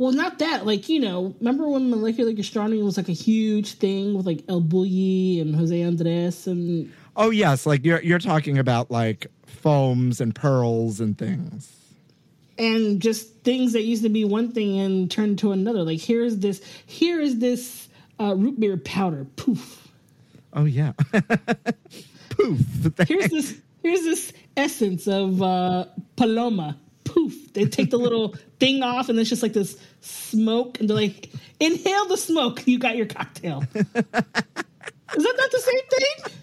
Well, 0.00 0.12
not 0.12 0.38
that. 0.38 0.64
Like, 0.64 0.88
you 0.88 0.98
know, 0.98 1.34
remember 1.40 1.68
when 1.68 1.90
molecular 1.90 2.32
gastronomy 2.32 2.82
was 2.82 2.96
like 2.96 3.10
a 3.10 3.12
huge 3.12 3.74
thing 3.74 4.14
with 4.14 4.24
like 4.24 4.42
El 4.48 4.62
Bulli 4.62 5.42
and 5.42 5.54
Jose 5.54 5.82
Andres 5.82 6.46
and 6.46 6.90
Oh 7.16 7.28
yes, 7.28 7.66
like 7.66 7.84
you're 7.84 8.00
you're 8.00 8.18
talking 8.18 8.56
about 8.58 8.90
like 8.90 9.26
foams 9.44 10.22
and 10.22 10.34
pearls 10.34 11.00
and 11.00 11.18
things. 11.18 11.70
and 12.56 12.98
just 13.02 13.28
things 13.44 13.74
that 13.74 13.82
used 13.82 14.02
to 14.02 14.08
be 14.08 14.24
one 14.24 14.52
thing 14.52 14.78
and 14.78 15.10
turned 15.10 15.38
to 15.40 15.52
another. 15.52 15.82
Like, 15.82 16.00
here's 16.00 16.38
this, 16.38 16.62
here 16.86 17.20
is 17.20 17.38
this 17.38 17.88
uh, 18.18 18.34
root 18.36 18.58
beer 18.58 18.78
powder. 18.78 19.26
Poof. 19.36 19.86
Oh 20.54 20.64
yeah. 20.64 20.92
Poof. 22.30 22.60
Here's 23.06 23.28
this, 23.30 23.60
here's 23.82 24.00
this 24.02 24.32
essence 24.56 25.06
of 25.06 25.42
uh, 25.42 25.84
Paloma. 26.16 26.78
Poof. 27.12 27.52
They 27.52 27.64
take 27.66 27.90
the 27.90 27.98
little 27.98 28.34
thing 28.58 28.82
off 28.82 29.08
and 29.08 29.18
it's 29.18 29.28
just 29.28 29.42
like 29.42 29.52
this 29.52 29.76
smoke 30.00 30.80
and 30.80 30.88
they're 30.88 30.96
like, 30.96 31.30
inhale 31.58 32.06
the 32.06 32.16
smoke. 32.16 32.66
You 32.66 32.78
got 32.78 32.96
your 32.96 33.06
cocktail. 33.06 33.64
is 33.74 33.84
that 33.94 34.24
not 35.14 35.50
the 35.50 35.58
same 35.58 35.80
thing? 35.90 36.34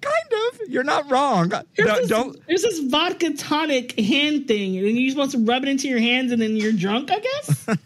kind 0.00 0.32
of. 0.52 0.60
You're 0.68 0.84
not 0.84 1.10
wrong. 1.10 1.50
Here's 1.74 1.88
No, 1.88 1.96
this, 2.00 2.08
don't 2.08 2.46
There's 2.46 2.62
this 2.62 2.80
vodka 2.80 3.32
tonic 3.34 3.98
hand 3.98 4.48
thing, 4.48 4.76
and 4.76 4.98
you're 4.98 5.10
supposed 5.10 5.32
to 5.32 5.38
rub 5.38 5.62
it 5.62 5.68
into 5.68 5.88
your 5.88 6.00
hands, 6.00 6.32
and 6.32 6.42
then 6.42 6.56
you're 6.56 6.72
drunk. 6.72 7.10
I 7.12 7.20
guess. 7.20 7.66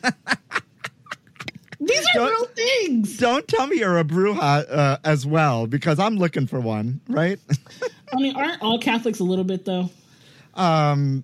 These 1.78 2.00
are 2.06 2.14
Don't- 2.14 2.30
real 2.30 2.44
things. 2.46 3.18
don't 3.18 3.46
tell 3.46 3.66
me 3.66 3.76
you're 3.78 3.98
a 3.98 4.04
bruja 4.04 4.64
uh, 4.70 4.96
as 5.04 5.26
well 5.26 5.66
because 5.66 5.98
I'm 5.98 6.16
looking 6.16 6.46
for 6.46 6.58
one, 6.58 7.00
right? 7.08 7.38
I 8.12 8.16
mean, 8.16 8.34
aren't 8.34 8.62
all 8.62 8.78
Catholics 8.78 9.20
a 9.20 9.24
little 9.24 9.44
bit 9.44 9.64
though? 9.66 9.90
um 10.54 11.22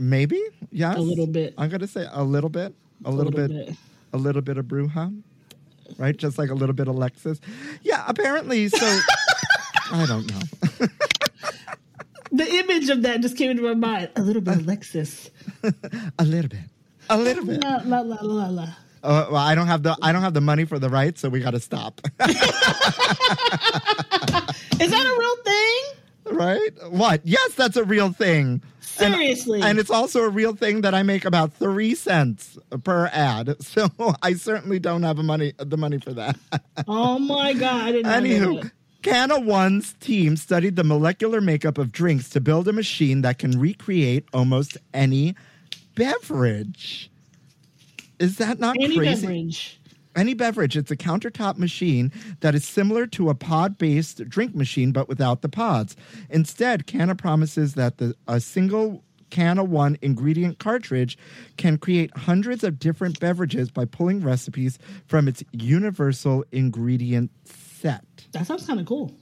maybe? 0.00 0.40
Yes. 0.70 0.96
A 0.96 1.00
little 1.00 1.26
bit. 1.26 1.54
I'm 1.58 1.68
going 1.68 1.80
to 1.80 1.86
say 1.86 2.06
a 2.10 2.22
little 2.22 2.50
bit. 2.50 2.74
A, 3.04 3.10
little, 3.10 3.32
little 3.32 3.48
bit, 3.48 3.66
bit. 3.68 3.76
A 4.12 4.16
little 4.16 4.42
bit 4.42 4.58
of 4.58 4.66
bruja. 4.66 5.22
Right? 5.98 6.16
Just 6.16 6.38
like 6.38 6.50
a 6.50 6.54
little 6.54 6.74
bit 6.74 6.88
of 6.88 6.94
Lexus. 6.94 7.40
Yeah, 7.82 8.04
apparently 8.06 8.68
so 8.68 8.86
I 9.92 10.06
don't 10.06 10.30
know. 10.30 10.86
The 12.32 12.48
image 12.48 12.88
of 12.90 13.02
that 13.02 13.20
just 13.22 13.36
came 13.36 13.50
into 13.50 13.62
my 13.64 13.74
mind. 13.74 14.10
A 14.14 14.22
little 14.22 14.40
bit 14.42 14.58
of 14.58 14.62
Lexus. 14.62 15.30
a 16.18 16.24
little 16.24 16.48
bit. 16.48 16.60
A 17.08 17.18
little 17.18 17.44
bit. 17.44 17.60
La 17.60 17.80
la 17.84 18.00
la 18.02 18.18
la 18.22 18.46
la. 18.46 18.68
Uh, 19.02 19.26
well, 19.32 19.36
I 19.36 19.54
don't 19.56 19.66
have 19.66 19.82
the 19.82 19.96
I 20.00 20.12
don't 20.12 20.22
have 20.22 20.34
the 20.34 20.40
money 20.40 20.64
for 20.64 20.78
the 20.78 20.88
rights, 20.88 21.20
so 21.20 21.28
we 21.28 21.40
got 21.40 21.52
to 21.52 21.60
stop. 21.60 22.00
Is 22.04 22.10
that 24.90 25.06
a 25.06 25.16
real 25.18 25.36
thing? 25.44 25.99
Right? 26.30 26.70
What? 26.90 27.20
Yes, 27.24 27.54
that's 27.54 27.76
a 27.76 27.84
real 27.84 28.12
thing. 28.12 28.62
Seriously. 28.80 29.62
And, 29.62 29.78
it's 29.78 29.90
also 29.90 30.20
a 30.24 30.28
real 30.28 30.54
thing 30.54 30.82
that 30.82 30.94
I 30.94 31.02
make 31.02 31.24
about 31.24 31.52
three 31.54 31.94
cents 31.94 32.58
per 32.84 33.06
ad. 33.12 33.56
So 33.62 33.88
I 34.22 34.34
certainly 34.34 34.78
don't 34.78 35.02
have 35.04 35.16
the 35.16 35.22
money 35.22 35.52
the 35.58 35.76
money 35.76 35.98
for 35.98 36.12
that. 36.14 36.36
oh 36.88 37.18
my 37.18 37.52
god! 37.54 37.94
Anywho. 37.94 38.70
Cana 39.02 39.40
One's 39.40 39.94
team 39.94 40.36
studied 40.36 40.76
the 40.76 40.84
molecular 40.84 41.40
makeup 41.40 41.78
of 41.78 41.90
drinks 41.90 42.28
to 42.30 42.40
build 42.40 42.68
a 42.68 42.72
machine 42.72 43.22
that 43.22 43.38
can 43.38 43.58
recreate 43.58 44.26
almost 44.34 44.76
any 44.92 45.34
beverage. 45.94 47.10
Is 48.18 48.36
that 48.36 48.58
not 48.58 48.76
Any 48.80 48.96
crazy? 48.98 49.26
beverage. 49.26 49.79
Any 50.16 50.34
beverage. 50.34 50.76
It's 50.76 50.90
a 50.90 50.96
countertop 50.96 51.56
machine 51.56 52.12
that 52.40 52.54
is 52.54 52.64
similar 52.66 53.06
to 53.08 53.30
a 53.30 53.34
pod 53.34 53.78
based 53.78 54.28
drink 54.28 54.54
machine, 54.54 54.92
but 54.92 55.08
without 55.08 55.42
the 55.42 55.48
pods. 55.48 55.96
Instead, 56.28 56.86
Cana 56.86 57.14
promises 57.14 57.74
that 57.74 57.98
the, 57.98 58.14
a 58.26 58.40
single 58.40 59.04
Cana 59.30 59.62
One 59.62 59.96
ingredient 60.02 60.58
cartridge 60.58 61.16
can 61.56 61.78
create 61.78 62.16
hundreds 62.16 62.64
of 62.64 62.78
different 62.78 63.20
beverages 63.20 63.70
by 63.70 63.84
pulling 63.84 64.20
recipes 64.20 64.78
from 65.06 65.28
its 65.28 65.42
universal 65.52 66.44
ingredient 66.52 67.30
set. 67.44 68.04
That 68.32 68.46
sounds 68.46 68.66
kind 68.66 68.80
of 68.80 68.86
cool. 68.86 69.14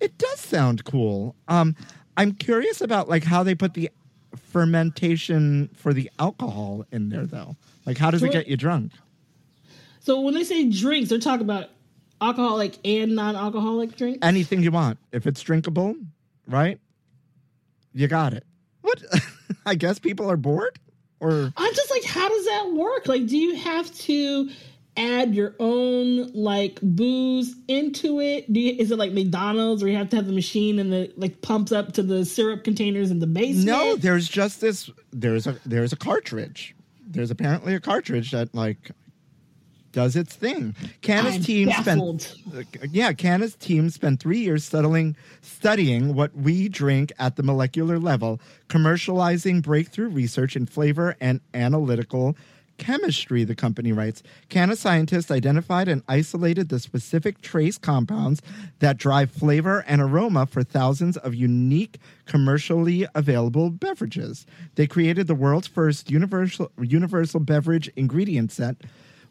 It 0.00 0.18
does 0.18 0.40
sound 0.40 0.84
cool. 0.84 1.36
Um, 1.48 1.76
I'm 2.16 2.32
curious 2.32 2.80
about 2.80 3.08
like 3.08 3.24
how 3.24 3.42
they 3.42 3.54
put 3.54 3.74
the 3.74 3.90
fermentation 4.36 5.70
for 5.74 5.92
the 5.92 6.10
alcohol 6.18 6.84
in 6.92 7.08
there, 7.08 7.26
though. 7.26 7.56
Like, 7.86 7.98
how 7.98 8.10
does 8.10 8.22
it 8.22 8.32
get 8.32 8.48
you 8.48 8.56
drunk? 8.56 8.92
So 10.04 10.20
when 10.20 10.34
they 10.34 10.44
say 10.44 10.68
drinks, 10.68 11.08
they're 11.08 11.18
talking 11.18 11.44
about 11.44 11.70
alcoholic 12.20 12.76
and 12.84 13.16
non-alcoholic 13.16 13.96
drinks. 13.96 14.18
anything 14.22 14.62
you 14.62 14.70
want. 14.70 14.98
If 15.12 15.26
it's 15.26 15.40
drinkable, 15.40 15.96
right? 16.46 16.78
You 17.94 18.06
got 18.06 18.34
it. 18.34 18.44
What? 18.82 19.02
I 19.66 19.74
guess 19.74 19.98
people 19.98 20.30
are 20.30 20.36
bored? 20.36 20.78
Or 21.20 21.52
I'm 21.56 21.74
just 21.74 21.90
like, 21.90 22.04
how 22.04 22.28
does 22.28 22.44
that 22.44 22.72
work? 22.74 23.08
Like, 23.08 23.26
do 23.26 23.38
you 23.38 23.56
have 23.56 23.92
to 24.00 24.50
add 24.96 25.34
your 25.34 25.54
own 25.58 26.30
like 26.34 26.78
booze 26.82 27.54
into 27.66 28.20
it? 28.20 28.52
Do 28.52 28.60
you, 28.60 28.74
is 28.78 28.90
it 28.90 28.98
like 28.98 29.12
McDonald's 29.12 29.82
where 29.82 29.90
you 29.90 29.96
have 29.96 30.10
to 30.10 30.16
have 30.16 30.26
the 30.26 30.34
machine 30.34 30.78
and 30.78 30.92
the 30.92 31.10
like 31.16 31.40
pumps 31.40 31.72
up 31.72 31.92
to 31.94 32.02
the 32.02 32.26
syrup 32.26 32.62
containers 32.62 33.10
in 33.10 33.20
the 33.20 33.26
basement? 33.26 33.66
no, 33.66 33.96
there's 33.96 34.28
just 34.28 34.60
this 34.60 34.90
there's 35.14 35.46
a 35.46 35.58
there's 35.64 35.94
a 35.94 35.96
cartridge. 35.96 36.76
There's 37.06 37.30
apparently 37.30 37.74
a 37.74 37.80
cartridge 37.80 38.32
that 38.32 38.54
like 38.54 38.90
does 39.94 40.16
its 40.16 40.34
thing. 40.34 40.74
Cana's 41.00 41.36
I'm 41.36 41.42
team 41.42 41.68
baffled. 41.68 42.22
spent 42.22 42.66
yeah, 42.90 43.12
Cana's 43.12 43.54
team 43.54 43.88
spent 43.90 44.20
three 44.20 44.40
years 44.40 44.64
studying 44.64 45.16
studying 45.40 46.14
what 46.14 46.34
we 46.36 46.68
drink 46.68 47.12
at 47.18 47.36
the 47.36 47.42
molecular 47.42 47.98
level, 47.98 48.40
commercializing 48.68 49.62
breakthrough 49.62 50.08
research 50.08 50.56
in 50.56 50.66
flavor 50.66 51.16
and 51.20 51.40
analytical 51.54 52.36
chemistry. 52.76 53.44
The 53.44 53.54
company 53.54 53.92
writes, 53.92 54.22
Cana 54.48 54.74
scientists 54.74 55.30
identified 55.30 55.86
and 55.86 56.02
isolated 56.08 56.68
the 56.68 56.80
specific 56.80 57.40
trace 57.40 57.78
compounds 57.78 58.42
that 58.80 58.96
drive 58.96 59.30
flavor 59.30 59.84
and 59.86 60.00
aroma 60.00 60.46
for 60.46 60.64
thousands 60.64 61.16
of 61.18 61.36
unique 61.36 61.98
commercially 62.26 63.06
available 63.14 63.70
beverages. 63.70 64.44
They 64.74 64.88
created 64.88 65.28
the 65.28 65.36
world's 65.36 65.68
first 65.68 66.10
universal 66.10 66.72
universal 66.80 67.38
beverage 67.38 67.88
ingredient 67.94 68.50
set 68.50 68.76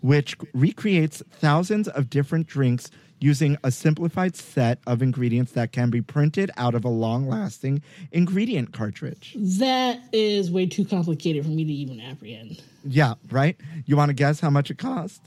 which 0.03 0.35
recreates 0.53 1.23
thousands 1.31 1.87
of 1.87 2.09
different 2.09 2.45
drinks 2.45 2.91
using 3.21 3.57
a 3.63 3.71
simplified 3.71 4.35
set 4.35 4.79
of 4.85 5.01
ingredients 5.01 5.53
that 5.53 5.71
can 5.71 5.89
be 5.89 6.01
printed 6.01 6.51
out 6.57 6.75
of 6.75 6.83
a 6.83 6.89
long 6.89 7.25
lasting 7.25 7.81
ingredient 8.11 8.73
cartridge. 8.73 9.33
That 9.39 10.01
is 10.11 10.51
way 10.51 10.65
too 10.65 10.83
complicated 10.83 11.45
for 11.45 11.51
me 11.51 11.63
to 11.63 11.71
even 11.71 12.01
apprehend. 12.01 12.61
Yeah, 12.83 13.13
right? 13.31 13.55
You 13.85 13.95
want 13.95 14.09
to 14.09 14.13
guess 14.13 14.41
how 14.41 14.49
much 14.49 14.69
it 14.69 14.77
cost? 14.77 15.21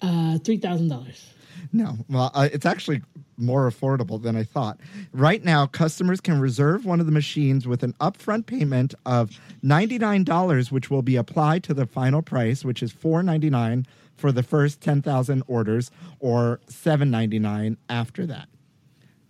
Uh, 0.00 0.38
three 0.38 0.58
thousand 0.58 0.88
dollars. 0.88 1.28
No. 1.72 1.96
Well, 2.08 2.30
uh, 2.34 2.48
it's 2.52 2.64
actually 2.64 3.02
more 3.38 3.70
affordable 3.70 4.20
than 4.20 4.36
I 4.36 4.44
thought. 4.44 4.78
Right 5.12 5.44
now, 5.44 5.66
customers 5.66 6.20
can 6.20 6.40
reserve 6.40 6.84
one 6.84 7.00
of 7.00 7.06
the 7.06 7.12
machines 7.12 7.66
with 7.66 7.82
an 7.82 7.94
upfront 8.00 8.46
payment 8.46 8.94
of 9.06 9.38
$99, 9.64 10.70
which 10.70 10.90
will 10.90 11.02
be 11.02 11.16
applied 11.16 11.62
to 11.64 11.74
the 11.74 11.86
final 11.86 12.22
price, 12.22 12.64
which 12.64 12.82
is 12.82 12.92
$4.99 12.92 13.86
for 14.16 14.32
the 14.32 14.42
first 14.42 14.80
10,000 14.80 15.42
orders 15.46 15.90
or 16.18 16.60
$7.99 16.68 17.76
after 17.88 18.26
that. 18.26 18.48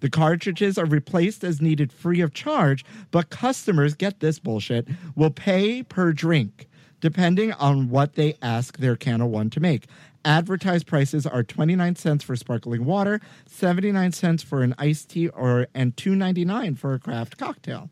The 0.01 0.11
cartridges 0.11 0.79
are 0.79 0.87
replaced 0.87 1.43
as 1.43 1.61
needed 1.61 1.93
free 1.93 2.21
of 2.21 2.33
charge, 2.33 2.85
but 3.11 3.31
customers 3.31 3.95
get 3.95 4.21
this 4.21 4.39
bullshit 4.39 4.87
will 5.17 5.31
pay 5.31 5.83
per 5.83 6.13
drink 6.13 6.69
depending 7.01 7.53
on 7.53 7.91
what 7.91 8.15
they 8.15 8.37
ask 8.43 8.79
their 8.79 8.97
Cana 8.97 9.27
One 9.27 9.51
to 9.51 9.61
make. 9.61 9.87
Advertised 10.25 10.87
prices 10.87 11.27
are 11.27 11.43
29 11.43 11.97
cents 11.97 12.25
for 12.25 12.37
sparkling 12.37 12.85
water, 12.85 13.21
79 13.47 14.13
cents 14.13 14.43
for 14.43 14.63
an 14.63 14.75
iced 14.79 15.11
tea 15.11 15.29
or 15.29 15.69
and 15.75 15.97
2.99 15.97 16.77
for 16.77 16.93
a 16.95 16.99
craft 16.99 17.39
cocktail. 17.39 17.89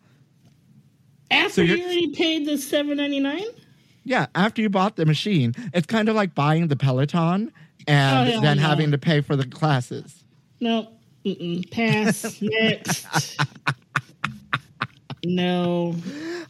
After 1.30 1.50
So 1.54 1.62
you're- 1.62 1.82
already 1.82 2.08
paid 2.12 2.46
the 2.46 2.58
seven 2.58 2.98
ninety 2.98 3.20
nine. 3.20 3.44
Yeah, 4.04 4.26
after 4.36 4.62
you 4.62 4.68
bought 4.68 4.94
the 4.96 5.06
machine, 5.06 5.54
it's 5.74 5.86
kind 5.86 6.08
of 6.08 6.14
like 6.14 6.34
buying 6.34 6.68
the 6.68 6.76
Peloton 6.76 7.52
and 7.88 8.28
Oh, 8.28 8.30
hell 8.32 8.40
then 8.40 8.56
no. 8.58 8.62
having 8.62 8.90
to 8.92 8.98
pay 8.98 9.20
for 9.20 9.34
the 9.34 9.46
classes. 9.46 10.22
No, 10.60 10.88
mm-mm. 11.24 11.68
pass 11.72 12.38
next. 12.40 13.06
No. 15.26 15.94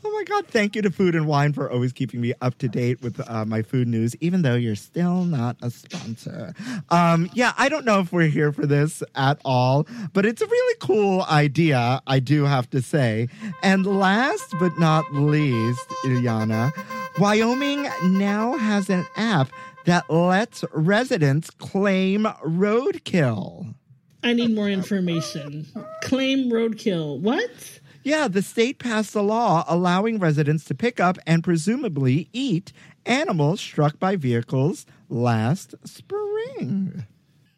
Oh 0.05 0.11
my 0.11 0.25
God. 0.25 0.47
Thank 0.47 0.77
you 0.77 0.83
to 0.83 0.91
Food 0.91 1.15
and 1.15 1.27
Wine 1.27 1.53
for 1.53 1.71
always 1.71 1.93
keeping 1.93 2.21
me 2.21 2.35
up 2.41 2.59
to 2.59 2.69
date 2.69 3.01
with 3.03 3.21
uh, 3.29 3.45
my 3.45 3.63
food 3.63 3.89
news, 3.89 4.15
even 4.21 4.43
though 4.43 4.55
you're 4.55 4.77
still 4.77 5.25
not 5.25 5.57
a 5.63 5.71
sponsor. 5.71 6.55
Um, 6.91 7.31
yeah, 7.33 7.55
I 7.57 7.69
don't 7.69 7.85
know 7.85 8.01
if 8.01 8.13
we're 8.13 8.29
here 8.29 8.53
for 8.53 8.67
this 8.67 9.03
at 9.15 9.41
all, 9.45 9.87
but 10.13 10.27
it's 10.27 10.43
a 10.43 10.47
really 10.47 10.77
cool 10.81 11.23
idea, 11.23 12.01
I 12.07 12.21
do 12.21 12.45
have 12.45 12.69
to 12.71 12.83
say. 12.83 13.29
And 13.63 13.87
last 13.87 14.55
but 14.61 14.79
not 14.79 15.13
least, 15.13 15.89
Illyanna, 16.05 16.73
Wyoming 17.19 17.89
now 18.05 18.57
has 18.59 18.91
an 18.91 19.07
app 19.17 19.51
that 19.87 20.09
lets 20.11 20.65
residents 20.73 21.51
claim 21.51 22.25
roadkill. 22.45 23.75
I 24.23 24.33
need 24.33 24.55
more 24.55 24.69
information. 24.69 25.67
Claim 26.03 26.51
roadkill. 26.51 27.21
What? 27.21 27.81
Yeah, 28.07 28.29
the 28.29 28.41
state 28.41 28.79
passed 28.79 29.17
a 29.17 29.21
law 29.21 29.65
allowing 29.67 30.21
residents 30.21 30.63
to 30.67 30.77
pick 30.77 31.01
up 31.01 31.19
and 31.27 31.43
presumably 31.43 32.29
eat 32.33 32.73
animals 33.05 33.61
struck 33.61 33.99
by 33.99 34.15
vehicles 34.15 34.87
last 35.09 35.75
spring. 35.83 37.05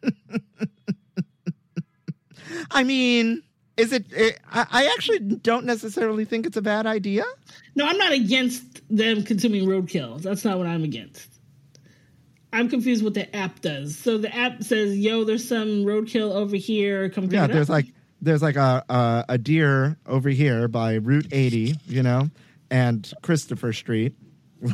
I 2.71 2.83
mean, 2.83 3.43
is 3.77 3.93
it, 3.93 4.05
it 4.11 4.39
I, 4.51 4.65
I 4.71 4.85
actually 4.87 5.19
don't 5.19 5.65
necessarily 5.65 6.25
think 6.25 6.47
it's 6.47 6.57
a 6.57 6.63
bad 6.63 6.87
idea. 6.87 7.25
No, 7.75 7.85
I'm 7.85 7.99
not 7.99 8.13
against 8.13 8.81
them 8.89 9.21
consuming 9.21 9.67
roadkill. 9.67 10.19
That's 10.19 10.43
not 10.43 10.57
what 10.57 10.65
I'm 10.65 10.83
against. 10.83 11.27
I'm 12.51 12.69
confused 12.69 13.03
what 13.03 13.13
the 13.13 13.35
app 13.35 13.59
does. 13.61 13.95
So 13.95 14.17
the 14.17 14.35
app 14.35 14.63
says, 14.63 14.97
"Yo, 14.97 15.25
there's 15.25 15.47
some 15.47 15.85
roadkill 15.85 16.33
over 16.33 16.55
here. 16.55 17.07
Come 17.09 17.25
pick 17.25 17.33
Yeah, 17.33 17.45
it 17.45 17.51
there's 17.51 17.69
up." 17.69 17.75
like 17.75 17.93
there's 18.21 18.41
like 18.41 18.55
a, 18.55 18.83
a 18.89 19.25
a 19.29 19.37
deer 19.37 19.97
over 20.05 20.29
here 20.29 20.67
by 20.67 20.95
Route 20.95 21.27
80, 21.31 21.75
you 21.87 22.03
know, 22.03 22.29
and 22.69 23.11
Christopher 23.21 23.71
Street. 23.73 24.13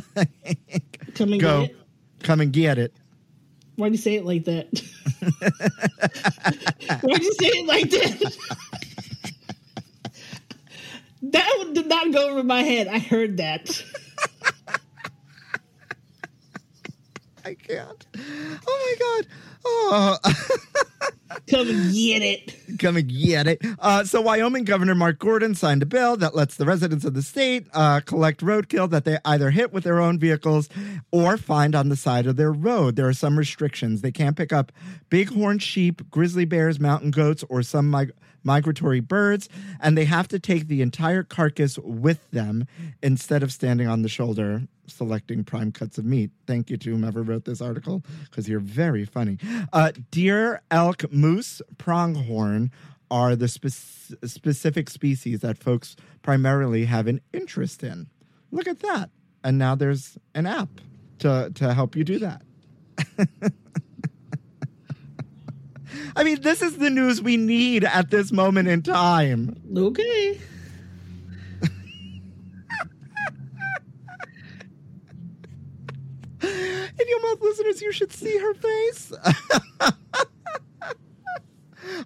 Come 1.14 1.32
and 1.32 1.40
Go, 1.40 1.60
get 1.62 1.70
it. 1.70 1.76
come 2.22 2.40
and 2.40 2.52
get 2.52 2.78
it. 2.78 2.92
Why'd 3.76 3.92
you 3.92 3.98
say 3.98 4.14
it 4.16 4.24
like 4.24 4.44
that? 4.46 4.66
Why'd 7.02 7.22
you 7.22 7.32
say 7.34 7.46
it 7.48 7.66
like 7.66 7.90
that? 7.90 8.36
that 11.22 11.54
one 11.58 11.74
did 11.74 11.86
not 11.86 12.12
go 12.12 12.30
over 12.30 12.42
my 12.42 12.62
head. 12.62 12.88
I 12.88 12.98
heard 12.98 13.36
that. 13.36 13.84
I 17.44 17.54
can't. 17.54 18.06
Oh 18.66 18.66
my 18.66 18.94
god. 18.98 19.26
Oh. 19.64 20.18
Come 21.48 21.68
and 21.68 21.92
get 21.92 22.22
it. 22.22 22.78
Come 22.78 22.96
and 22.96 23.08
get 23.08 23.46
it. 23.46 23.62
Uh, 23.78 24.04
so, 24.04 24.20
Wyoming 24.20 24.64
Governor 24.64 24.94
Mark 24.94 25.18
Gordon 25.18 25.54
signed 25.54 25.82
a 25.82 25.86
bill 25.86 26.16
that 26.16 26.34
lets 26.34 26.56
the 26.56 26.64
residents 26.64 27.04
of 27.04 27.14
the 27.14 27.22
state 27.22 27.66
uh, 27.72 28.00
collect 28.00 28.40
roadkill 28.40 28.90
that 28.90 29.04
they 29.04 29.18
either 29.24 29.50
hit 29.50 29.72
with 29.72 29.84
their 29.84 30.00
own 30.00 30.18
vehicles 30.18 30.68
or 31.10 31.36
find 31.36 31.74
on 31.74 31.88
the 31.88 31.96
side 31.96 32.26
of 32.26 32.36
their 32.36 32.52
road. 32.52 32.96
There 32.96 33.08
are 33.08 33.12
some 33.12 33.38
restrictions. 33.38 34.00
They 34.00 34.12
can't 34.12 34.36
pick 34.36 34.52
up 34.52 34.72
bighorn 35.10 35.58
sheep, 35.58 36.10
grizzly 36.10 36.44
bears, 36.44 36.80
mountain 36.80 37.10
goats, 37.10 37.44
or 37.48 37.62
some 37.62 37.90
mig- 37.90 38.12
migratory 38.46 39.00
birds, 39.00 39.48
and 39.80 39.98
they 39.98 40.06
have 40.06 40.28
to 40.28 40.38
take 40.38 40.68
the 40.68 40.80
entire 40.80 41.22
carcass 41.22 41.78
with 41.78 42.30
them 42.30 42.66
instead 43.02 43.42
of 43.42 43.52
standing 43.52 43.88
on 43.88 44.02
the 44.02 44.08
shoulder 44.08 44.62
selecting 44.86 45.44
prime 45.44 45.72
cuts 45.72 45.98
of 45.98 46.04
meat. 46.04 46.30
Thank 46.46 46.70
you 46.70 46.76
to 46.78 46.90
whomever 46.90 47.22
wrote 47.22 47.44
this 47.44 47.60
article 47.60 48.04
because 48.30 48.48
you're 48.48 48.60
very 48.60 49.04
funny. 49.04 49.38
Uh, 49.72 49.92
deer, 50.10 50.62
elk, 50.70 51.12
moose, 51.12 51.60
pronghorn 51.76 52.70
are 53.10 53.36
the 53.36 53.48
spec- 53.48 54.18
specific 54.24 54.88
species 54.90 55.40
that 55.40 55.58
folks 55.58 55.96
primarily 56.22 56.84
have 56.84 57.06
an 57.06 57.20
interest 57.32 57.82
in. 57.82 58.06
Look 58.50 58.68
at 58.68 58.80
that. 58.80 59.10
And 59.44 59.58
now 59.58 59.74
there's 59.74 60.18
an 60.34 60.46
app 60.46 60.68
to, 61.20 61.50
to 61.54 61.74
help 61.74 61.96
you 61.96 62.04
do 62.04 62.18
that. 62.20 62.42
I 66.16 66.24
mean, 66.24 66.40
this 66.42 66.62
is 66.62 66.78
the 66.78 66.90
news 66.90 67.20
we 67.20 67.36
need 67.36 67.84
at 67.84 68.10
this 68.10 68.32
moment 68.32 68.68
in 68.68 68.82
time. 68.82 69.56
Okay. 69.76 70.40
In 76.42 77.08
your 77.08 77.22
mouth, 77.22 77.40
listeners, 77.40 77.82
you 77.82 77.92
should 77.92 78.12
see 78.12 78.38
her 78.38 78.54
face. 78.54 79.12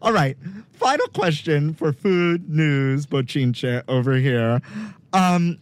All 0.02 0.12
right. 0.12 0.36
Final 0.72 1.06
question 1.08 1.74
for 1.74 1.92
food 1.92 2.48
news, 2.48 3.06
Bochinche 3.06 3.82
over 3.88 4.14
here. 4.14 4.60
Um, 5.12 5.58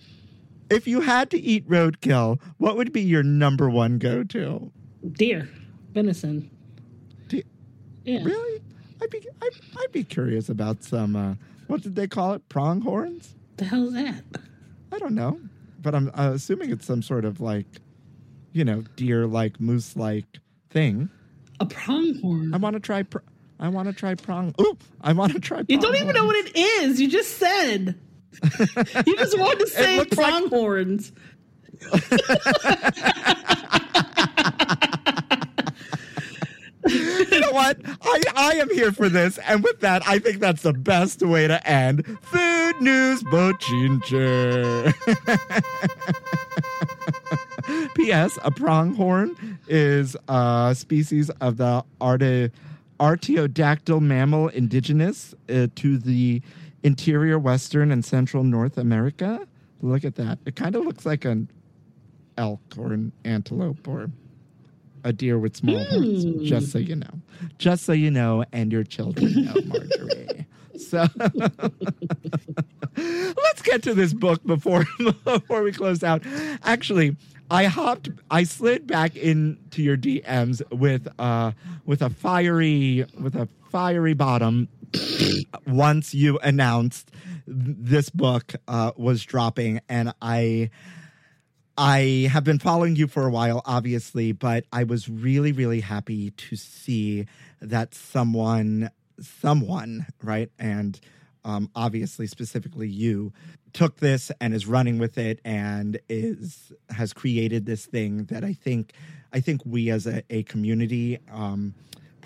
if 0.70 0.86
you 0.86 1.00
had 1.00 1.30
to 1.30 1.40
eat 1.40 1.68
roadkill, 1.68 2.40
what 2.58 2.76
would 2.76 2.92
be 2.92 3.02
your 3.02 3.22
number 3.22 3.68
one 3.68 3.98
go 3.98 4.22
to? 4.24 4.70
Deer. 5.12 5.48
Venison. 5.92 6.50
Yeah. 8.08 8.24
Really? 8.24 8.62
I'd 9.02 9.10
be 9.10 9.20
I'd, 9.42 9.50
I'd 9.78 9.92
be 9.92 10.02
curious 10.02 10.48
about 10.48 10.82
some 10.82 11.14
uh, 11.14 11.34
what 11.66 11.82
did 11.82 11.94
they 11.94 12.08
call 12.08 12.32
it? 12.32 12.48
Pronghorns? 12.48 13.34
The 13.58 13.66
hell 13.66 13.88
is 13.88 13.92
that? 13.94 14.24
I 14.90 14.98
don't 14.98 15.14
know, 15.14 15.38
but 15.82 15.94
I'm 15.94 16.08
uh, 16.14 16.30
assuming 16.34 16.70
it's 16.70 16.86
some 16.86 17.02
sort 17.02 17.26
of 17.26 17.40
like, 17.40 17.66
you 18.52 18.64
know, 18.64 18.82
deer-like, 18.96 19.60
moose-like 19.60 20.24
thing. 20.70 21.10
A 21.60 21.66
pronghorn. 21.66 22.54
I 22.54 22.56
want 22.56 22.74
to 22.74 22.80
try. 22.80 23.02
Pr- 23.02 23.18
I 23.60 23.68
want 23.68 23.88
to 23.88 23.94
try 23.94 24.14
prong. 24.14 24.54
Ooh, 24.60 24.78
I 25.02 25.12
want 25.12 25.34
to 25.34 25.40
try. 25.40 25.64
you 25.68 25.78
don't 25.78 25.96
even 25.96 26.14
know 26.14 26.24
what 26.24 26.36
it 26.36 26.56
is. 26.56 26.98
You 27.00 27.08
just 27.08 27.36
said. 27.36 27.98
you 29.06 29.16
just 29.16 29.38
wanted 29.38 29.60
to 29.60 29.66
say 29.70 30.04
pronghorns. 30.06 31.12
like- 31.82 32.00
pronghorns. 32.08 33.28
You 37.30 37.40
know 37.40 37.47
what? 37.58 37.80
I, 38.02 38.22
I 38.36 38.52
am 38.54 38.70
here 38.70 38.92
for 38.92 39.08
this, 39.08 39.36
and 39.38 39.64
with 39.64 39.80
that, 39.80 40.06
I 40.06 40.20
think 40.20 40.38
that's 40.38 40.62
the 40.62 40.72
best 40.72 41.22
way 41.22 41.48
to 41.48 41.66
end 41.68 42.06
food 42.22 42.80
news 42.80 43.24
bochinche. 43.24 44.94
P.S. 47.94 48.38
A 48.44 48.50
pronghorn 48.52 49.58
is 49.66 50.16
a 50.28 50.72
species 50.76 51.30
of 51.40 51.56
the 51.56 51.84
Arti- 52.00 52.50
Artiodactyl 53.00 54.00
mammal 54.00 54.48
indigenous 54.48 55.34
uh, 55.48 55.66
to 55.74 55.98
the 55.98 56.40
interior, 56.84 57.40
western, 57.40 57.90
and 57.90 58.04
central 58.04 58.44
North 58.44 58.78
America. 58.78 59.46
Look 59.82 60.04
at 60.04 60.14
that. 60.14 60.38
It 60.46 60.54
kind 60.54 60.76
of 60.76 60.84
looks 60.84 61.04
like 61.04 61.24
an 61.24 61.50
elk 62.36 62.60
or 62.78 62.92
an 62.92 63.10
antelope 63.24 63.88
or 63.88 64.10
a 65.04 65.12
deer 65.12 65.38
with 65.38 65.56
small 65.56 65.82
horns, 65.84 66.24
just 66.48 66.70
so 66.72 66.78
you 66.78 66.96
know. 66.96 67.20
Just 67.58 67.84
so 67.84 67.92
you 67.92 68.10
know, 68.10 68.44
and 68.52 68.72
your 68.72 68.84
children 68.84 69.44
know, 69.44 69.54
Marjorie. 69.66 70.46
So 70.78 71.06
let's 72.96 73.62
get 73.62 73.82
to 73.82 73.94
this 73.94 74.12
book 74.12 74.44
before 74.44 74.84
before 75.24 75.62
we 75.62 75.72
close 75.72 76.02
out. 76.02 76.22
Actually, 76.62 77.16
I 77.50 77.64
hopped, 77.64 78.10
I 78.30 78.44
slid 78.44 78.86
back 78.86 79.16
into 79.16 79.82
your 79.82 79.96
DMs 79.96 80.62
with 80.70 81.08
uh 81.18 81.52
with 81.84 82.02
a 82.02 82.10
fiery 82.10 83.04
with 83.18 83.34
a 83.34 83.48
fiery 83.70 84.14
bottom 84.14 84.68
once 85.66 86.14
you 86.14 86.38
announced 86.38 87.10
this 87.46 88.10
book 88.10 88.54
uh, 88.66 88.92
was 88.96 89.22
dropping, 89.24 89.80
and 89.88 90.12
I. 90.20 90.70
I 91.80 92.28
have 92.32 92.42
been 92.42 92.58
following 92.58 92.96
you 92.96 93.06
for 93.06 93.24
a 93.24 93.30
while, 93.30 93.62
obviously, 93.64 94.32
but 94.32 94.64
I 94.72 94.82
was 94.82 95.08
really, 95.08 95.52
really 95.52 95.78
happy 95.78 96.32
to 96.32 96.56
see 96.56 97.26
that 97.60 97.94
someone, 97.94 98.90
someone, 99.20 100.06
right, 100.20 100.50
and 100.58 100.98
um, 101.44 101.70
obviously 101.76 102.26
specifically 102.26 102.88
you, 102.88 103.32
took 103.72 103.98
this 103.98 104.32
and 104.40 104.54
is 104.54 104.66
running 104.66 104.98
with 104.98 105.18
it 105.18 105.40
and 105.44 106.00
is 106.08 106.72
has 106.90 107.12
created 107.12 107.64
this 107.64 107.86
thing 107.86 108.24
that 108.24 108.42
I 108.42 108.54
think, 108.54 108.92
I 109.32 109.38
think 109.38 109.60
we 109.64 109.88
as 109.90 110.04
a, 110.04 110.24
a 110.30 110.42
community, 110.42 111.20
um, 111.30 111.76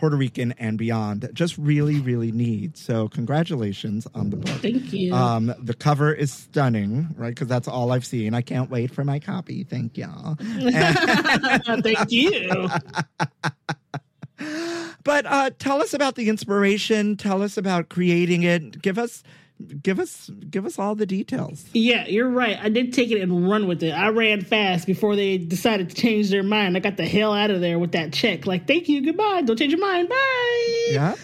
Puerto 0.02 0.16
Rican 0.16 0.50
and 0.58 0.76
beyond, 0.76 1.30
just 1.32 1.56
really, 1.56 2.00
really 2.00 2.32
need. 2.32 2.76
So, 2.76 3.06
congratulations 3.06 4.04
on 4.16 4.30
the 4.30 4.36
book. 4.36 4.56
Thank 4.56 4.92
you. 4.92 5.14
Um, 5.14 5.54
the 5.60 5.74
cover 5.74 6.12
is 6.12 6.32
stunning, 6.32 7.14
right? 7.16 7.28
Because 7.28 7.46
that's 7.46 7.68
all 7.68 7.92
I've 7.92 8.04
seen. 8.04 8.34
I 8.34 8.42
can't 8.42 8.68
wait 8.68 8.90
for 8.90 9.04
my 9.04 9.20
copy. 9.20 9.62
Thank 9.62 9.96
y'all. 9.96 10.34
Thank 11.82 12.10
you. 12.10 12.68
But 15.04 15.26
uh, 15.26 15.50
tell 15.58 15.80
us 15.82 15.94
about 15.94 16.14
the 16.14 16.28
inspiration. 16.28 17.16
Tell 17.16 17.42
us 17.42 17.56
about 17.56 17.88
creating 17.88 18.42
it. 18.44 18.82
Give 18.82 18.98
us, 18.98 19.24
give 19.62 19.98
us, 19.98 20.30
give 20.50 20.66
us 20.66 20.78
all 20.78 20.94
the 20.94 21.06
details. 21.06 21.64
Yeah, 21.72 22.06
you're 22.06 22.28
right. 22.28 22.58
I 22.60 22.68
did 22.68 22.92
take 22.92 23.10
it 23.10 23.20
and 23.20 23.48
run 23.48 23.66
with 23.66 23.82
it. 23.82 23.92
I 23.92 24.08
ran 24.08 24.42
fast 24.42 24.86
before 24.86 25.16
they 25.16 25.38
decided 25.38 25.90
to 25.90 25.96
change 25.96 26.30
their 26.30 26.42
mind. 26.42 26.76
I 26.76 26.80
got 26.80 26.96
the 26.96 27.06
hell 27.06 27.32
out 27.32 27.50
of 27.50 27.60
there 27.60 27.78
with 27.78 27.92
that 27.92 28.12
check. 28.12 28.46
Like, 28.46 28.66
thank 28.66 28.88
you, 28.88 29.04
goodbye. 29.04 29.42
Don't 29.42 29.56
change 29.58 29.72
your 29.72 29.80
mind. 29.80 30.08
Bye. 30.08 30.86
Yeah. 30.90 31.14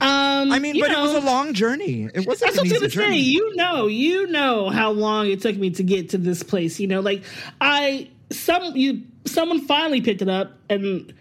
Um, 0.00 0.52
I 0.52 0.60
mean, 0.60 0.78
but 0.78 0.92
know, 0.92 1.00
it 1.00 1.02
was 1.12 1.14
a 1.24 1.26
long 1.26 1.54
journey. 1.54 2.04
It 2.14 2.24
wasn't 2.24 2.52
That's 2.52 2.56
what 2.56 2.58
I 2.58 2.62
was 2.62 2.72
gonna 2.72 2.90
say. 2.90 2.94
journey. 2.94 3.18
You 3.18 3.56
know, 3.56 3.88
you 3.88 4.28
know 4.28 4.70
how 4.70 4.92
long 4.92 5.26
it 5.26 5.40
took 5.40 5.56
me 5.56 5.70
to 5.70 5.82
get 5.82 6.10
to 6.10 6.18
this 6.18 6.44
place. 6.44 6.78
You 6.78 6.86
know, 6.86 7.00
like 7.00 7.24
I 7.60 8.08
some 8.30 8.76
you 8.76 9.02
someone 9.26 9.60
finally 9.66 10.00
picked 10.00 10.22
it 10.22 10.28
up, 10.28 10.52
and 10.70 11.12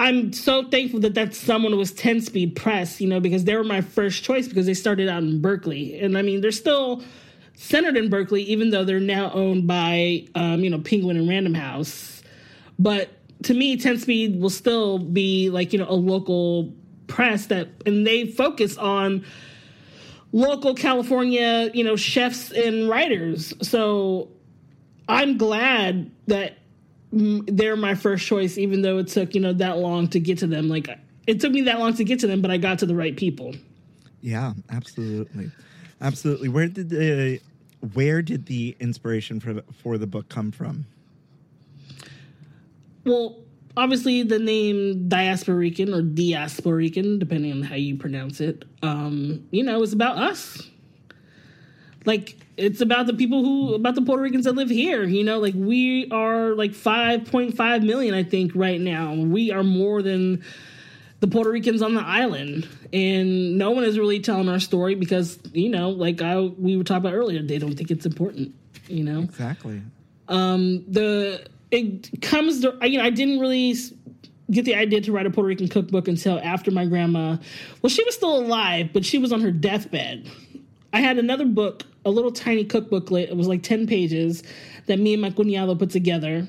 I'm 0.00 0.32
so 0.32 0.66
thankful 0.66 1.00
that 1.00 1.12
that 1.12 1.34
someone 1.34 1.76
was 1.76 1.92
Ten 1.92 2.22
Speed 2.22 2.56
Press. 2.56 3.02
You 3.02 3.08
know, 3.08 3.20
because 3.20 3.44
they 3.44 3.54
were 3.54 3.64
my 3.64 3.82
first 3.82 4.24
choice 4.24 4.48
because 4.48 4.64
they 4.64 4.72
started 4.72 5.10
out 5.10 5.22
in 5.22 5.42
Berkeley, 5.42 6.00
and 6.00 6.16
I 6.16 6.22
mean 6.22 6.40
they're 6.40 6.52
still 6.52 7.02
centered 7.54 7.98
in 7.98 8.08
Berkeley, 8.08 8.42
even 8.44 8.70
though 8.70 8.82
they're 8.82 8.98
now 8.98 9.30
owned 9.32 9.66
by 9.66 10.26
um, 10.34 10.64
you 10.64 10.70
know 10.70 10.78
Penguin 10.78 11.18
and 11.18 11.28
Random 11.28 11.52
House. 11.52 12.22
But 12.78 13.10
to 13.42 13.52
me, 13.52 13.76
Ten 13.76 13.98
Speed 13.98 14.40
will 14.40 14.48
still 14.48 14.98
be 14.98 15.50
like 15.50 15.74
you 15.74 15.78
know 15.78 15.88
a 15.88 15.94
local 15.94 16.72
press 17.06 17.46
that, 17.46 17.68
and 17.84 18.06
they 18.06 18.24
focus 18.24 18.78
on 18.78 19.22
local 20.32 20.74
California, 20.74 21.70
you 21.74 21.84
know, 21.84 21.96
chefs 21.96 22.50
and 22.52 22.88
writers. 22.88 23.52
So 23.60 24.30
I'm 25.08 25.36
glad 25.36 26.10
that 26.28 26.56
they're 27.12 27.76
my 27.76 27.94
first 27.94 28.26
choice, 28.26 28.56
even 28.58 28.82
though 28.82 28.98
it 28.98 29.08
took 29.08 29.34
you 29.34 29.40
know 29.40 29.52
that 29.54 29.78
long 29.78 30.08
to 30.08 30.20
get 30.20 30.38
to 30.38 30.46
them. 30.46 30.68
Like 30.68 30.88
it 31.26 31.40
took 31.40 31.52
me 31.52 31.62
that 31.62 31.78
long 31.78 31.94
to 31.94 32.04
get 32.04 32.20
to 32.20 32.26
them, 32.26 32.40
but 32.40 32.50
I 32.50 32.56
got 32.56 32.78
to 32.80 32.86
the 32.86 32.94
right 32.94 33.16
people. 33.16 33.54
Yeah, 34.20 34.52
absolutely, 34.70 35.50
absolutely. 36.00 36.48
Where 36.48 36.68
did 36.68 36.90
the 36.90 37.40
where 37.94 38.22
did 38.22 38.46
the 38.46 38.76
inspiration 38.80 39.40
for 39.40 39.54
the, 39.54 39.64
for 39.82 39.98
the 39.98 40.06
book 40.06 40.28
come 40.28 40.52
from? 40.52 40.86
Well, 43.04 43.38
obviously 43.76 44.22
the 44.22 44.38
name 44.38 45.08
Diasporican 45.08 45.94
or 45.94 46.02
Diasporican, 46.02 47.18
depending 47.18 47.52
on 47.52 47.62
how 47.62 47.76
you 47.76 47.96
pronounce 47.96 48.40
it, 48.40 48.64
um, 48.82 49.46
you 49.50 49.62
know, 49.62 49.82
is 49.82 49.92
about 49.92 50.18
us. 50.18 50.68
Like 52.04 52.36
it's 52.60 52.80
about 52.80 53.06
the 53.06 53.14
people 53.14 53.42
who 53.42 53.74
about 53.74 53.94
the 53.94 54.02
Puerto 54.02 54.22
Ricans 54.22 54.44
that 54.44 54.52
live 54.54 54.68
here, 54.70 55.02
you 55.04 55.24
know, 55.24 55.38
like 55.38 55.54
we 55.56 56.08
are 56.10 56.54
like 56.54 56.72
5.5 56.72 57.82
million 57.82 58.14
I 58.14 58.22
think 58.22 58.52
right 58.54 58.80
now. 58.80 59.14
We 59.14 59.50
are 59.50 59.62
more 59.62 60.02
than 60.02 60.44
the 61.20 61.26
Puerto 61.26 61.50
Ricans 61.50 61.82
on 61.82 61.94
the 61.94 62.02
island. 62.02 62.68
And 62.92 63.56
no 63.58 63.70
one 63.70 63.84
is 63.84 63.98
really 63.98 64.20
telling 64.20 64.48
our 64.48 64.58
story 64.60 64.94
because, 64.94 65.38
you 65.52 65.68
know, 65.68 65.90
like 65.90 66.20
I 66.22 66.38
we 66.40 66.76
were 66.76 66.84
talking 66.84 67.06
about 67.06 67.14
earlier, 67.14 67.42
they 67.42 67.58
don't 67.58 67.74
think 67.76 67.90
it's 67.90 68.06
important, 68.06 68.54
you 68.88 69.04
know 69.04 69.20
Exactly. 69.20 69.80
um 70.28 70.84
the 70.88 71.46
it 71.70 72.20
comes 72.20 72.60
to 72.62 72.76
you 72.82 72.98
know 72.98 73.04
i 73.04 73.10
didn't 73.10 73.38
really 73.38 73.74
get 74.50 74.64
the 74.64 74.74
idea 74.74 75.00
to 75.00 75.12
write 75.12 75.26
a 75.26 75.30
puerto 75.30 75.46
rican 75.46 75.68
cookbook 75.68 76.08
until 76.08 76.40
after 76.42 76.72
my 76.72 76.84
grandma 76.84 77.36
well 77.80 77.90
she 77.90 78.02
was 78.02 78.16
still 78.16 78.36
alive 78.36 78.90
but 78.92 79.04
she 79.04 79.18
was 79.18 79.32
on 79.32 79.40
her 79.40 79.52
deathbed 79.52 80.28
i 80.92 81.00
had 81.00 81.18
another 81.18 81.46
book 81.46 81.84
a 82.04 82.10
little 82.10 82.32
tiny 82.32 82.64
cookbooklet. 82.64 83.28
It 83.28 83.36
was 83.36 83.46
like 83.46 83.62
10 83.62 83.86
pages 83.86 84.42
that 84.86 84.98
me 84.98 85.12
and 85.12 85.22
my 85.22 85.30
cuñado 85.30 85.78
put 85.78 85.90
together. 85.90 86.48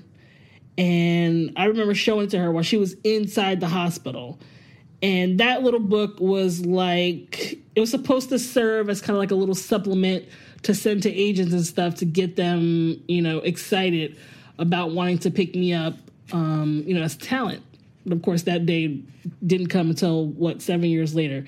And 0.78 1.54
i 1.58 1.66
remember 1.66 1.94
showing 1.94 2.26
it 2.26 2.30
to 2.32 2.40
her 2.40 2.52
while 2.52 2.64
she 2.64 2.78
was 2.78 2.96
inside 3.04 3.60
the 3.60 3.68
hospital. 3.68 4.40
And 5.04 5.40
that 5.40 5.64
little 5.64 5.80
book 5.80 6.20
was 6.20 6.66
like 6.66 7.60
it 7.76 7.80
was 7.80 7.90
supposed 7.90 8.30
to 8.30 8.40
serve 8.40 8.90
as 8.90 9.02
kind 9.02 9.12
of 9.12 9.18
like 9.18 9.32
a 9.32 9.36
little 9.36 9.56
supplement 9.56 10.26
to 10.64 10.76
send 10.76 11.04
to 11.04 11.12
agents 11.12 11.54
and 11.54 11.66
stuff 11.66 11.96
to 11.96 12.06
get 12.06 12.36
them 12.36 13.02
you 13.08 13.22
know 13.22 13.40
excited 13.40 14.18
about 14.60 14.92
wanting 14.92 15.18
to 15.18 15.32
pick 15.32 15.56
me 15.56 15.74
up 15.74 15.96
um, 16.32 16.84
you 16.86 16.94
know 16.94 17.02
as 17.02 17.18
talent. 17.18 17.64
But 18.06 18.14
of 18.14 18.22
course 18.22 18.44
that 18.44 18.66
day 18.66 19.02
didn't 19.46 19.68
come 19.68 19.90
until 19.90 20.28
what 20.28 20.62
seven 20.62 20.90
years 20.90 21.14
later. 21.16 21.46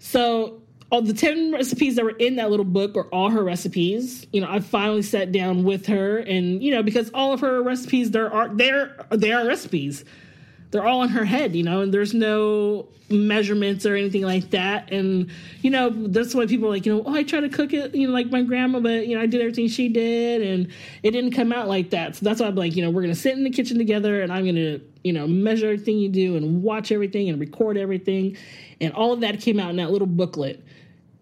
So 0.00 0.61
all 0.92 1.00
the 1.00 1.14
10 1.14 1.52
recipes 1.52 1.96
that 1.96 2.04
were 2.04 2.10
in 2.10 2.36
that 2.36 2.50
little 2.50 2.66
book 2.66 2.96
are 2.96 3.06
all 3.06 3.30
her 3.30 3.42
recipes 3.42 4.26
you 4.32 4.40
know 4.40 4.46
i 4.48 4.60
finally 4.60 5.02
sat 5.02 5.32
down 5.32 5.64
with 5.64 5.86
her 5.86 6.18
and 6.18 6.62
you 6.62 6.70
know 6.70 6.82
because 6.82 7.10
all 7.14 7.32
of 7.32 7.40
her 7.40 7.62
recipes 7.62 8.10
there 8.10 8.32
are 8.32 8.48
they're 8.48 8.94
they 9.10 9.32
are 9.32 9.46
recipes 9.46 10.04
they're 10.72 10.86
all 10.86 11.02
in 11.02 11.10
her 11.10 11.24
head, 11.24 11.54
you 11.54 11.62
know, 11.62 11.82
and 11.82 11.92
there's 11.92 12.14
no 12.14 12.88
measurements 13.10 13.84
or 13.84 13.94
anything 13.94 14.22
like 14.22 14.50
that. 14.50 14.90
And, 14.90 15.30
you 15.60 15.70
know, 15.70 15.90
that's 15.90 16.34
why 16.34 16.46
people 16.46 16.70
like, 16.70 16.86
you 16.86 16.94
know, 16.94 17.02
oh, 17.04 17.14
I 17.14 17.24
try 17.24 17.40
to 17.40 17.48
cook 17.50 17.74
it, 17.74 17.94
you 17.94 18.06
know, 18.06 18.12
like 18.14 18.30
my 18.30 18.40
grandma, 18.40 18.80
but, 18.80 19.06
you 19.06 19.14
know, 19.14 19.22
I 19.22 19.26
did 19.26 19.42
everything 19.42 19.68
she 19.68 19.90
did 19.90 20.40
and 20.40 20.68
it 21.02 21.10
didn't 21.10 21.32
come 21.32 21.52
out 21.52 21.68
like 21.68 21.90
that. 21.90 22.16
So 22.16 22.24
that's 22.24 22.40
why 22.40 22.46
I'm 22.46 22.54
like, 22.54 22.74
you 22.74 22.82
know, 22.82 22.90
we're 22.90 23.02
going 23.02 23.14
to 23.14 23.20
sit 23.20 23.36
in 23.36 23.44
the 23.44 23.50
kitchen 23.50 23.76
together 23.76 24.22
and 24.22 24.32
I'm 24.32 24.44
going 24.44 24.54
to, 24.54 24.80
you 25.04 25.12
know, 25.12 25.26
measure 25.26 25.66
everything 25.66 25.98
you 25.98 26.08
do 26.08 26.36
and 26.36 26.62
watch 26.62 26.90
everything 26.90 27.28
and 27.28 27.38
record 27.38 27.76
everything. 27.76 28.38
And 28.80 28.94
all 28.94 29.12
of 29.12 29.20
that 29.20 29.42
came 29.42 29.60
out 29.60 29.68
in 29.68 29.76
that 29.76 29.90
little 29.90 30.08
booklet. 30.08 30.64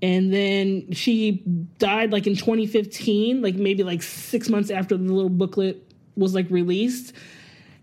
And 0.02 0.32
then 0.32 0.92
she 0.92 1.42
died 1.78 2.10
like 2.12 2.26
in 2.26 2.34
2015, 2.36 3.42
like 3.42 3.54
maybe 3.56 3.82
like 3.82 4.02
six 4.02 4.48
months 4.48 4.70
after 4.70 4.96
the 4.96 5.02
little 5.12 5.28
booklet 5.30 5.82
was 6.16 6.34
like 6.34 6.50
released 6.50 7.12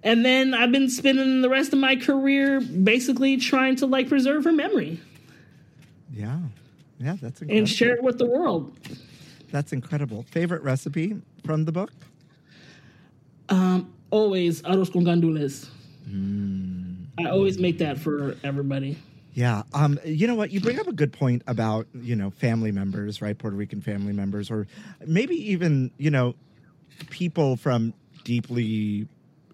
and 0.03 0.23
then 0.23 0.53
I've 0.53 0.71
been 0.71 0.89
spending 0.89 1.41
the 1.41 1.49
rest 1.49 1.73
of 1.73 1.79
my 1.79 1.95
career 1.95 2.61
basically 2.61 3.37
trying 3.37 3.75
to 3.77 3.87
like 3.87 4.07
preserve 4.09 4.43
her 4.43 4.51
memory 4.51 4.99
Yeah, 6.13 6.37
yeah, 6.99 7.15
that's 7.19 7.41
incredible. 7.41 7.57
and 7.57 7.67
share 7.69 7.95
it 7.95 8.03
with 8.03 8.17
the 8.19 8.25
world. 8.27 8.71
That's 9.51 9.73
incredible. 9.73 10.23
Favorite 10.23 10.61
recipe 10.61 11.15
from 11.45 11.65
the 11.65 11.71
book? 11.71 11.91
Um, 13.49 13.91
always 14.11 14.61
arroz 14.63 14.91
con 14.91 15.03
gandules. 15.03 15.67
I 17.17 17.29
always 17.29 17.57
make 17.57 17.79
that 17.79 17.97
for 17.97 18.35
everybody. 18.43 18.97
Yeah. 19.37 19.61
Um, 19.71 19.99
you 20.03 20.25
know 20.25 20.33
what? 20.33 20.49
You 20.49 20.59
bring 20.59 20.79
up 20.79 20.87
a 20.87 20.91
good 20.91 21.13
point 21.13 21.43
about, 21.45 21.85
you 21.93 22.15
know, 22.15 22.31
family 22.31 22.71
members, 22.71 23.21
right? 23.21 23.37
Puerto 23.37 23.55
Rican 23.55 23.81
family 23.81 24.11
members, 24.11 24.49
or 24.49 24.65
maybe 25.05 25.35
even, 25.51 25.91
you 25.99 26.09
know, 26.09 26.33
people 27.11 27.55
from 27.55 27.93
deeply 28.23 29.07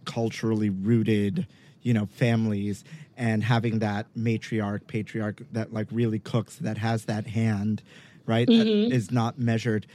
culturally 0.05 0.69
rooted, 0.69 1.47
you 1.81 1.93
know, 1.93 2.05
families 2.05 2.85
and 3.17 3.43
having 3.43 3.79
that 3.79 4.07
matriarch, 4.17 4.87
patriarch 4.87 5.41
that 5.51 5.73
like 5.73 5.87
really 5.91 6.19
cooks, 6.19 6.55
that 6.59 6.77
has 6.77 7.03
that 7.03 7.27
hand, 7.27 7.83
right? 8.25 8.47
That 8.47 8.65
is 8.65 9.11
not 9.11 9.37
measured. 9.37 9.85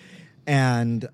And 0.46 1.08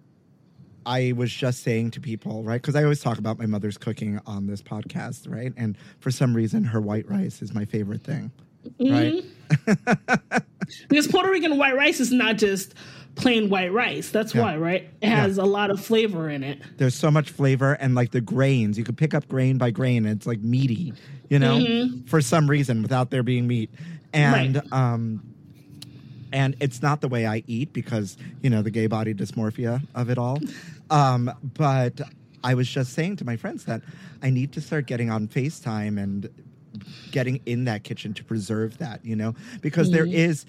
I 0.84 1.12
was 1.16 1.32
just 1.32 1.62
saying 1.62 1.92
to 1.92 2.00
people, 2.00 2.42
right? 2.42 2.60
Because 2.60 2.74
I 2.74 2.82
always 2.82 3.00
talk 3.00 3.18
about 3.18 3.38
my 3.38 3.46
mother's 3.46 3.78
cooking 3.78 4.18
on 4.26 4.48
this 4.48 4.62
podcast, 4.62 5.32
right? 5.32 5.52
And 5.56 5.78
for 6.00 6.10
some 6.10 6.34
reason, 6.34 6.64
her 6.64 6.80
white 6.80 7.08
rice 7.08 7.40
is 7.40 7.54
my 7.54 7.64
favorite 7.64 8.02
thing, 8.02 8.32
right? 8.80 9.24
Because 10.88 11.06
Puerto 11.06 11.30
Rican 11.30 11.58
white 11.58 11.76
rice 11.76 12.00
is 12.00 12.10
not 12.10 12.38
just 12.38 12.74
plain 13.16 13.50
white 13.50 13.70
rice. 13.72 14.08
That's 14.10 14.34
Yeah. 14.34 14.40
why, 14.42 14.56
right? 14.56 14.88
It 15.02 15.08
has 15.08 15.36
a 15.36 15.44
lot 15.44 15.70
of 15.70 15.84
flavor 15.84 16.30
in 16.30 16.42
it. 16.42 16.60
There's 16.78 16.94
so 16.94 17.10
much 17.10 17.30
flavor 17.30 17.74
and 17.74 17.94
like 17.94 18.10
the 18.12 18.20
grains, 18.22 18.78
you 18.78 18.82
could 18.84 18.96
pick 18.96 19.12
up 19.14 19.28
grain 19.28 19.58
by 19.58 19.70
grain, 19.70 20.06
and 20.06 20.16
it's 20.16 20.26
like 20.26 20.40
meaty, 20.40 20.94
you 21.28 21.38
know, 21.38 21.60
for 22.06 22.20
some 22.22 22.48
reason 22.48 22.80
without 22.82 23.10
there 23.10 23.22
being 23.22 23.46
meat. 23.46 23.70
And 24.14 24.56
Right. 24.56 24.72
um, 24.72 25.22
and 26.32 26.56
it's 26.60 26.82
not 26.82 27.00
the 27.02 27.08
way 27.08 27.26
I 27.26 27.44
eat 27.46 27.72
because 27.72 28.16
you 28.42 28.50
know 28.50 28.62
the 28.62 28.70
gay 28.70 28.86
body 28.86 29.12
dysmorphia 29.14 29.82
of 29.94 30.08
it 30.10 30.18
all. 30.18 30.40
Um, 30.90 31.30
but 31.56 32.00
I 32.42 32.54
was 32.54 32.68
just 32.68 32.94
saying 32.94 33.16
to 33.16 33.24
my 33.24 33.36
friends 33.36 33.64
that 33.66 33.82
I 34.22 34.30
need 34.30 34.52
to 34.54 34.60
start 34.60 34.86
getting 34.86 35.10
on 35.10 35.28
FaceTime 35.28 36.02
and 36.02 36.28
getting 37.10 37.40
in 37.46 37.64
that 37.64 37.84
kitchen 37.84 38.14
to 38.14 38.24
preserve 38.24 38.78
that, 38.78 39.04
you 39.04 39.16
know, 39.16 39.34
because 39.60 39.90
there 39.90 40.04
mm-hmm. 40.04 40.14
is. 40.14 40.46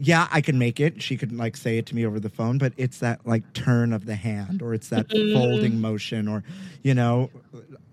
Yeah, 0.00 0.28
I 0.30 0.42
can 0.42 0.60
make 0.60 0.78
it. 0.78 1.02
She 1.02 1.16
could 1.16 1.32
like 1.32 1.56
say 1.56 1.76
it 1.76 1.86
to 1.86 1.94
me 1.96 2.06
over 2.06 2.20
the 2.20 2.28
phone, 2.28 2.56
but 2.56 2.72
it's 2.76 2.98
that 2.98 3.26
like 3.26 3.52
turn 3.52 3.92
of 3.92 4.06
the 4.06 4.14
hand 4.14 4.62
or 4.62 4.72
it's 4.72 4.90
that 4.90 5.10
folding 5.10 5.72
mm. 5.72 5.80
motion 5.80 6.28
or 6.28 6.44
you 6.84 6.94
know, 6.94 7.30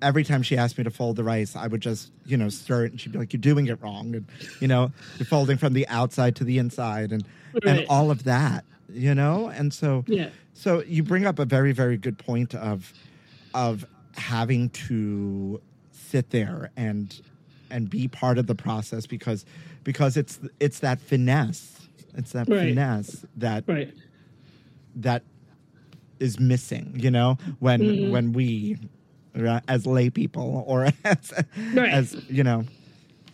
every 0.02 0.24
time 0.24 0.44
she 0.44 0.56
asked 0.56 0.78
me 0.78 0.84
to 0.84 0.92
fold 0.92 1.16
the 1.16 1.24
rice, 1.24 1.56
I 1.56 1.68
would 1.68 1.82
just, 1.82 2.12
you 2.26 2.38
know, 2.38 2.50
stir 2.50 2.86
it 2.86 2.92
and 2.92 3.02
she'd 3.02 3.12
be 3.12 3.18
like, 3.18 3.34
You're 3.34 3.42
doing 3.42 3.68
it 3.68 3.82
wrong. 3.82 4.16
And 4.16 4.28
you 4.60 4.68
know, 4.68 4.92
you're 5.18 5.26
folding 5.26 5.58
from 5.58 5.74
the 5.74 5.88
outside 5.88 6.36
to 6.38 6.44
the 6.44 6.60
inside 6.60 7.12
and 7.12 7.26
and 7.66 7.86
all 7.90 8.12
of 8.12 8.26
that, 8.26 8.66
you 8.88 9.16
know? 9.16 9.48
And 9.48 9.74
so 9.74 10.04
Yeah. 10.08 10.30
so 10.54 10.84
you 10.84 11.02
bring 11.04 11.26
up 11.26 11.40
a 11.40 11.46
very, 11.46 11.72
very 11.72 11.98
good 11.98 12.18
point 12.18 12.54
of 12.54 12.94
of 13.54 13.86
having 14.16 14.70
to 14.70 15.62
sit 15.92 16.30
there 16.30 16.72
and 16.78 17.22
and 17.70 17.90
be 17.90 18.08
part 18.08 18.38
of 18.38 18.48
the 18.48 18.56
process 18.56 19.06
because 19.06 19.46
because 19.84 20.18
it's 20.18 20.40
it's 20.60 20.80
that 20.80 21.00
finesse. 21.02 21.88
It's 22.16 22.32
that 22.32 22.48
Right. 22.50 22.62
finesse 22.70 23.26
that 23.38 23.64
Right. 23.68 23.94
that 24.96 25.24
is 26.20 26.40
missing, 26.40 26.96
you 27.00 27.12
know, 27.12 27.38
when 27.60 28.10
when 28.10 28.32
we 28.34 28.78
uh, 29.38 29.60
as 29.68 29.86
lay 29.86 30.10
people 30.10 30.64
or 30.66 30.86
as 31.04 31.34
Right. 31.74 31.92
as 31.92 32.16
you 32.30 32.44
know 32.44 32.64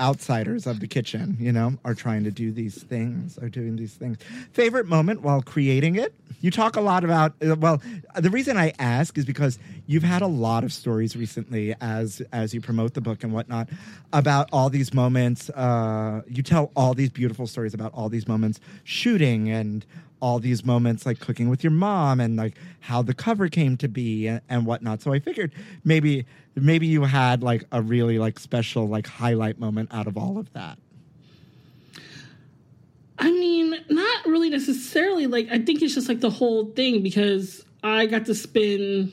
outsiders 0.02 0.66
of 0.66 0.80
the 0.80 0.88
kitchen, 0.88 1.38
you 1.40 1.52
know, 1.52 1.78
are 1.86 1.94
trying 1.94 2.24
to 2.24 2.32
do 2.32 2.52
these 2.52 2.84
things, 2.84 3.38
are 3.38 3.50
doing 3.50 3.76
these 3.76 3.94
things. 3.94 4.18
Favorite 4.52 4.88
moment 4.88 5.22
while 5.22 5.42
creating 5.42 5.96
it? 5.96 6.14
You 6.42 6.50
talk 6.50 6.76
a 6.76 6.82
lot 6.82 7.04
about, 7.04 7.34
uh, 7.46 7.56
well, 7.56 7.82
the 8.16 8.32
reason 8.32 8.58
I 8.58 8.74
ask 8.80 9.18
is 9.18 9.26
because 9.26 9.60
you've 9.86 10.04
had 10.04 10.24
a 10.24 10.28
lot 10.28 10.64
of 10.64 10.74
stories 10.74 11.16
recently 11.16 11.76
as 11.80 12.22
as 12.34 12.54
you 12.54 12.62
promote 12.62 12.96
the 12.96 13.02
book 13.02 13.24
and 13.24 13.32
whatnot 13.32 13.70
about 14.12 14.50
all 14.52 14.72
these 14.72 14.92
moments. 14.94 15.52
Uh, 15.52 16.24
you 16.28 16.42
tell 16.42 16.72
all 16.76 16.96
these 16.96 17.12
beautiful 17.12 17.46
stories 17.46 17.76
about 17.76 17.94
all 17.94 18.10
these 18.10 18.28
moments 18.28 18.60
shooting 18.84 19.50
and 19.52 19.86
all 20.22 20.40
these 20.40 20.64
moments 20.64 21.06
like 21.06 21.20
cooking 21.20 21.50
with 21.50 21.64
your 21.64 21.72
mom 21.72 22.20
and 22.20 22.38
like 22.38 22.56
how 22.80 23.02
the 23.02 23.14
cover 23.14 23.50
came 23.50 23.76
to 23.78 23.88
be 23.88 24.28
and, 24.28 24.42
and 24.50 24.66
whatnot. 24.66 25.02
So 25.02 25.12
I 25.12 25.20
figured 25.20 25.52
maybe 25.84 26.26
maybe 26.56 26.88
you 26.88 27.04
had 27.04 27.44
like 27.44 27.64
a 27.72 27.82
really 27.82 28.20
like 28.20 28.40
special 28.40 28.88
like 28.88 29.08
highlight 29.08 29.60
moment 29.60 29.90
out 29.92 30.08
of 30.08 30.18
all 30.18 30.38
of 30.38 30.52
that. 30.54 30.78
I 33.22 33.32
mean, 33.32 33.76
not 33.90 34.26
really 34.26 34.50
necessarily. 34.50 35.28
Like, 35.28 35.48
I 35.52 35.60
think 35.60 35.84
it's 35.84 35.94
just 35.94 36.10
like 36.10 36.22
the 36.22 36.32
whole 36.32 36.66
thing 36.72 37.04
because 37.04 37.64
I 37.84 38.08
got 38.08 38.26
to 38.26 38.34
spend 38.34 39.12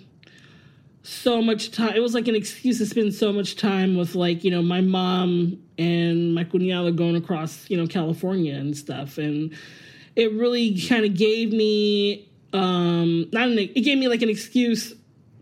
so 1.02 1.42
much 1.42 1.70
time. 1.70 1.94
It 1.94 2.00
was 2.00 2.14
like 2.14 2.26
an 2.26 2.34
excuse 2.34 2.78
to 2.78 2.86
spend 2.86 3.14
so 3.14 3.32
much 3.32 3.56
time 3.56 3.96
with 3.96 4.14
like 4.14 4.44
you 4.44 4.50
know 4.50 4.62
my 4.62 4.80
mom 4.80 5.62
and 5.78 6.34
my 6.34 6.44
cuñada 6.44 6.94
going 6.94 7.16
across 7.16 7.68
you 7.70 7.76
know 7.76 7.86
California 7.86 8.54
and 8.54 8.76
stuff, 8.76 9.18
and 9.18 9.54
it 10.18 10.32
really 10.34 10.78
kind 10.78 11.06
of 11.06 11.14
gave 11.14 11.52
me 11.52 12.28
um 12.52 13.28
not 13.32 13.48
an, 13.48 13.58
it 13.58 13.82
gave 13.82 13.96
me 13.96 14.08
like 14.08 14.20
an 14.20 14.28
excuse 14.28 14.92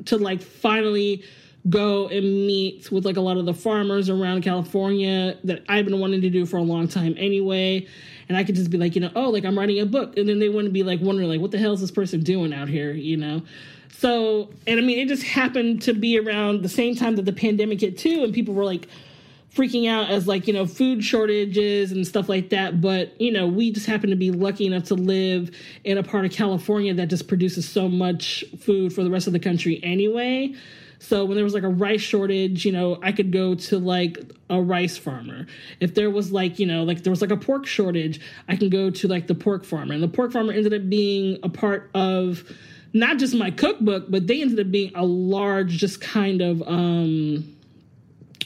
to 0.05 0.19
like 0.19 0.43
finally 0.43 1.25
go 1.69 2.07
and 2.09 2.25
meet 2.47 2.91
with 2.93 3.05
like 3.05 3.17
a 3.17 3.21
lot 3.21 3.37
of 3.37 3.47
the 3.47 3.55
farmers 3.55 4.09
around 4.09 4.43
California 4.43 5.37
that 5.45 5.65
I've 5.69 5.85
been 5.85 5.99
wanting 5.99 6.21
to 6.21 6.31
do 6.31 6.47
for 6.47 6.59
a 6.59 6.63
long 6.63 6.87
time 6.87 7.15
anyway. 7.19 7.87
And 8.29 8.37
I 8.37 8.45
could 8.45 8.55
just 8.55 8.71
be 8.71 8.79
like, 8.79 8.95
you 8.95 9.01
know, 9.01 9.11
oh, 9.17 9.31
like 9.31 9.45
I'm 9.45 9.59
writing 9.59 9.81
a 9.81 9.87
book. 9.87 10.17
And 10.17 10.29
then 10.29 10.39
they 10.39 10.49
wouldn't 10.49 10.73
be 10.73 10.85
like 10.85 11.01
wondering, 11.01 11.29
like, 11.29 11.41
what 11.41 11.51
the 11.51 11.59
hell 11.59 11.73
is 11.73 11.81
this 11.81 11.91
person 11.91 12.21
doing 12.21 12.53
out 12.53 12.69
here, 12.69 12.93
you 12.93 13.17
know? 13.17 13.43
So, 13.99 14.51
and 14.67 14.79
I 14.79 14.83
mean, 14.83 14.99
it 14.99 15.09
just 15.09 15.23
happened 15.25 15.83
to 15.83 15.93
be 15.93 16.19
around 16.19 16.63
the 16.63 16.69
same 16.69 16.95
time 16.95 17.17
that 17.17 17.25
the 17.25 17.33
pandemic 17.33 17.81
hit 17.81 17.99
too. 17.99 18.23
And 18.23 18.33
people 18.33 18.55
were 18.55 18.65
like, 18.65 18.89
freaking 19.57 19.89
out 19.89 20.11
as 20.11 20.29
like 20.29 20.47
you 20.47 20.53
know 20.53 20.67
food 20.67 21.03
shortages 21.03 21.91
and 21.91 22.07
stuff 22.07 22.29
like 22.29 22.51
that 22.51 22.81
but 22.81 23.19
you 23.21 23.33
know 23.33 23.47
we 23.47 23.73
just 23.73 23.87
happen 23.87 24.11
to 24.11 24.17
be 24.17 24.31
lucky 24.31 24.67
enough 24.67 24.85
to 24.85 24.95
live 24.95 25.51
in 25.85 25.97
a 25.97 26.03
part 26.03 26.27
of 26.27 26.31
california 26.31 26.93
that 26.93 27.07
just 27.07 27.27
produces 27.27 27.67
so 27.67 27.89
much 27.89 28.45
food 28.59 28.93
for 28.93 29.03
the 29.03 29.11
rest 29.11 29.27
of 29.27 29.33
the 29.33 29.41
country 29.41 29.81
anyway 29.83 30.55
so 30.99 31.25
when 31.25 31.37
there 31.37 31.45
was 31.45 31.55
like 31.55 31.63
a 31.63 31.69
rice 31.69 32.01
shortage, 32.01 32.65
you 32.65 32.73
know, 32.73 32.99
I 33.03 33.13
could 33.13 33.31
go 33.31 33.55
to 33.55 33.79
like 33.79 34.19
a 34.49 34.61
rice 34.61 34.97
farmer. 34.97 35.47
If 35.81 35.95
there 35.95 36.11
was 36.11 36.33
like, 36.33 36.59
you 36.59 36.67
know, 36.67 36.85
like 36.85 37.03
there 37.03 37.11
was 37.11 37.21
like 37.21 37.31
a 37.31 37.37
pork 37.37 37.67
shortage, 37.67 38.21
I 38.49 38.57
can 38.57 38.71
go 38.71 38.91
to 38.91 39.09
like 39.09 39.27
the 39.27 39.35
pork 39.35 39.65
farmer. 39.65 39.95
And 39.95 40.03
the 40.03 40.09
pork 40.09 40.33
farmer 40.33 40.53
ended 40.53 40.73
up 40.75 40.89
being 40.89 41.39
a 41.43 41.49
part 41.49 41.91
of 41.95 42.51
not 42.93 43.19
just 43.19 43.35
my 43.35 43.51
cookbook, 43.51 44.07
but 44.09 44.27
they 44.27 44.41
ended 44.41 44.59
up 44.59 44.73
being 44.73 44.93
a 44.95 45.05
large, 45.05 45.73
just 45.73 46.01
kind 46.01 46.41
of 46.41 46.63
um 46.63 47.56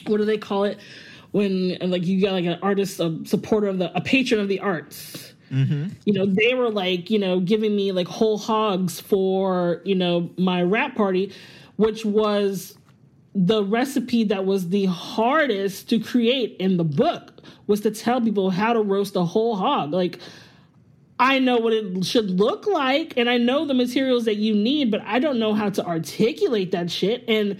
what 0.07 0.17
do 0.17 0.25
they 0.25 0.37
call 0.37 0.63
it? 0.65 0.79
When 1.31 1.77
like 1.81 2.05
you 2.05 2.21
got 2.21 2.33
like 2.33 2.45
an 2.45 2.59
artist, 2.61 2.99
a 2.99 3.19
supporter 3.25 3.67
of 3.67 3.77
the 3.77 3.95
a 3.95 4.01
patron 4.01 4.41
of 4.41 4.47
the 4.47 4.59
arts. 4.59 5.33
Mm-hmm. 5.51 5.89
You 6.05 6.13
know, 6.13 6.25
they 6.25 6.53
were 6.53 6.69
like, 6.69 7.09
you 7.09 7.19
know, 7.19 7.41
giving 7.41 7.75
me 7.75 7.91
like 7.91 8.07
whole 8.07 8.37
hogs 8.37 9.01
for, 9.01 9.81
you 9.83 9.95
know, 9.95 10.29
my 10.37 10.61
rap 10.61 10.95
party 10.95 11.33
which 11.81 12.05
was 12.05 12.77
the 13.33 13.63
recipe 13.63 14.23
that 14.25 14.45
was 14.45 14.69
the 14.69 14.85
hardest 14.85 15.89
to 15.89 15.99
create 15.99 16.55
in 16.59 16.77
the 16.77 16.83
book 16.83 17.41
was 17.65 17.81
to 17.81 17.89
tell 17.89 18.21
people 18.21 18.51
how 18.51 18.71
to 18.71 18.81
roast 18.81 19.15
a 19.15 19.23
whole 19.23 19.55
hog. 19.55 19.91
Like 19.91 20.19
I 21.19 21.39
know 21.39 21.57
what 21.57 21.73
it 21.73 22.05
should 22.05 22.39
look 22.39 22.67
like 22.67 23.15
and 23.17 23.27
I 23.27 23.37
know 23.37 23.65
the 23.65 23.73
materials 23.73 24.25
that 24.25 24.35
you 24.35 24.53
need, 24.53 24.91
but 24.91 25.01
I 25.05 25.17
don't 25.17 25.39
know 25.39 25.55
how 25.55 25.71
to 25.71 25.83
articulate 25.83 26.71
that 26.71 26.91
shit 26.91 27.23
and 27.27 27.59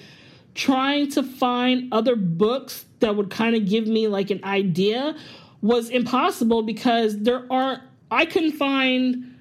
trying 0.55 1.09
to 1.11 1.23
find 1.23 1.91
other 1.93 2.15
books 2.15 2.85
that 2.99 3.15
would 3.15 3.29
kind 3.29 3.55
of 3.55 3.67
give 3.67 3.87
me 3.87 4.07
like 4.07 4.29
an 4.29 4.43
idea 4.43 5.15
was 5.61 5.89
impossible 5.89 6.63
because 6.63 7.17
there 7.19 7.45
aren't 7.51 7.81
I 8.09 8.25
couldn't 8.25 8.53
find 8.53 9.31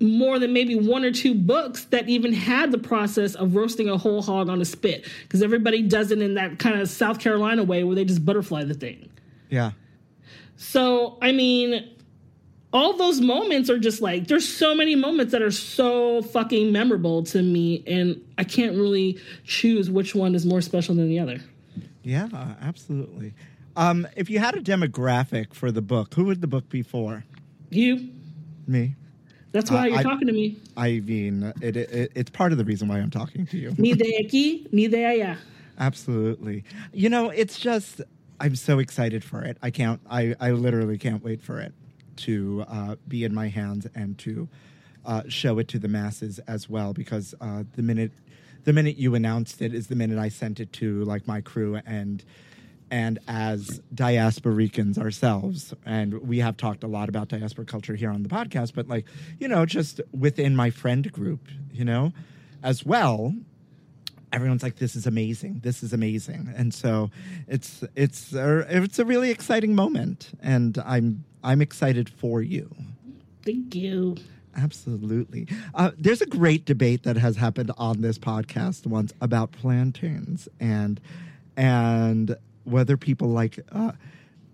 more 0.00 0.38
than 0.38 0.52
maybe 0.52 0.74
one 0.74 1.04
or 1.04 1.10
two 1.10 1.34
books 1.34 1.84
that 1.86 2.08
even 2.08 2.32
had 2.32 2.70
the 2.70 2.78
process 2.78 3.34
of 3.34 3.56
roasting 3.56 3.88
a 3.88 3.96
whole 3.96 4.22
hog 4.22 4.48
on 4.48 4.60
a 4.60 4.64
spit 4.64 5.08
because 5.22 5.42
everybody 5.42 5.82
does 5.82 6.10
it 6.10 6.20
in 6.20 6.34
that 6.34 6.58
kind 6.58 6.80
of 6.80 6.88
South 6.88 7.18
Carolina 7.18 7.64
way 7.64 7.82
where 7.82 7.94
they 7.94 8.04
just 8.04 8.24
butterfly 8.24 8.62
the 8.64 8.74
thing. 8.74 9.08
Yeah. 9.48 9.72
So, 10.56 11.18
I 11.22 11.32
mean, 11.32 11.95
all 12.76 12.92
those 12.96 13.20
moments 13.22 13.70
are 13.70 13.78
just 13.78 14.02
like 14.02 14.28
there's 14.28 14.46
so 14.46 14.74
many 14.74 14.94
moments 14.94 15.32
that 15.32 15.40
are 15.40 15.50
so 15.50 16.20
fucking 16.22 16.70
memorable 16.72 17.22
to 17.24 17.42
me 17.42 17.82
and 17.86 18.20
I 18.36 18.44
can't 18.44 18.76
really 18.76 19.18
choose 19.44 19.88
which 19.90 20.14
one 20.14 20.34
is 20.34 20.44
more 20.44 20.60
special 20.60 20.94
than 20.94 21.08
the 21.08 21.18
other. 21.18 21.38
Yeah, 22.02 22.28
absolutely. 22.60 23.32
Um, 23.76 24.06
if 24.14 24.28
you 24.30 24.38
had 24.38 24.54
a 24.56 24.60
demographic 24.60 25.54
for 25.54 25.72
the 25.72 25.82
book, 25.82 26.14
who 26.14 26.24
would 26.26 26.40
the 26.42 26.46
book 26.46 26.68
be 26.68 26.82
for? 26.82 27.24
You? 27.70 28.10
Me. 28.66 28.94
That's 29.52 29.70
why 29.70 29.80
Uh, 29.80 29.84
you're 29.86 29.98
I- 29.98 30.02
talking 30.02 30.26
to 30.28 30.32
me. 30.34 30.56
I 30.76 31.00
mean, 31.00 31.52
it, 31.62 31.76
it, 31.76 32.12
it's 32.14 32.30
part 32.30 32.52
of 32.52 32.58
the 32.58 32.64
reason 32.64 32.88
why 32.88 32.98
I'm 32.98 33.10
talking 33.10 33.46
to 33.46 33.56
you. 33.56 33.74
Ni 33.78 33.94
de 34.02 34.22
aquí, 34.22 34.70
ni 34.72 34.86
de 34.88 34.98
allá. 34.98 35.38
Absolutely. 35.78 36.64
You 36.92 37.08
know, 37.08 37.30
it's 37.30 37.58
just 37.58 38.02
I'm 38.38 38.54
so 38.56 38.78
excited 38.80 39.24
for 39.24 39.42
it. 39.42 39.56
I 39.62 39.70
can't. 39.70 40.00
I 40.10 40.34
I 40.40 40.50
literally 40.50 40.98
can't 40.98 41.22
wait 41.24 41.40
for 41.42 41.58
it 41.58 41.72
to 42.18 42.64
uh, 42.68 42.96
be 43.06 43.24
in 43.24 43.34
my 43.34 43.48
hands 43.48 43.86
and 43.94 44.18
to 44.18 44.48
uh, 45.04 45.22
show 45.28 45.58
it 45.58 45.68
to 45.68 45.78
the 45.78 45.88
masses 45.88 46.38
as 46.40 46.68
well. 46.68 46.92
Because 46.92 47.34
uh, 47.40 47.64
the 47.74 47.82
minute 47.82 48.12
the 48.64 48.72
minute 48.72 48.96
you 48.96 49.14
announced 49.14 49.62
it 49.62 49.72
is 49.72 49.86
the 49.86 49.94
minute 49.94 50.18
I 50.18 50.28
sent 50.28 50.60
it 50.60 50.72
to 50.74 51.04
like 51.04 51.26
my 51.26 51.40
crew 51.40 51.80
and 51.86 52.24
and 52.90 53.18
as 53.26 53.80
diasporicans 53.94 54.98
ourselves 54.98 55.74
and 55.84 56.14
we 56.22 56.38
have 56.38 56.56
talked 56.56 56.84
a 56.84 56.86
lot 56.86 57.08
about 57.08 57.28
diaspora 57.28 57.64
culture 57.64 57.96
here 57.96 58.10
on 58.10 58.22
the 58.22 58.28
podcast 58.28 58.72
but 58.74 58.86
like 58.86 59.06
you 59.40 59.48
know 59.48 59.66
just 59.66 60.00
within 60.16 60.54
my 60.54 60.70
friend 60.70 61.10
group 61.12 61.48
you 61.72 61.84
know 61.84 62.12
as 62.62 62.86
well 62.86 63.34
everyone's 64.36 64.62
like 64.62 64.76
this 64.76 64.94
is 64.94 65.06
amazing. 65.06 65.60
This 65.64 65.82
is 65.82 65.94
amazing. 65.94 66.52
And 66.54 66.72
so 66.74 67.10
it's 67.48 67.82
it's 67.96 68.34
a, 68.34 68.66
it's 68.68 68.98
a 68.98 69.04
really 69.04 69.30
exciting 69.30 69.74
moment 69.74 70.30
and 70.42 70.76
i'm 70.84 71.24
i'm 71.42 71.62
excited 71.62 72.08
for 72.08 72.42
you. 72.42 72.68
Thank 73.44 73.74
you. 73.74 74.16
absolutely. 74.54 75.48
Uh, 75.74 75.92
there's 75.98 76.20
a 76.20 76.26
great 76.26 76.66
debate 76.66 77.02
that 77.04 77.16
has 77.16 77.36
happened 77.36 77.70
on 77.78 78.02
this 78.02 78.18
podcast 78.18 78.86
once 78.86 79.12
about 79.22 79.52
plantains 79.52 80.48
and 80.60 81.00
and 81.56 82.36
whether 82.64 82.96
people 82.98 83.28
like 83.28 83.58
uh, 83.72 83.92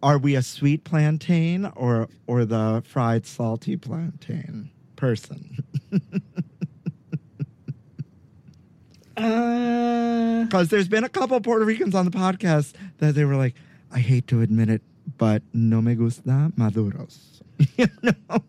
are 0.03 0.19
we 0.19 0.37
a 0.37 0.43
sweet 0.43 0.85
plantain 0.85 1.67
or 1.75 2.09
or 2.29 2.45
the 2.45 2.83
fried 2.87 3.27
salty 3.27 3.77
plantain 3.77 4.71
person 4.95 5.65
Uh, 9.23 10.45
Because 10.45 10.69
there's 10.69 10.89
been 10.89 11.05
a 11.05 11.09
couple 11.09 11.41
Puerto 11.41 11.65
Ricans 11.65 11.95
on 11.95 12.05
the 12.05 12.11
podcast 12.11 12.73
that 12.99 13.15
they 13.15 13.25
were 13.25 13.37
like, 13.37 13.55
I 13.91 13.99
hate 14.01 14.27
to 14.29 14.41
admit 14.41 14.69
it, 14.69 14.83
but 15.19 15.43
no 15.53 15.81
me 15.83 15.95
gusta 15.95 16.53
maduros. 16.57 17.19
you 17.77 17.87
know? 18.03 18.43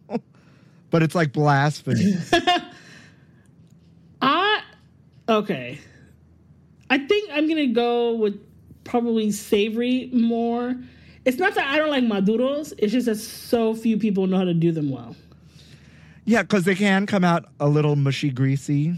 But 0.89 1.03
it's 1.03 1.15
like 1.15 1.33
blasphemy. 1.33 2.15
I 4.21 4.61
okay. 5.29 5.79
I 6.89 6.97
think 6.99 7.29
I'm 7.33 7.47
gonna 7.47 7.67
go 7.67 8.13
with 8.15 8.39
probably 8.83 9.31
savory 9.31 10.09
more. 10.13 10.75
It's 11.25 11.37
not 11.37 11.55
that 11.55 11.67
I 11.67 11.77
don't 11.77 11.89
like 11.89 12.03
maduros. 12.03 12.73
It's 12.77 12.91
just 12.91 13.05
that 13.07 13.15
so 13.15 13.73
few 13.75 13.97
people 13.97 14.27
know 14.27 14.37
how 14.37 14.43
to 14.43 14.53
do 14.53 14.71
them 14.71 14.89
well. 14.91 15.15
yeah, 16.25 16.41
because 16.41 16.63
they 16.65 16.75
can 16.75 17.05
come 17.05 17.23
out 17.23 17.45
a 17.59 17.67
little 17.67 17.95
mushy, 17.95 18.29
greasy. 18.29 18.93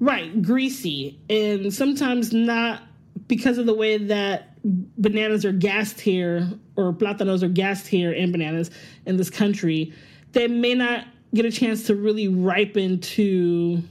Right, 0.00 0.40
greasy, 0.42 1.18
and 1.28 1.72
sometimes 1.74 2.32
not 2.32 2.82
because 3.26 3.58
of 3.58 3.66
the 3.66 3.74
way 3.74 3.98
that 3.98 4.54
bananas 4.64 5.44
are 5.44 5.52
gassed 5.52 6.00
here 6.00 6.48
or 6.76 6.92
plátanos 6.92 7.42
are 7.42 7.48
gassed 7.48 7.86
here 7.86 8.12
and 8.12 8.32
bananas 8.32 8.70
in 9.06 9.16
this 9.16 9.30
country. 9.30 9.92
They 10.32 10.46
may 10.46 10.74
not 10.74 11.06
get 11.34 11.44
a 11.44 11.50
chance 11.50 11.86
to 11.88 11.94
really 11.94 12.28
ripen 12.28 13.00
to 13.00 13.82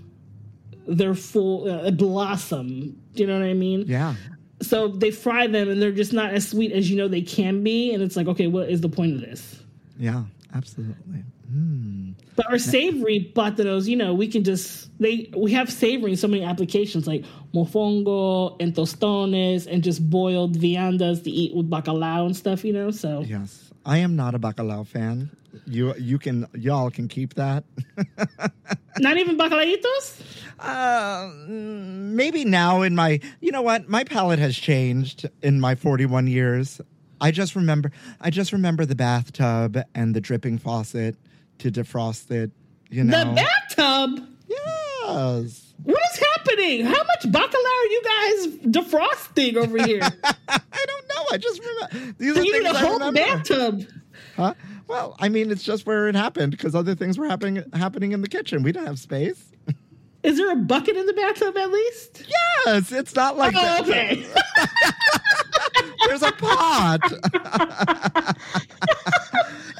their 0.87 1.13
full 1.13 1.69
uh, 1.69 1.91
blossom. 1.91 2.99
Do 3.13 3.23
you 3.23 3.27
know 3.27 3.39
what 3.39 3.47
I 3.47 3.53
mean? 3.53 3.83
Yeah. 3.87 4.15
so 4.61 4.87
they 4.87 5.11
fry 5.11 5.47
them 5.47 5.69
and 5.69 5.81
they're 5.81 5.91
just 5.91 6.13
not 6.13 6.33
as 6.33 6.47
sweet 6.47 6.71
as 6.71 6.89
you 6.89 6.97
know 6.97 7.07
they 7.07 7.21
can 7.21 7.63
be 7.63 7.93
and 7.93 8.01
it's 8.01 8.15
like 8.15 8.27
okay 8.27 8.47
what 8.47 8.69
is 8.69 8.81
the 8.81 8.89
point 8.89 9.13
of 9.13 9.21
this 9.21 9.61
Yeah, 9.99 10.23
absolutely. 10.53 11.23
Mm. 11.51 12.13
But 12.35 12.49
our 12.51 12.57
savory 12.57 13.31
platanos, 13.35 13.87
you 13.87 13.95
know, 13.95 14.13
we 14.13 14.27
can 14.27 14.43
just 14.43 14.89
they 14.99 15.29
we 15.35 15.51
have 15.53 15.71
savory 15.71 16.11
in 16.11 16.17
so 16.17 16.27
many 16.27 16.43
applications 16.43 17.07
like 17.07 17.23
mofongo 17.53 18.55
and 18.59 18.73
tostones 18.73 19.65
and 19.65 19.83
just 19.83 20.09
boiled 20.09 20.57
viandas 20.57 21.23
to 21.23 21.31
eat 21.31 21.55
with 21.55 21.69
bacalao 21.69 22.25
and 22.25 22.35
stuff, 22.35 22.65
you 22.65 22.73
know. 22.73 22.91
So 22.91 23.21
Yes, 23.21 23.71
I 23.85 23.99
am 23.99 24.15
not 24.15 24.35
a 24.35 24.39
bacalao 24.39 24.85
fan. 24.85 25.31
You 25.65 25.95
you 25.95 26.19
can 26.19 26.47
y'all 26.53 26.91
can 26.91 27.07
keep 27.07 27.35
that. 27.35 27.63
not 28.99 29.17
even 29.17 29.37
bacalaitos. 29.37 30.21
Uh, 30.59 31.31
maybe 31.47 32.43
now 32.43 32.81
in 32.81 32.95
my, 32.95 33.19
you 33.41 33.51
know 33.51 33.61
what? 33.61 33.87
My 33.87 34.03
palate 34.03 34.39
has 34.39 34.57
changed 34.57 35.29
in 35.41 35.59
my 35.59 35.75
41 35.75 36.27
years. 36.27 36.81
I 37.19 37.31
just 37.31 37.55
remember, 37.55 37.91
I 38.21 38.29
just 38.29 38.51
remember 38.53 38.85
the 38.85 38.95
bathtub 38.95 39.77
and 39.95 40.15
the 40.15 40.21
dripping 40.21 40.57
faucet 40.57 41.15
to 41.59 41.71
defrost 41.71 42.31
it. 42.31 42.51
You 42.89 43.03
know, 43.03 43.17
The 43.19 43.33
bathtub. 43.33 44.27
yes. 44.47 45.73
What 45.83 45.99
is 46.13 46.19
happening? 46.35 46.85
How 46.85 46.91
much 47.03 47.23
bacalao 47.23 47.53
are 47.53 47.85
you 47.85 48.01
guys 48.03 48.47
defrosting 48.71 49.55
over 49.57 49.83
here? 49.85 50.01
I 50.47 50.59
don't 50.85 51.07
know. 51.09 51.25
I 51.31 51.37
just 51.37 51.59
remember 51.59 52.13
these 52.17 52.37
are 52.37 52.43
you 52.43 52.53
need 52.53 52.63
things 52.63 52.75
a 52.75 52.79
I 52.79 52.85
whole 52.85 53.11
bathtub. 53.11 53.85
Huh? 54.35 54.53
Well, 54.87 55.15
I 55.19 55.29
mean, 55.29 55.51
it's 55.51 55.63
just 55.63 55.85
where 55.85 56.07
it 56.07 56.15
happened 56.15 56.51
because 56.51 56.73
other 56.75 56.95
things 56.95 57.17
were 57.17 57.27
happening 57.27 57.63
happening 57.73 58.11
in 58.13 58.21
the 58.21 58.27
kitchen. 58.29 58.63
We 58.63 58.71
don't 58.71 58.85
have 58.85 58.99
space. 58.99 59.51
Is 60.23 60.37
there 60.37 60.51
a 60.51 60.55
bucket 60.55 60.95
in 60.97 61.05
the 61.05 61.13
bathtub 61.13 61.55
at 61.57 61.71
least? 61.71 62.25
Yes, 62.65 62.91
it's 62.91 63.15
not 63.15 63.37
like 63.37 63.53
Oh, 63.55 63.61
that. 63.61 63.81
okay. 63.81 64.25
There's 66.07 66.23
a 66.23 66.31
pot. 66.31 66.99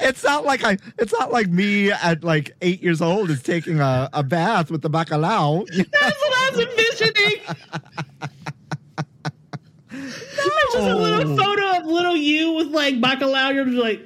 it's 0.00 0.22
not 0.22 0.44
like 0.44 0.62
I. 0.64 0.76
It's 0.98 1.12
not 1.12 1.32
like 1.32 1.48
me 1.48 1.90
at 1.90 2.22
like 2.22 2.52
eight 2.60 2.82
years 2.82 3.00
old 3.00 3.30
is 3.30 3.42
taking 3.42 3.80
a, 3.80 4.08
a 4.12 4.22
bath 4.22 4.70
with 4.70 4.82
the 4.82 4.90
bacalao. 4.90 5.66
That's 5.74 6.20
what 6.20 6.32
I 6.32 6.50
was 6.50 6.60
envisioning. 6.60 7.40
It's 9.90 10.74
just 10.74 10.86
a 10.86 10.94
little 10.94 11.36
photo 11.36 11.78
of 11.78 11.86
little 11.86 12.14
you 12.16 12.52
with 12.52 12.68
like 12.68 12.96
bacalao. 12.96 13.54
You're 13.54 13.64
just 13.64 13.78
like. 13.78 14.02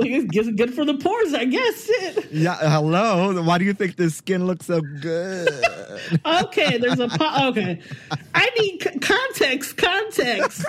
Like 0.00 0.10
it's 0.32 0.50
good 0.56 0.74
for 0.74 0.84
the 0.84 0.94
pores, 0.94 1.34
I 1.34 1.44
guess. 1.44 1.90
Yeah. 2.32 2.56
Hello. 2.56 3.42
Why 3.42 3.58
do 3.58 3.64
you 3.64 3.74
think 3.74 3.96
this 3.96 4.16
skin 4.16 4.46
looks 4.46 4.66
so 4.66 4.80
good? 4.80 5.48
Okay, 6.24 6.78
there's 6.78 6.98
a 6.98 7.08
po- 7.08 7.48
okay. 7.50 7.80
I 8.34 8.48
need 8.58 8.82
c- 8.82 8.98
context. 9.00 9.76
Context. 9.76 10.64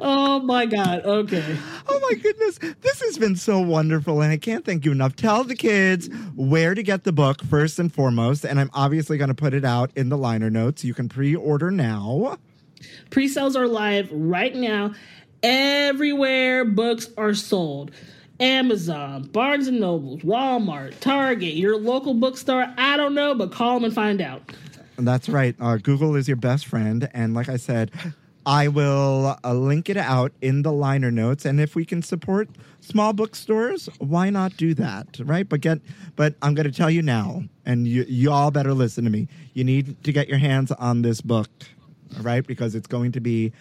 Oh 0.00 0.38
my 0.40 0.64
god. 0.66 1.04
Okay. 1.04 1.56
Oh 1.88 1.98
my 2.00 2.14
goodness. 2.18 2.58
This 2.58 3.00
has 3.02 3.18
been 3.18 3.36
so 3.36 3.60
wonderful, 3.60 4.20
and 4.22 4.30
I 4.32 4.36
can't 4.36 4.64
thank 4.64 4.84
you 4.84 4.92
enough. 4.92 5.16
Tell 5.16 5.44
the 5.44 5.56
kids 5.56 6.08
where 6.36 6.74
to 6.74 6.82
get 6.82 7.04
the 7.04 7.12
book 7.12 7.42
first 7.42 7.78
and 7.78 7.92
foremost, 7.92 8.44
and 8.44 8.58
I'm 8.60 8.70
obviously 8.74 9.18
going 9.18 9.28
to 9.28 9.34
put 9.34 9.54
it 9.54 9.64
out 9.64 9.90
in 9.96 10.08
the 10.08 10.16
liner 10.16 10.50
notes. 10.50 10.84
You 10.84 10.94
can 10.94 11.08
pre-order 11.08 11.70
now. 11.70 12.38
Pre-sales 13.10 13.56
are 13.56 13.66
live 13.66 14.08
right 14.12 14.54
now. 14.54 14.94
Everywhere 15.42 16.64
books 16.64 17.08
are 17.16 17.34
sold. 17.34 17.90
Amazon, 18.40 19.22
Barnes 19.24 19.66
and 19.66 19.80
Nobles, 19.80 20.20
Walmart, 20.20 20.98
Target, 21.00 21.54
your 21.54 21.76
local 21.76 22.14
bookstore. 22.14 22.72
I 22.76 22.96
don't 22.96 23.14
know, 23.14 23.34
but 23.34 23.50
call 23.50 23.74
them 23.74 23.84
and 23.84 23.94
find 23.94 24.20
out. 24.20 24.52
That's 24.96 25.28
right. 25.28 25.56
Uh, 25.60 25.76
Google 25.76 26.16
is 26.16 26.28
your 26.28 26.36
best 26.36 26.66
friend. 26.66 27.08
And 27.14 27.34
like 27.34 27.48
I 27.48 27.56
said, 27.56 27.90
I 28.46 28.68
will 28.68 29.36
uh, 29.44 29.52
link 29.54 29.88
it 29.88 29.96
out 29.96 30.32
in 30.40 30.62
the 30.62 30.72
liner 30.72 31.10
notes. 31.10 31.44
And 31.44 31.60
if 31.60 31.74
we 31.74 31.84
can 31.84 32.02
support 32.02 32.48
small 32.80 33.12
bookstores, 33.12 33.88
why 33.98 34.30
not 34.30 34.56
do 34.56 34.74
that? 34.74 35.20
Right. 35.20 35.48
But 35.48 35.60
get, 35.60 35.80
but 36.16 36.34
I'm 36.42 36.54
going 36.54 36.66
to 36.66 36.76
tell 36.76 36.90
you 36.90 37.02
now, 37.02 37.42
and 37.66 37.86
you, 37.86 38.04
you 38.08 38.30
all 38.32 38.50
better 38.50 38.72
listen 38.72 39.04
to 39.04 39.10
me. 39.10 39.28
You 39.54 39.64
need 39.64 40.02
to 40.04 40.12
get 40.12 40.28
your 40.28 40.38
hands 40.38 40.72
on 40.72 41.02
this 41.02 41.20
book, 41.20 41.50
right? 42.20 42.46
Because 42.46 42.74
it's 42.74 42.86
going 42.86 43.12
to 43.12 43.20
be 43.20 43.52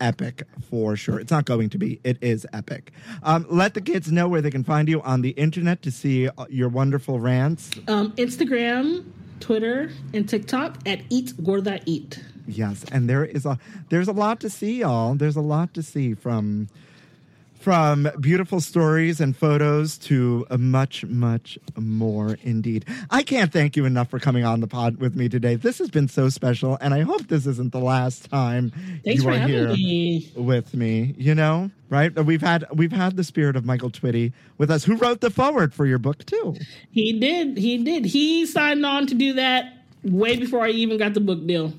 epic 0.00 0.42
for 0.70 0.96
sure. 0.96 1.18
It's 1.20 1.30
not 1.30 1.44
going 1.44 1.70
to 1.70 1.78
be, 1.78 2.00
it 2.04 2.18
is 2.20 2.46
epic. 2.52 2.92
Um, 3.22 3.46
let 3.48 3.74
the 3.74 3.80
kids 3.80 4.10
know 4.10 4.28
where 4.28 4.40
they 4.40 4.50
can 4.50 4.64
find 4.64 4.88
you 4.88 5.02
on 5.02 5.22
the 5.22 5.30
internet 5.30 5.82
to 5.82 5.90
see 5.90 6.28
uh, 6.28 6.46
your 6.48 6.68
wonderful 6.68 7.20
rants. 7.20 7.70
Um, 7.88 8.12
Instagram, 8.12 9.04
Twitter, 9.40 9.90
and 10.12 10.28
TikTok 10.28 10.78
at 10.86 11.00
Eat 11.10 11.32
Gorda 11.42 11.80
Eat. 11.86 12.22
Yes, 12.48 12.84
and 12.92 13.08
there 13.08 13.24
is 13.24 13.44
a 13.44 13.58
there's 13.88 14.08
a 14.08 14.12
lot 14.12 14.38
to 14.40 14.50
see, 14.50 14.80
y'all. 14.80 15.14
There's 15.14 15.36
a 15.36 15.40
lot 15.40 15.74
to 15.74 15.82
see 15.82 16.14
from 16.14 16.68
from 17.66 18.08
beautiful 18.20 18.60
stories 18.60 19.20
and 19.20 19.36
photos 19.36 19.98
to 19.98 20.46
a 20.50 20.56
much, 20.56 21.04
much 21.06 21.58
more 21.76 22.38
indeed. 22.44 22.84
I 23.10 23.24
can't 23.24 23.52
thank 23.52 23.74
you 23.74 23.84
enough 23.84 24.08
for 24.08 24.20
coming 24.20 24.44
on 24.44 24.60
the 24.60 24.68
pod 24.68 24.98
with 24.98 25.16
me 25.16 25.28
today. 25.28 25.56
This 25.56 25.78
has 25.78 25.90
been 25.90 26.06
so 26.06 26.28
special, 26.28 26.78
and 26.80 26.94
I 26.94 27.00
hope 27.00 27.26
this 27.26 27.44
isn't 27.44 27.72
the 27.72 27.80
last 27.80 28.30
time 28.30 28.70
Thanks 29.04 29.20
you 29.20 29.22
for 29.22 29.30
are 29.30 29.38
having 29.38 29.52
here 29.52 29.68
me. 29.70 30.30
with 30.36 30.74
me. 30.74 31.16
You 31.18 31.34
know, 31.34 31.72
right? 31.90 32.14
We've 32.14 32.40
had 32.40 32.66
we've 32.72 32.92
had 32.92 33.16
the 33.16 33.24
spirit 33.24 33.56
of 33.56 33.64
Michael 33.64 33.90
Twitty 33.90 34.32
with 34.58 34.70
us, 34.70 34.84
who 34.84 34.94
wrote 34.94 35.20
the 35.20 35.30
foreword 35.30 35.74
for 35.74 35.86
your 35.86 35.98
book 35.98 36.24
too. 36.24 36.54
He 36.92 37.18
did. 37.18 37.56
He 37.58 37.82
did. 37.82 38.04
He 38.04 38.46
signed 38.46 38.86
on 38.86 39.08
to 39.08 39.14
do 39.16 39.32
that 39.32 39.74
way 40.04 40.36
before 40.36 40.64
I 40.64 40.68
even 40.68 40.98
got 40.98 41.14
the 41.14 41.20
book 41.20 41.44
deal. 41.44 41.72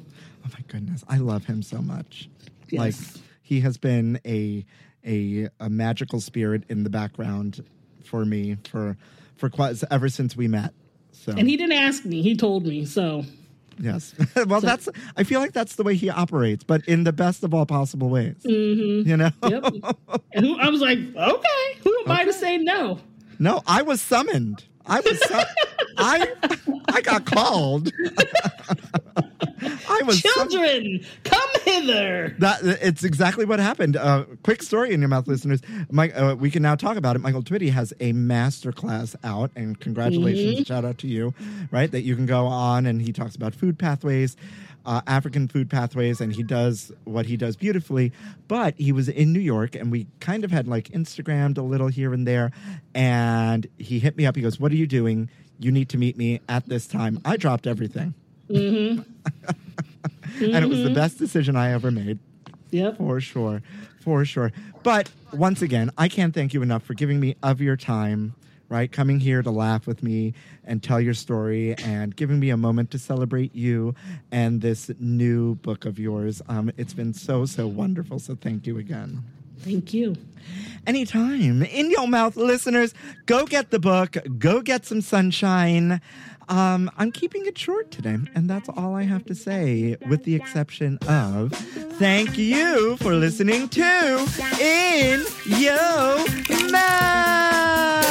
Oh 0.46 0.50
my 0.52 0.66
goodness, 0.68 1.06
I 1.08 1.20
love 1.20 1.46
him 1.46 1.64
so 1.64 1.82
much. 1.82 2.28
Yes. 2.68 2.78
Like 2.78 3.24
he 3.42 3.62
has 3.62 3.78
been 3.78 4.20
a 4.26 4.66
a 5.08 5.48
a 5.60 5.70
magical 5.70 6.20
spirit 6.20 6.64
in 6.70 6.84
the 6.84 6.90
background 6.90 7.64
for 8.04 8.26
me 8.26 8.58
for 8.70 8.98
for 9.38 9.50
quite 9.50 9.82
ever 9.90 10.10
since 10.10 10.36
we 10.36 10.48
met. 10.48 10.74
So 11.12 11.32
And 11.32 11.48
he 11.48 11.58
didn't 11.58 11.74
ask 11.78 12.06
me. 12.06 12.22
He 12.22 12.36
told 12.36 12.66
me. 12.66 12.86
So 12.86 13.24
yes, 13.80 14.14
well 14.48 14.62
that's 14.62 14.88
I 15.16 15.24
feel 15.24 15.40
like 15.40 15.54
that's 15.54 15.76
the 15.76 15.84
way 15.84 15.96
he 15.96 16.10
operates, 16.10 16.64
but 16.64 16.86
in 16.88 17.04
the 17.04 17.14
best 17.14 17.44
of 17.44 17.54
all 17.54 17.66
possible 17.66 18.10
ways. 18.10 18.36
Mm-hmm. 18.44 19.10
You 19.10 19.18
know, 19.18 19.30
Yep. 19.48 19.64
and 20.34 20.46
who, 20.46 20.58
I 20.60 20.70
was 20.70 20.82
like, 20.82 21.00
okay, 21.00 21.80
who 21.84 21.96
am 22.06 22.12
I 22.12 22.24
to 22.26 22.34
say 22.34 22.58
no? 22.58 23.00
no, 23.40 23.62
I 23.68 23.82
was 23.84 24.02
summoned. 24.02 24.64
I 24.86 25.00
was 25.02 25.20
su- 25.28 25.44
I 25.98 26.28
I 26.90 27.02
got 27.02 27.26
called. 27.26 27.92
I 29.90 30.02
was. 30.06 30.22
Children, 30.22 31.06
come 31.24 31.50
hither. 31.64 32.36
That 32.40 32.60
it's 32.64 33.04
exactly 33.04 33.46
what 33.46 33.60
happened. 33.60 33.96
Uh, 33.96 34.26
quick 34.44 34.64
story 34.64 34.94
in 34.94 35.00
your 35.00 35.10
mouth, 35.10 35.28
listeners. 35.28 35.62
Mike, 35.92 36.14
uh, 36.16 36.36
we 36.38 36.50
can 36.50 36.64
now 36.64 36.76
talk 36.76 36.98
about 36.98 37.16
it. 37.16 37.20
Michael 37.20 37.44
Twitty 37.44 37.72
has 37.72 37.94
a 38.00 38.14
master 38.14 38.72
class 38.72 39.16
out, 39.24 39.52
and 39.56 39.80
congratulations, 39.80 40.68
shout 40.68 40.86
out 40.86 40.98
to 41.00 41.08
you, 41.08 41.34
right? 41.72 41.92
That 41.92 42.02
you 42.02 42.16
can 42.16 42.26
go 42.26 42.46
on, 42.46 42.86
and 42.86 43.02
he 43.02 43.14
talks 43.14 43.36
about 43.36 43.54
food 43.54 43.78
pathways, 43.78 44.36
uh, 44.86 45.02
African 45.06 45.48
food 45.48 45.70
pathways, 45.70 46.20
and 46.22 46.34
he 46.34 46.44
does 46.44 46.92
what 47.04 47.26
he 47.26 47.38
does 47.38 47.56
beautifully. 47.56 48.12
But 48.48 48.74
he 48.78 48.92
was 48.92 49.10
in 49.10 49.34
New 49.34 49.40
York, 49.40 49.76
and 49.76 49.92
we 49.92 50.08
kind 50.20 50.44
of 50.44 50.52
had 50.52 50.68
like 50.68 50.90
Instagrammed 50.90 51.58
a 51.58 51.62
little 51.62 51.88
here 51.90 52.14
and 52.14 52.28
there, 52.28 52.52
and 52.96 53.68
he 53.78 54.00
hit 54.00 54.18
me 54.18 54.26
up. 54.26 54.36
He 54.36 54.42
goes, 54.42 54.60
"What 54.60 54.72
are 54.72 54.76
you 54.76 54.88
doing? 54.88 55.30
You 55.60 55.72
need 55.72 55.90
to 55.90 55.98
meet 55.98 56.18
me 56.18 56.42
at 56.50 56.68
this 56.68 56.88
time." 56.88 57.20
I 57.26 57.38
dropped 57.38 57.68
everything. 57.68 58.14
And 58.50 59.06
it 60.40 60.70
was 60.70 60.84
the 60.84 60.94
best 60.94 61.18
decision 61.18 61.56
I 61.56 61.72
ever 61.72 61.92
made. 61.92 62.20
Yep. 62.72 62.98
For 62.98 63.20
sure. 63.20 63.62
For 64.00 64.26
sure. 64.26 64.52
But 64.84 65.10
once 65.34 65.62
again, 65.62 65.92
I 65.98 66.08
can't 66.08 66.34
thank 66.34 66.54
you 66.54 66.62
enough 66.62 66.84
for 66.84 66.94
giving 66.94 67.20
me 67.20 67.36
of 67.44 67.60
your 67.62 67.76
time, 67.76 68.36
right? 68.70 68.92
Coming 68.92 69.20
here 69.20 69.42
to 69.42 69.52
laugh 69.52 69.88
with 69.88 70.04
me 70.04 70.34
and 70.64 70.82
tell 70.82 71.02
your 71.02 71.14
story 71.14 71.76
and 71.76 72.16
giving 72.16 72.40
me 72.40 72.50
a 72.50 72.58
moment 72.58 72.92
to 72.92 73.00
celebrate 73.00 73.54
you 73.56 73.96
and 74.32 74.62
this 74.62 74.92
new 75.00 75.56
book 75.56 75.86
of 75.86 76.00
yours. 76.00 76.42
Um, 76.48 76.72
it's 76.78 76.94
been 76.94 77.14
so, 77.14 77.46
so 77.46 77.68
wonderful. 77.68 78.20
So 78.20 78.36
thank 78.36 78.66
you 78.68 78.78
again. 78.78 79.24
Thank 79.60 79.94
you. 79.94 80.16
Anytime. 80.86 81.64
In 81.64 81.90
your 81.92 82.08
mouth, 82.08 82.38
listeners, 82.38 82.94
go 83.26 83.46
get 83.46 83.72
the 83.72 83.80
book, 83.80 84.16
go 84.38 84.62
get 84.62 84.86
some 84.86 85.02
sunshine. 85.02 86.00
Um, 86.50 86.90
I'm 86.98 87.12
keeping 87.12 87.46
it 87.46 87.58
short 87.58 87.92
today, 87.92 88.18
and 88.34 88.50
that's 88.50 88.70
all 88.70 88.96
I 88.96 89.04
have 89.04 89.26
to 89.26 89.36
say, 89.36 89.98
with 90.08 90.24
the 90.24 90.36
exception 90.36 90.98
of 91.08 91.52
thank 92.00 92.38
you 92.38 92.96
for 92.98 93.14
listening 93.14 93.68
to 93.70 94.28
In 94.62 95.26
Yo 95.46 96.26
Mouth. 96.72 98.07